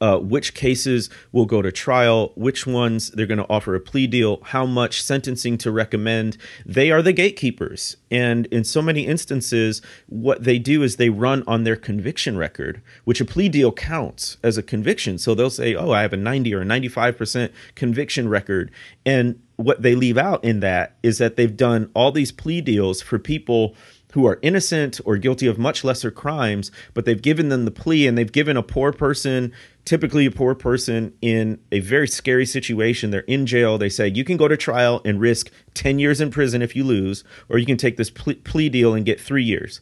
uh, 0.00 0.18
which 0.18 0.54
cases 0.54 1.08
will 1.32 1.46
go 1.46 1.62
to 1.62 1.72
trial, 1.72 2.32
which 2.34 2.66
ones 2.66 3.10
they're 3.10 3.26
going 3.26 3.38
to 3.38 3.48
offer 3.48 3.74
a 3.74 3.80
plea 3.80 4.06
deal, 4.06 4.40
how 4.44 4.66
much 4.66 5.02
sentencing 5.02 5.56
to 5.58 5.70
recommend. 5.70 6.36
They 6.66 6.90
are 6.90 7.02
the 7.02 7.12
gatekeepers. 7.12 7.96
And 8.10 8.46
in 8.46 8.64
so 8.64 8.82
many 8.82 9.06
instances, 9.06 9.80
what 10.06 10.44
they 10.44 10.58
do 10.58 10.82
is 10.82 10.96
they 10.96 11.10
run 11.10 11.44
on 11.46 11.64
their 11.64 11.76
conviction 11.76 12.36
record, 12.36 12.82
which 13.04 13.20
a 13.20 13.24
plea 13.24 13.48
deal 13.48 13.72
counts 13.72 14.36
as 14.42 14.58
a 14.58 14.62
conviction. 14.62 15.18
So 15.18 15.34
they'll 15.34 15.50
say, 15.50 15.74
oh, 15.74 15.92
I 15.92 16.02
have 16.02 16.12
a 16.12 16.18
90 16.18 16.54
or 16.54 16.62
a 16.62 16.64
95% 16.64 17.50
conviction 17.74 18.28
record. 18.28 18.70
And 19.06 19.40
what 19.56 19.82
they 19.82 19.94
leave 19.94 20.18
out 20.18 20.44
in 20.44 20.60
that 20.60 20.96
is 21.02 21.18
that 21.18 21.36
they've 21.36 21.56
done 21.56 21.90
all 21.94 22.10
these 22.10 22.32
plea 22.32 22.60
deals 22.60 23.00
for 23.00 23.18
people 23.18 23.74
who 24.14 24.26
are 24.26 24.38
innocent 24.42 25.00
or 25.04 25.16
guilty 25.16 25.46
of 25.46 25.58
much 25.58 25.84
lesser 25.84 26.10
crimes, 26.10 26.70
but 26.94 27.04
they've 27.04 27.20
given 27.22 27.48
them 27.48 27.64
the 27.64 27.70
plea 27.70 28.06
and 28.06 28.16
they've 28.16 28.30
given 28.32 28.56
a 28.56 28.62
poor 28.62 28.92
person, 28.92 29.52
typically 29.84 30.24
a 30.24 30.30
poor 30.30 30.54
person 30.54 31.12
in 31.20 31.58
a 31.72 31.80
very 31.80 32.08
scary 32.08 32.46
situation. 32.46 33.10
They're 33.10 33.20
in 33.22 33.44
jail. 33.44 33.76
They 33.76 33.88
say, 33.88 34.08
you 34.08 34.24
can 34.24 34.36
go 34.36 34.48
to 34.48 34.56
trial 34.56 35.00
and 35.04 35.20
risk 35.20 35.50
10 35.74 35.98
years 35.98 36.20
in 36.20 36.30
prison 36.30 36.62
if 36.62 36.74
you 36.76 36.84
lose, 36.84 37.22
or 37.48 37.58
you 37.58 37.66
can 37.66 37.76
take 37.76 37.96
this 37.96 38.10
ple- 38.10 38.34
plea 38.44 38.68
deal 38.68 38.94
and 38.94 39.04
get 39.04 39.20
three 39.20 39.44
years. 39.44 39.80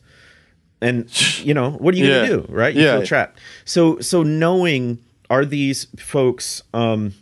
And, 0.81 1.09
you 1.45 1.55
know, 1.55 1.71
what 1.73 1.95
are 1.95 1.99
you 1.99 2.07
Yeah. 2.07 2.27
going 2.27 2.29
to 2.43 2.47
do? 2.47 2.53
Right? 2.53 2.75
You 2.75 2.83
Yeah. 2.85 2.97
feel 2.99 3.07
trapped. 3.07 3.39
So, 3.65 3.99
so 4.01 4.23
knowing, 4.23 4.99
are 5.31 5.45
these 5.45 5.87
folks, 5.99 6.63
um, 6.75 7.15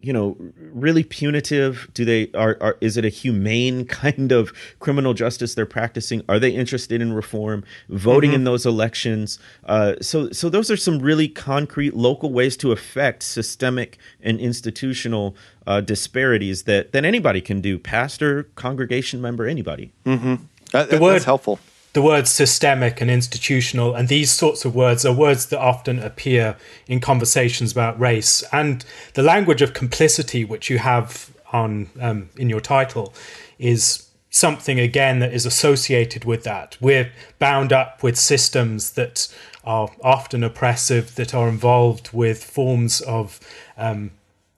you 0.00 0.12
know 0.12 0.36
really 0.58 1.02
punitive? 1.02 1.88
Do 1.92 2.04
they 2.04 2.30
are, 2.32 2.56
are 2.60 2.76
is 2.80 2.96
it 2.96 3.04
a 3.04 3.08
humane 3.08 3.84
kind 4.02 4.30
of 4.32 4.52
criminal 4.78 5.12
justice 5.14 5.54
they're 5.54 5.66
practicing? 5.66 6.22
Are 6.28 6.38
they 6.38 6.50
interested 6.50 7.00
in 7.02 7.12
reform 7.12 7.64
voting 7.88 8.32
in 8.32 8.44
those 8.44 8.64
elections? 8.64 9.38
Uh, 9.64 9.94
so 10.00 10.30
so 10.30 10.48
those 10.48 10.70
are 10.70 10.76
some 10.76 11.00
really 11.00 11.28
concrete 11.28 11.94
local 11.94 12.32
ways 12.32 12.56
to 12.58 12.70
affect 12.72 13.22
systemic 13.22 13.98
and 14.22 14.38
institutional 14.40 15.34
uh, 15.66 15.80
disparities 15.80 16.62
that 16.64 16.92
that 16.92 17.04
anybody 17.04 17.40
can 17.40 17.60
do 17.60 17.78
pastor 17.78 18.44
congregation 18.54 19.20
member 19.20 19.46
anybody. 19.46 19.92
That, 20.04 20.90
that- 20.90 21.00
word- 21.00 21.14
that's 21.14 21.24
helpful. 21.24 21.58
The 21.98 22.02
words 22.02 22.30
systemic 22.30 23.00
and 23.00 23.10
institutional 23.10 23.92
and 23.92 24.06
these 24.06 24.30
sorts 24.30 24.64
of 24.64 24.72
words 24.72 25.04
are 25.04 25.12
words 25.12 25.46
that 25.46 25.58
often 25.58 25.98
appear 25.98 26.56
in 26.86 27.00
conversations 27.00 27.72
about 27.72 27.98
race 27.98 28.44
and 28.52 28.84
the 29.14 29.22
language 29.22 29.62
of 29.62 29.74
complicity 29.74 30.44
which 30.44 30.70
you 30.70 30.78
have 30.78 31.34
on 31.52 31.90
um, 32.00 32.30
in 32.36 32.48
your 32.48 32.60
title 32.60 33.12
is 33.58 34.08
something 34.30 34.78
again 34.78 35.18
that 35.18 35.34
is 35.34 35.44
associated 35.44 36.24
with 36.24 36.44
that 36.44 36.76
we're 36.80 37.10
bound 37.40 37.72
up 37.72 38.00
with 38.00 38.16
systems 38.16 38.92
that 38.92 39.26
are 39.64 39.90
often 40.00 40.44
oppressive 40.44 41.16
that 41.16 41.34
are 41.34 41.48
involved 41.48 42.12
with 42.12 42.44
forms 42.44 43.00
of 43.00 43.40
um, 43.76 44.12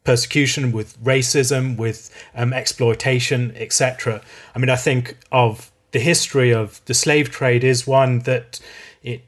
persecution, 0.04 0.72
with 0.72 0.98
racism, 1.02 1.76
with 1.76 2.10
um, 2.34 2.52
exploitation, 2.52 3.52
etc. 3.56 4.20
I 4.54 4.58
mean, 4.58 4.70
I 4.70 4.76
think 4.76 5.16
of 5.30 5.70
the 5.92 6.00
history 6.00 6.52
of 6.52 6.80
the 6.86 6.94
slave 6.94 7.30
trade 7.30 7.64
is 7.64 7.86
one 7.86 8.20
that 8.20 8.60
it 9.02 9.22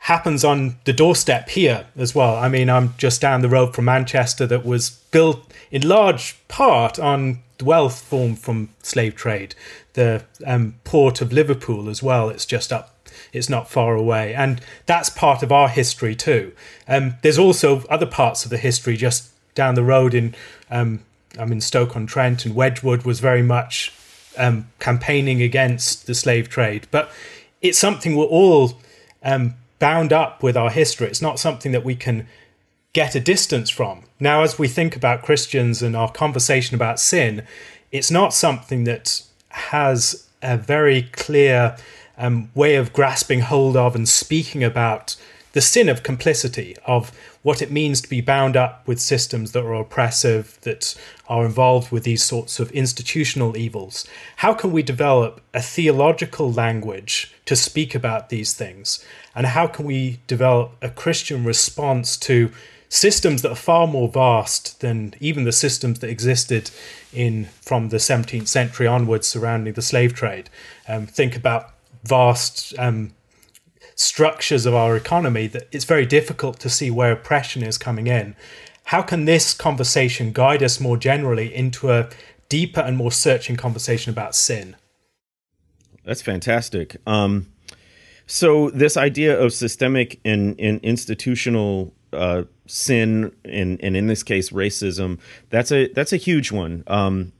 happens 0.00 0.44
on 0.44 0.76
the 0.84 0.92
doorstep 0.92 1.48
here 1.48 1.86
as 1.96 2.14
well. 2.14 2.36
I 2.36 2.48
mean, 2.48 2.68
I'm 2.68 2.94
just 2.98 3.20
down 3.20 3.42
the 3.42 3.48
road 3.48 3.74
from 3.74 3.86
Manchester 3.86 4.46
that 4.46 4.64
was 4.64 4.90
built 5.10 5.52
in 5.70 5.86
large 5.86 6.36
part 6.48 6.98
on 6.98 7.40
wealth 7.62 8.02
formed 8.02 8.38
from 8.38 8.68
slave 8.82 9.14
trade. 9.14 9.54
the 9.94 10.24
um, 10.44 10.74
port 10.82 11.20
of 11.20 11.32
Liverpool 11.32 11.88
as 11.88 12.02
well. 12.02 12.28
It's 12.28 12.46
just 12.46 12.72
up 12.72 12.90
it's 13.32 13.48
not 13.48 13.70
far 13.70 13.94
away. 13.94 14.34
And 14.34 14.60
that's 14.86 15.08
part 15.08 15.42
of 15.42 15.52
our 15.52 15.68
history 15.68 16.14
too. 16.14 16.52
Um, 16.88 17.14
there's 17.22 17.38
also 17.38 17.84
other 17.88 18.06
parts 18.06 18.44
of 18.44 18.50
the 18.50 18.56
history 18.56 18.96
just 18.96 19.30
down 19.54 19.74
the 19.74 19.84
road 19.84 20.14
in 20.14 20.34
um, 20.70 21.00
I'm 21.38 21.52
in 21.52 21.60
Stoke 21.60 21.96
on 21.96 22.06
Trent, 22.06 22.44
and 22.44 22.54
Wedgwood 22.54 23.04
was 23.04 23.20
very 23.20 23.42
much 23.42 23.92
um, 24.36 24.68
campaigning 24.78 25.42
against 25.42 26.06
the 26.06 26.14
slave 26.14 26.48
trade. 26.48 26.86
But 26.90 27.10
it's 27.62 27.78
something 27.78 28.16
we're 28.16 28.24
all 28.24 28.78
um, 29.22 29.54
bound 29.78 30.12
up 30.12 30.42
with 30.42 30.56
our 30.56 30.70
history. 30.70 31.08
It's 31.08 31.22
not 31.22 31.38
something 31.38 31.72
that 31.72 31.84
we 31.84 31.94
can 31.94 32.26
get 32.92 33.14
a 33.14 33.20
distance 33.20 33.70
from. 33.70 34.04
Now, 34.20 34.42
as 34.42 34.58
we 34.58 34.68
think 34.68 34.96
about 34.96 35.22
Christians 35.22 35.82
and 35.82 35.96
our 35.96 36.10
conversation 36.10 36.74
about 36.74 37.00
sin, 37.00 37.42
it's 37.90 38.10
not 38.10 38.32
something 38.32 38.84
that 38.84 39.22
has 39.48 40.28
a 40.42 40.56
very 40.56 41.02
clear 41.02 41.76
um, 42.16 42.50
way 42.54 42.76
of 42.76 42.92
grasping 42.92 43.40
hold 43.40 43.76
of 43.76 43.94
and 43.94 44.08
speaking 44.08 44.62
about 44.62 45.16
the 45.54 45.60
sin 45.60 45.88
of 45.88 46.02
complicity, 46.02 46.76
of 46.84 47.16
what 47.42 47.62
it 47.62 47.70
means 47.70 48.00
to 48.00 48.08
be 48.08 48.20
bound 48.20 48.56
up 48.56 48.86
with 48.88 49.00
systems 49.00 49.52
that 49.52 49.64
are 49.64 49.74
oppressive, 49.74 50.58
that 50.62 50.96
are 51.28 51.46
involved 51.46 51.92
with 51.92 52.02
these 52.02 52.24
sorts 52.24 52.58
of 52.58 52.72
institutional 52.72 53.56
evils. 53.56 54.04
How 54.38 54.52
can 54.52 54.72
we 54.72 54.82
develop 54.82 55.40
a 55.54 55.62
theological 55.62 56.52
language 56.52 57.32
to 57.46 57.54
speak 57.54 57.94
about 57.94 58.30
these 58.30 58.52
things? 58.52 59.04
And 59.34 59.46
how 59.46 59.68
can 59.68 59.84
we 59.84 60.18
develop 60.26 60.72
a 60.82 60.90
Christian 60.90 61.44
response 61.44 62.16
to 62.18 62.50
systems 62.88 63.42
that 63.42 63.52
are 63.52 63.56
far 63.56 63.86
more 63.86 64.08
vast 64.08 64.80
than 64.80 65.14
even 65.20 65.44
the 65.44 65.52
systems 65.52 66.00
that 66.00 66.10
existed 66.10 66.72
in 67.12 67.44
from 67.60 67.90
the 67.90 67.98
17th 67.98 68.48
century 68.48 68.88
onwards 68.88 69.28
surrounding 69.28 69.74
the 69.74 69.82
slave 69.82 70.14
trade? 70.14 70.50
Um, 70.88 71.06
think 71.06 71.36
about 71.36 71.74
vast 72.02 72.74
um, 72.76 73.12
structures 73.94 74.66
of 74.66 74.74
our 74.74 74.96
economy 74.96 75.46
that 75.48 75.68
it's 75.72 75.84
very 75.84 76.06
difficult 76.06 76.58
to 76.60 76.68
see 76.68 76.90
where 76.90 77.12
oppression 77.12 77.62
is 77.62 77.78
coming 77.78 78.06
in. 78.06 78.34
How 78.84 79.02
can 79.02 79.24
this 79.24 79.54
conversation 79.54 80.32
guide 80.32 80.62
us 80.62 80.80
more 80.80 80.96
generally 80.96 81.54
into 81.54 81.90
a 81.90 82.08
deeper 82.48 82.80
and 82.80 82.96
more 82.96 83.12
searching 83.12 83.56
conversation 83.56 84.12
about 84.12 84.34
sin? 84.34 84.76
That's 86.04 86.20
fantastic. 86.22 86.96
Um, 87.06 87.46
so 88.26 88.70
this 88.70 88.96
idea 88.96 89.40
of 89.40 89.52
systemic 89.52 90.20
and, 90.24 90.58
and 90.60 90.80
institutional 90.82 91.94
uh, 92.12 92.44
sin, 92.66 93.34
and, 93.44 93.82
and 93.82 93.96
in 93.96 94.06
this 94.06 94.22
case 94.22 94.50
racism, 94.50 95.18
that's 95.50 95.72
a 95.72 95.88
that's 95.88 96.12
a 96.12 96.16
huge 96.16 96.52
one. 96.52 96.84
Um, 96.86 97.32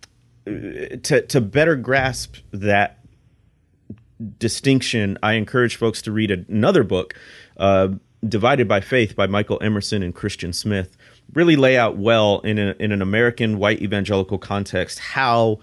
to 0.44 1.22
to 1.28 1.40
better 1.40 1.76
grasp 1.76 2.36
that 2.52 3.03
distinction, 4.38 5.18
I 5.22 5.34
encourage 5.34 5.76
folks 5.76 6.02
to 6.02 6.12
read 6.12 6.30
another 6.30 6.84
book, 6.84 7.14
uh, 7.56 7.88
Divided 8.26 8.66
by 8.66 8.80
Faith 8.80 9.14
by 9.14 9.26
Michael 9.26 9.58
Emerson 9.62 10.02
and 10.02 10.14
Christian 10.14 10.52
Smith. 10.52 10.96
Really 11.34 11.56
lay 11.56 11.76
out 11.76 11.96
well 11.96 12.40
in, 12.40 12.58
a, 12.58 12.74
in 12.78 12.90
an 12.90 13.02
American 13.02 13.58
white 13.58 13.82
evangelical 13.82 14.38
context 14.38 14.98
how 14.98 15.58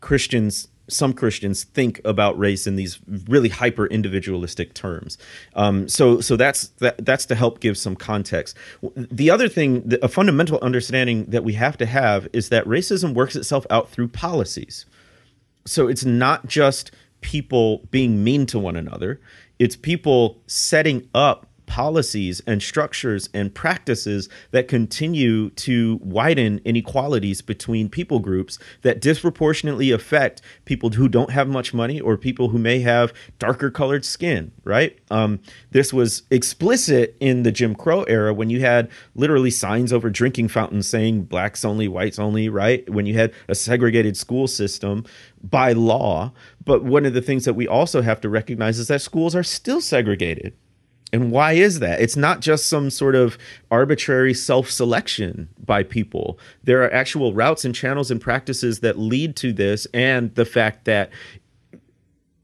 Christians 0.00 0.68
some 0.88 1.12
Christians 1.12 1.64
think 1.64 2.00
about 2.04 2.38
race 2.38 2.66
in 2.66 2.76
these 2.76 2.98
really 3.28 3.48
hyper 3.48 3.86
individualistic 3.86 4.74
terms. 4.74 5.16
Um, 5.54 5.88
so, 5.88 6.20
so 6.20 6.36
that's 6.36 6.68
that, 6.80 7.04
that's 7.04 7.26
to 7.26 7.34
help 7.34 7.60
give 7.60 7.78
some 7.78 7.96
context. 7.96 8.56
The 8.94 9.30
other 9.30 9.48
thing, 9.48 9.92
a 10.02 10.08
fundamental 10.08 10.58
understanding 10.60 11.24
that 11.26 11.44
we 11.44 11.54
have 11.54 11.78
to 11.78 11.86
have 11.86 12.28
is 12.32 12.50
that 12.50 12.64
racism 12.66 13.14
works 13.14 13.36
itself 13.36 13.66
out 13.70 13.88
through 13.88 14.08
policies. 14.08 14.84
So 15.66 15.88
it's 15.88 16.04
not 16.04 16.46
just 16.46 16.90
people 17.24 17.78
being 17.90 18.22
mean 18.22 18.44
to 18.44 18.58
one 18.58 18.76
another. 18.76 19.18
It's 19.58 19.76
people 19.76 20.42
setting 20.46 21.08
up 21.14 21.46
policies 21.74 22.40
and 22.46 22.62
structures 22.62 23.28
and 23.34 23.52
practices 23.52 24.28
that 24.52 24.68
continue 24.68 25.50
to 25.50 25.98
widen 26.04 26.60
inequalities 26.64 27.42
between 27.42 27.88
people 27.88 28.20
groups 28.20 28.60
that 28.82 29.00
disproportionately 29.00 29.90
affect 29.90 30.40
people 30.66 30.90
who 30.90 31.08
don't 31.08 31.32
have 31.32 31.48
much 31.48 31.74
money 31.74 32.00
or 32.00 32.16
people 32.16 32.50
who 32.50 32.58
may 32.58 32.78
have 32.78 33.12
darker 33.40 33.72
colored 33.72 34.04
skin, 34.04 34.52
right? 34.62 34.96
Um, 35.10 35.40
this 35.72 35.92
was 35.92 36.22
explicit 36.30 37.16
in 37.18 37.42
the 37.42 37.50
Jim 37.50 37.74
Crow 37.74 38.04
era 38.04 38.32
when 38.32 38.50
you 38.50 38.60
had 38.60 38.88
literally 39.16 39.50
signs 39.50 39.92
over 39.92 40.10
drinking 40.10 40.46
fountains 40.46 40.86
saying 40.86 41.24
blacks 41.24 41.64
only, 41.64 41.88
whites 41.88 42.20
only, 42.20 42.48
right? 42.48 42.88
When 42.88 43.04
you 43.04 43.14
had 43.14 43.32
a 43.48 43.54
segregated 43.56 44.16
school 44.16 44.46
system 44.46 45.04
by 45.42 45.72
law. 45.72 46.32
But 46.64 46.84
one 46.84 47.04
of 47.04 47.14
the 47.14 47.20
things 47.20 47.44
that 47.46 47.54
we 47.54 47.66
also 47.66 48.00
have 48.00 48.20
to 48.20 48.28
recognize 48.28 48.78
is 48.78 48.86
that 48.86 49.02
schools 49.02 49.34
are 49.34 49.42
still 49.42 49.80
segregated 49.80 50.54
and 51.14 51.30
why 51.30 51.52
is 51.52 51.78
that? 51.78 52.00
It's 52.00 52.16
not 52.16 52.40
just 52.40 52.66
some 52.66 52.90
sort 52.90 53.14
of 53.14 53.38
arbitrary 53.70 54.34
self 54.34 54.68
selection 54.68 55.48
by 55.64 55.84
people. 55.84 56.40
There 56.64 56.82
are 56.82 56.92
actual 56.92 57.32
routes 57.32 57.64
and 57.64 57.72
channels 57.72 58.10
and 58.10 58.20
practices 58.20 58.80
that 58.80 58.98
lead 58.98 59.36
to 59.36 59.52
this, 59.52 59.86
and 59.94 60.34
the 60.34 60.44
fact 60.44 60.86
that 60.86 61.10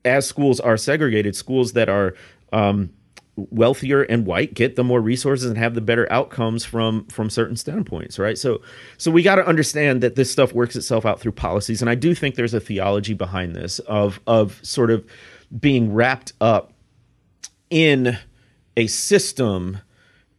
as 0.05 0.25
schools 0.25 0.61
are 0.61 0.77
segregated, 0.77 1.35
schools 1.35 1.73
that 1.73 1.89
are 1.89 2.14
um, 2.53 2.91
wealthier 3.35 4.03
and 4.03 4.25
white 4.25 4.55
get 4.55 4.77
the 4.77 4.85
more 4.85 5.01
resources 5.01 5.47
and 5.47 5.59
have 5.59 5.75
the 5.75 5.81
better 5.81 6.07
outcomes 6.12 6.64
from 6.64 7.07
from 7.07 7.31
certain 7.31 7.57
standpoints 7.57 8.18
right 8.18 8.37
so 8.37 8.61
so 8.99 9.11
we 9.11 9.23
got 9.23 9.37
to 9.37 9.47
understand 9.47 10.03
that 10.03 10.14
this 10.14 10.31
stuff 10.31 10.53
works 10.53 10.77
itself 10.77 11.07
out 11.07 11.18
through 11.18 11.33
policies 11.33 11.81
and 11.81 11.89
i 11.89 11.95
do 11.95 12.14
think 12.14 12.35
there's 12.35 12.53
a 12.53 12.61
theology 12.61 13.14
behind 13.14 13.57
this 13.57 13.79
of 13.81 14.21
of 14.27 14.61
sort 14.62 14.91
of 14.91 15.07
being 15.59 15.95
wrapped 15.95 16.35
up 16.43 16.75
in 17.71 18.18
a 18.77 18.87
system 18.87 19.79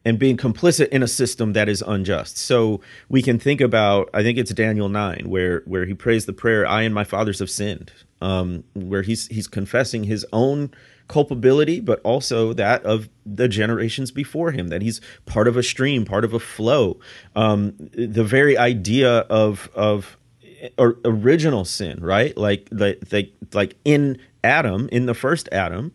and 0.03 0.17
being 0.17 0.37
complicit 0.37 0.87
in 0.89 1.03
a 1.03 1.07
system 1.07 1.53
that 1.53 1.69
is 1.69 1.83
unjust. 1.85 2.37
So 2.37 2.81
we 3.07 3.21
can 3.21 3.37
think 3.37 3.61
about, 3.61 4.09
I 4.13 4.23
think 4.23 4.37
it's 4.37 4.51
Daniel 4.51 4.89
nine, 4.89 5.25
where 5.27 5.61
where 5.65 5.85
he 5.85 5.93
prays 5.93 6.25
the 6.25 6.33
prayer, 6.33 6.65
"I 6.65 6.81
and 6.81 6.93
my 6.93 7.03
fathers 7.03 7.39
have 7.39 7.49
sinned," 7.49 7.91
um, 8.21 8.63
where 8.73 9.03
he's 9.03 9.27
he's 9.27 9.47
confessing 9.47 10.05
his 10.05 10.25
own 10.33 10.71
culpability, 11.07 11.79
but 11.79 11.99
also 12.03 12.53
that 12.53 12.83
of 12.83 13.09
the 13.25 13.47
generations 13.47 14.11
before 14.11 14.51
him. 14.51 14.69
That 14.69 14.81
he's 14.81 15.01
part 15.25 15.47
of 15.47 15.55
a 15.55 15.63
stream, 15.63 16.05
part 16.05 16.25
of 16.25 16.33
a 16.33 16.39
flow. 16.39 16.99
Um, 17.35 17.73
the 17.93 18.23
very 18.23 18.57
idea 18.57 19.19
of 19.19 19.69
of 19.75 20.17
original 20.79 21.65
sin, 21.65 21.99
right? 22.01 22.35
Like 22.37 22.67
like 22.71 23.33
like 23.53 23.75
in 23.85 24.17
Adam, 24.43 24.89
in 24.91 25.05
the 25.05 25.13
first 25.13 25.47
Adam 25.51 25.91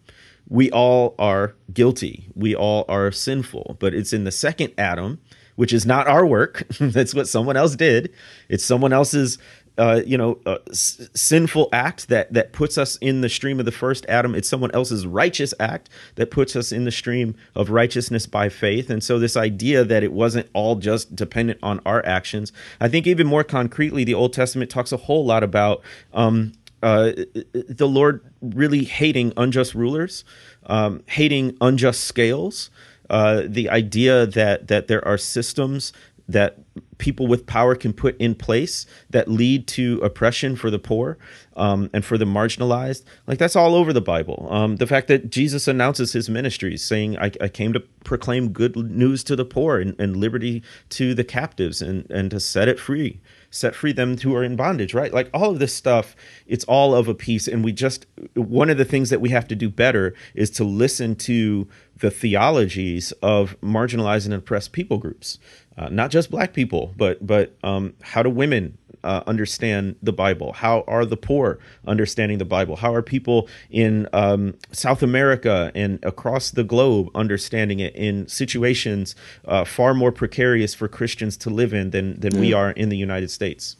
we 0.49 0.70
all 0.70 1.14
are 1.18 1.55
guilty. 1.72 2.28
We 2.34 2.55
all 2.55 2.84
are 2.88 3.11
sinful. 3.11 3.76
But 3.80 3.94
it's 3.94 4.12
in 4.12 4.24
the 4.24 4.32
second 4.32 4.72
Adam, 4.78 5.18
which 5.57 5.72
is 5.72 5.86
not 5.86 6.07
our 6.07 6.24
work. 6.24 6.64
That's 6.80 7.14
what 7.14 7.28
someone 7.28 7.57
else 7.57 7.76
did. 7.76 8.12
It's 8.49 8.64
someone 8.64 8.92
else's, 8.92 9.38
uh, 9.76 10.03
you 10.07 10.16
know, 10.16 10.38
uh, 10.47 10.59
s- 10.70 11.09
sinful 11.14 11.68
act 11.72 12.09
that 12.09 12.32
that 12.32 12.53
puts 12.53 12.78
us 12.78 12.97
in 12.97 13.22
the 13.22 13.28
stream 13.28 13.59
of 13.59 13.66
the 13.66 13.72
first 13.72 14.07
Adam. 14.09 14.34
It's 14.34 14.49
someone 14.49 14.70
else's 14.72 15.07
righteous 15.07 15.53
act 15.59 15.90
that 16.14 16.30
puts 16.30 16.55
us 16.55 16.70
in 16.70 16.84
the 16.84 16.92
stream 16.92 17.34
of 17.57 17.70
righteousness 17.70 18.26
by 18.26 18.49
faith. 18.49 18.88
And 18.88 19.03
so 19.03 19.18
this 19.18 19.36
idea 19.36 19.84
that 19.84 20.05
it 20.05 20.12
wasn't 20.12 20.49
all 20.55 20.76
just 20.76 21.16
dependent 21.16 21.59
on 21.62 21.80
our 21.84 22.05
actions. 22.07 22.53
I 22.80 22.88
think 22.88 23.07
even 23.07 23.26
more 23.26 23.44
concretely, 23.44 24.05
the 24.05 24.14
Old 24.14 24.32
Testament 24.32 24.70
talks 24.70 24.92
a 24.92 24.97
whole 24.97 25.26
lot 25.26 25.42
about. 25.42 25.82
Um, 26.14 26.53
uh, 26.83 27.12
the 27.53 27.89
Lord 27.89 28.20
really 28.41 28.85
hating 28.85 29.33
unjust 29.37 29.74
rulers, 29.74 30.24
um, 30.66 31.03
hating 31.07 31.57
unjust 31.61 32.05
scales, 32.05 32.70
uh, 33.11 33.43
the 33.47 33.68
idea 33.70 34.27
that 34.27 34.68
that 34.68 34.89
there 34.89 35.07
are 35.07 35.18
systems 35.18 35.93
that 36.29 36.59
people 36.99 37.27
with 37.27 37.47
power 37.47 37.74
can 37.77 37.93
put 37.93 38.16
in 38.18 38.35
place 38.35 38.85
that 39.11 39.29
lead 39.29 39.66
to 39.68 40.01
oppression 40.03 40.57
for 40.57 40.70
the 40.70 40.79
poor 40.79 41.18
um, 41.55 41.89
and 41.93 42.05
for 42.05 42.18
the 42.18 42.24
marginalized. 42.24 43.05
Like 43.27 43.39
that's 43.39 43.55
all 43.55 43.74
over 43.74 43.93
the 43.93 44.01
Bible. 44.01 44.49
Um, 44.51 44.77
the 44.77 44.87
fact 44.87 45.07
that 45.09 45.31
Jesus 45.31 45.68
announces 45.68 46.12
his 46.12 46.29
ministries, 46.29 46.85
saying, 46.85 47.16
I, 47.18 47.31
I 47.41 47.49
came 47.49 47.72
to 47.74 47.81
proclaim 48.05 48.49
good 48.49 48.77
news 48.77 49.22
to 49.24 49.37
the 49.37 49.45
poor 49.45 49.79
and, 49.79 49.95
and 50.01 50.16
liberty 50.16 50.62
to 50.91 51.14
the 51.14 51.24
captives 51.24 51.81
and, 51.81 52.11
and 52.11 52.31
to 52.33 52.41
set 52.41 52.68
it 52.68 52.81
free 52.81 53.20
set 53.57 53.74
free 53.74 53.92
them 53.92 54.16
who 54.18 54.34
are 54.34 54.44
in 54.44 54.57
bondage, 54.57 54.94
right? 54.94 55.12
Like 55.12 55.30
all 55.32 55.50
of 55.50 55.59
this 55.59 55.74
stuff, 55.74 56.14
it's 56.46 56.64
all 56.64 56.94
of 56.94 57.09
a 57.09 57.14
piece. 57.14 57.48
And 57.48 57.64
we 57.64 57.72
just, 57.72 58.07
one 58.34 58.70
of 58.70 58.78
the 58.78 58.84
things 58.84 59.11
that 59.11 59.20
we 59.20 59.30
have 59.30 59.48
to 59.48 59.54
do 59.54 59.68
better 59.68 60.14
is 60.34 60.50
to 60.50 60.64
listen 60.64 61.16
to 61.16 61.66
the 61.98 62.11
theologies 62.11 63.12
of 63.22 63.59
marginalized 63.61 64.26
and 64.26 64.34
oppressed 64.34 64.72
people 64.72 64.98
groups, 64.98 65.38
uh, 65.78 65.88
not 65.88 66.11
just 66.11 66.30
black 66.30 66.52
people, 66.52 66.94
but, 66.96 67.26
but 67.26 67.57
um, 67.62 67.94
how 68.02 68.22
do 68.22 68.30
women 68.30 68.76
uh, 69.07 69.22
understand 69.26 69.96
the 70.02 70.12
Bible? 70.12 70.52
How 70.52 70.84
are 70.86 71.07
the 71.07 71.16
poor 71.16 71.59
understanding 71.86 72.38
the 72.38 72.44
Bible? 72.44 72.76
How 72.76 72.92
are 72.92 73.02
people 73.02 73.48
in 73.70 74.09
um, 74.12 74.54
South 74.72 75.02
America 75.02 75.70
and 75.74 75.98
across 76.02 76.50
the 76.50 76.64
globe 76.64 77.09
understanding 77.14 77.78
it 77.80 77.94
in 77.94 78.26
situations 78.26 79.14
uh, 79.46 79.64
far 79.64 79.94
more 79.94 80.12
precarious 80.12 80.74
for 80.74 80.88
Christians 80.88 81.36
to 81.38 81.50
live 81.50 81.72
in 81.72 81.90
than, 81.90 82.18
than 82.20 82.38
we 82.40 82.52
are 82.52 82.72
in 82.72 82.88
the 82.88 82.96
United 82.96 83.30
States? 83.30 83.76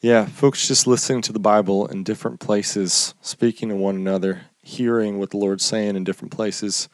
Yeah, 0.00 0.26
folks 0.26 0.66
just 0.66 0.86
listening 0.86 1.22
to 1.22 1.32
the 1.32 1.40
Bible 1.40 1.86
in 1.88 2.04
different 2.04 2.40
places, 2.40 3.14
speaking 3.20 3.68
to 3.68 3.76
one 3.76 3.96
another, 3.96 4.42
hearing 4.62 5.18
what 5.18 5.30
the 5.30 5.36
Lord's 5.36 5.64
saying 5.64 5.96
in 5.96 6.04
different 6.04 6.32
places. 6.32 6.88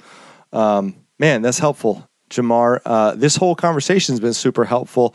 Um, 0.53 0.97
man, 1.19 1.43
that's 1.43 1.59
helpful, 1.59 2.09
Jemar. 2.31 2.81
Uh, 2.85 3.15
this 3.15 3.37
whole 3.37 3.55
conversation 3.55 4.15
has 4.15 4.21
been 4.21 4.33
super 4.33 4.65
helpful. 4.65 5.15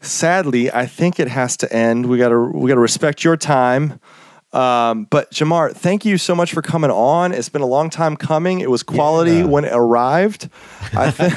Sadly, 0.00 0.72
I 0.72 0.86
think 0.86 1.20
it 1.20 1.28
has 1.28 1.56
to 1.58 1.72
end. 1.72 2.06
We 2.06 2.18
gotta 2.18 2.38
we 2.38 2.68
gotta 2.68 2.80
respect 2.80 3.22
your 3.24 3.36
time. 3.36 4.00
Um, 4.52 5.04
but 5.10 5.30
Jemar, 5.30 5.72
thank 5.72 6.04
you 6.04 6.18
so 6.18 6.34
much 6.34 6.52
for 6.52 6.60
coming 6.60 6.90
on. 6.90 7.30
It's 7.32 7.48
been 7.48 7.62
a 7.62 7.66
long 7.66 7.88
time 7.88 8.16
coming. 8.16 8.58
It 8.58 8.68
was 8.68 8.82
quality 8.82 9.36
Yeah. 9.36 9.44
when 9.44 9.64
it 9.64 9.72
arrived. 9.72 10.48
I 10.92 11.10
think, 11.12 11.34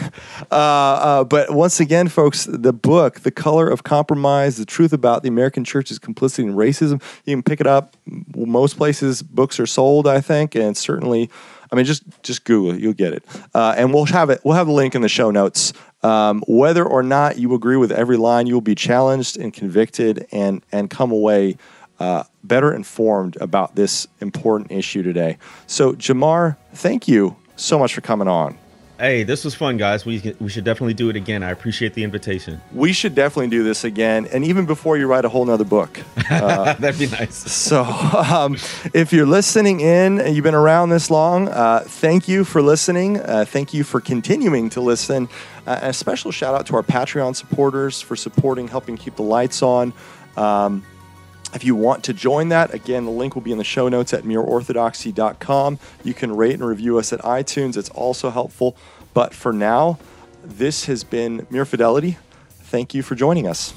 uh, 0.51 0.55
uh, 0.55 1.23
but 1.23 1.51
once 1.53 1.79
again, 1.79 2.07
folks, 2.07 2.45
the 2.49 2.73
book, 2.73 3.19
"The 3.19 3.29
Color 3.29 3.67
of 3.69 3.83
Compromise: 3.83 4.57
The 4.57 4.65
Truth 4.65 4.93
About 4.93 5.21
the 5.21 5.29
American 5.29 5.63
Church's 5.63 5.99
Complicity 5.99 6.47
in 6.47 6.55
Racism," 6.55 7.01
you 7.25 7.35
can 7.35 7.43
pick 7.43 7.61
it 7.61 7.67
up. 7.67 7.95
Most 8.35 8.77
places 8.77 9.21
books 9.21 9.59
are 9.59 9.67
sold, 9.67 10.07
I 10.07 10.19
think, 10.19 10.55
and 10.55 10.75
certainly, 10.75 11.29
I 11.73 11.75
mean, 11.75 11.85
just 11.85 12.03
just 12.21 12.45
Google 12.45 12.73
it, 12.75 12.81
you'll 12.81 12.93
get 12.93 13.13
it. 13.13 13.25
Uh, 13.53 13.73
and 13.75 13.91
we'll 13.91 14.05
have 14.05 14.29
it. 14.29 14.41
We'll 14.43 14.55
have 14.55 14.67
the 14.67 14.73
link 14.73 14.93
in 14.93 15.01
the 15.01 15.09
show 15.09 15.31
notes. 15.31 15.73
Um, 16.03 16.43
whether 16.47 16.85
or 16.85 17.01
not 17.01 17.39
you 17.39 17.55
agree 17.55 17.77
with 17.77 17.91
every 17.91 18.15
line, 18.15 18.45
you 18.45 18.53
will 18.53 18.61
be 18.61 18.75
challenged 18.75 19.37
and 19.37 19.51
convicted, 19.51 20.27
and 20.31 20.63
and 20.71 20.87
come 20.87 21.11
away 21.11 21.57
uh, 21.99 22.25
better 22.43 22.71
informed 22.71 23.37
about 23.41 23.75
this 23.75 24.07
important 24.19 24.71
issue 24.71 25.01
today. 25.01 25.39
So, 25.65 25.93
Jemar, 25.93 26.57
thank 26.75 27.07
you 27.07 27.37
so 27.55 27.79
much 27.79 27.95
for 27.95 28.01
coming 28.01 28.27
on. 28.27 28.55
Hey, 29.03 29.23
this 29.23 29.43
was 29.43 29.53
fun, 29.53 29.75
guys. 29.75 30.05
We 30.05 30.33
we 30.39 30.47
should 30.47 30.63
definitely 30.63 30.93
do 30.93 31.09
it 31.09 31.17
again. 31.17 31.43
I 31.43 31.51
appreciate 31.51 31.93
the 31.93 32.05
invitation. 32.05 32.61
We 32.71 32.93
should 32.93 33.13
definitely 33.13 33.49
do 33.49 33.61
this 33.61 33.83
again, 33.83 34.27
and 34.27 34.45
even 34.45 34.65
before 34.65 34.95
you 34.95 35.07
write 35.07 35.25
a 35.25 35.29
whole 35.29 35.43
nother 35.43 35.65
book. 35.65 35.99
That'd 36.29 36.97
be 36.97 37.07
nice. 37.07 37.35
So, 37.35 37.83
um, 37.83 38.55
if 38.93 39.11
you're 39.11 39.25
listening 39.25 39.81
in 39.81 40.21
and 40.21 40.33
you've 40.33 40.45
been 40.45 40.55
around 40.55 40.91
this 40.91 41.11
long, 41.11 41.49
uh, 41.49 41.83
thank 41.85 42.29
you 42.29 42.45
for 42.45 42.61
listening. 42.61 43.19
Uh, 43.19 43.43
thank 43.43 43.73
you 43.73 43.83
for 43.83 43.99
continuing 43.99 44.69
to 44.69 44.79
listen. 44.79 45.27
Uh, 45.67 45.79
and 45.81 45.89
a 45.89 45.93
special 45.93 46.31
shout 46.31 46.55
out 46.55 46.65
to 46.67 46.75
our 46.77 46.83
Patreon 46.83 47.35
supporters 47.35 47.99
for 47.99 48.15
supporting, 48.15 48.69
helping 48.69 48.95
keep 48.95 49.17
the 49.17 49.21
lights 49.21 49.61
on. 49.61 49.91
Um, 50.37 50.81
if 51.53 51.63
you 51.63 51.75
want 51.75 52.05
to 52.05 52.13
join 52.13 52.49
that, 52.49 52.73
again, 52.73 53.05
the 53.05 53.11
link 53.11 53.35
will 53.35 53.41
be 53.41 53.51
in 53.51 53.57
the 53.57 53.63
show 53.63 53.87
notes 53.87 54.13
at 54.13 54.23
mereorthodoxy.com. 54.23 55.79
You 56.03 56.13
can 56.13 56.35
rate 56.35 56.53
and 56.53 56.65
review 56.65 56.97
us 56.97 57.13
at 57.13 57.19
iTunes. 57.19 57.77
It's 57.77 57.89
also 57.89 58.29
helpful. 58.29 58.75
But 59.13 59.33
for 59.33 59.53
now, 59.53 59.99
this 60.43 60.85
has 60.85 61.03
been 61.03 61.45
Mere 61.49 61.65
Fidelity. 61.65 62.17
Thank 62.49 62.93
you 62.93 63.03
for 63.03 63.15
joining 63.15 63.47
us. 63.47 63.73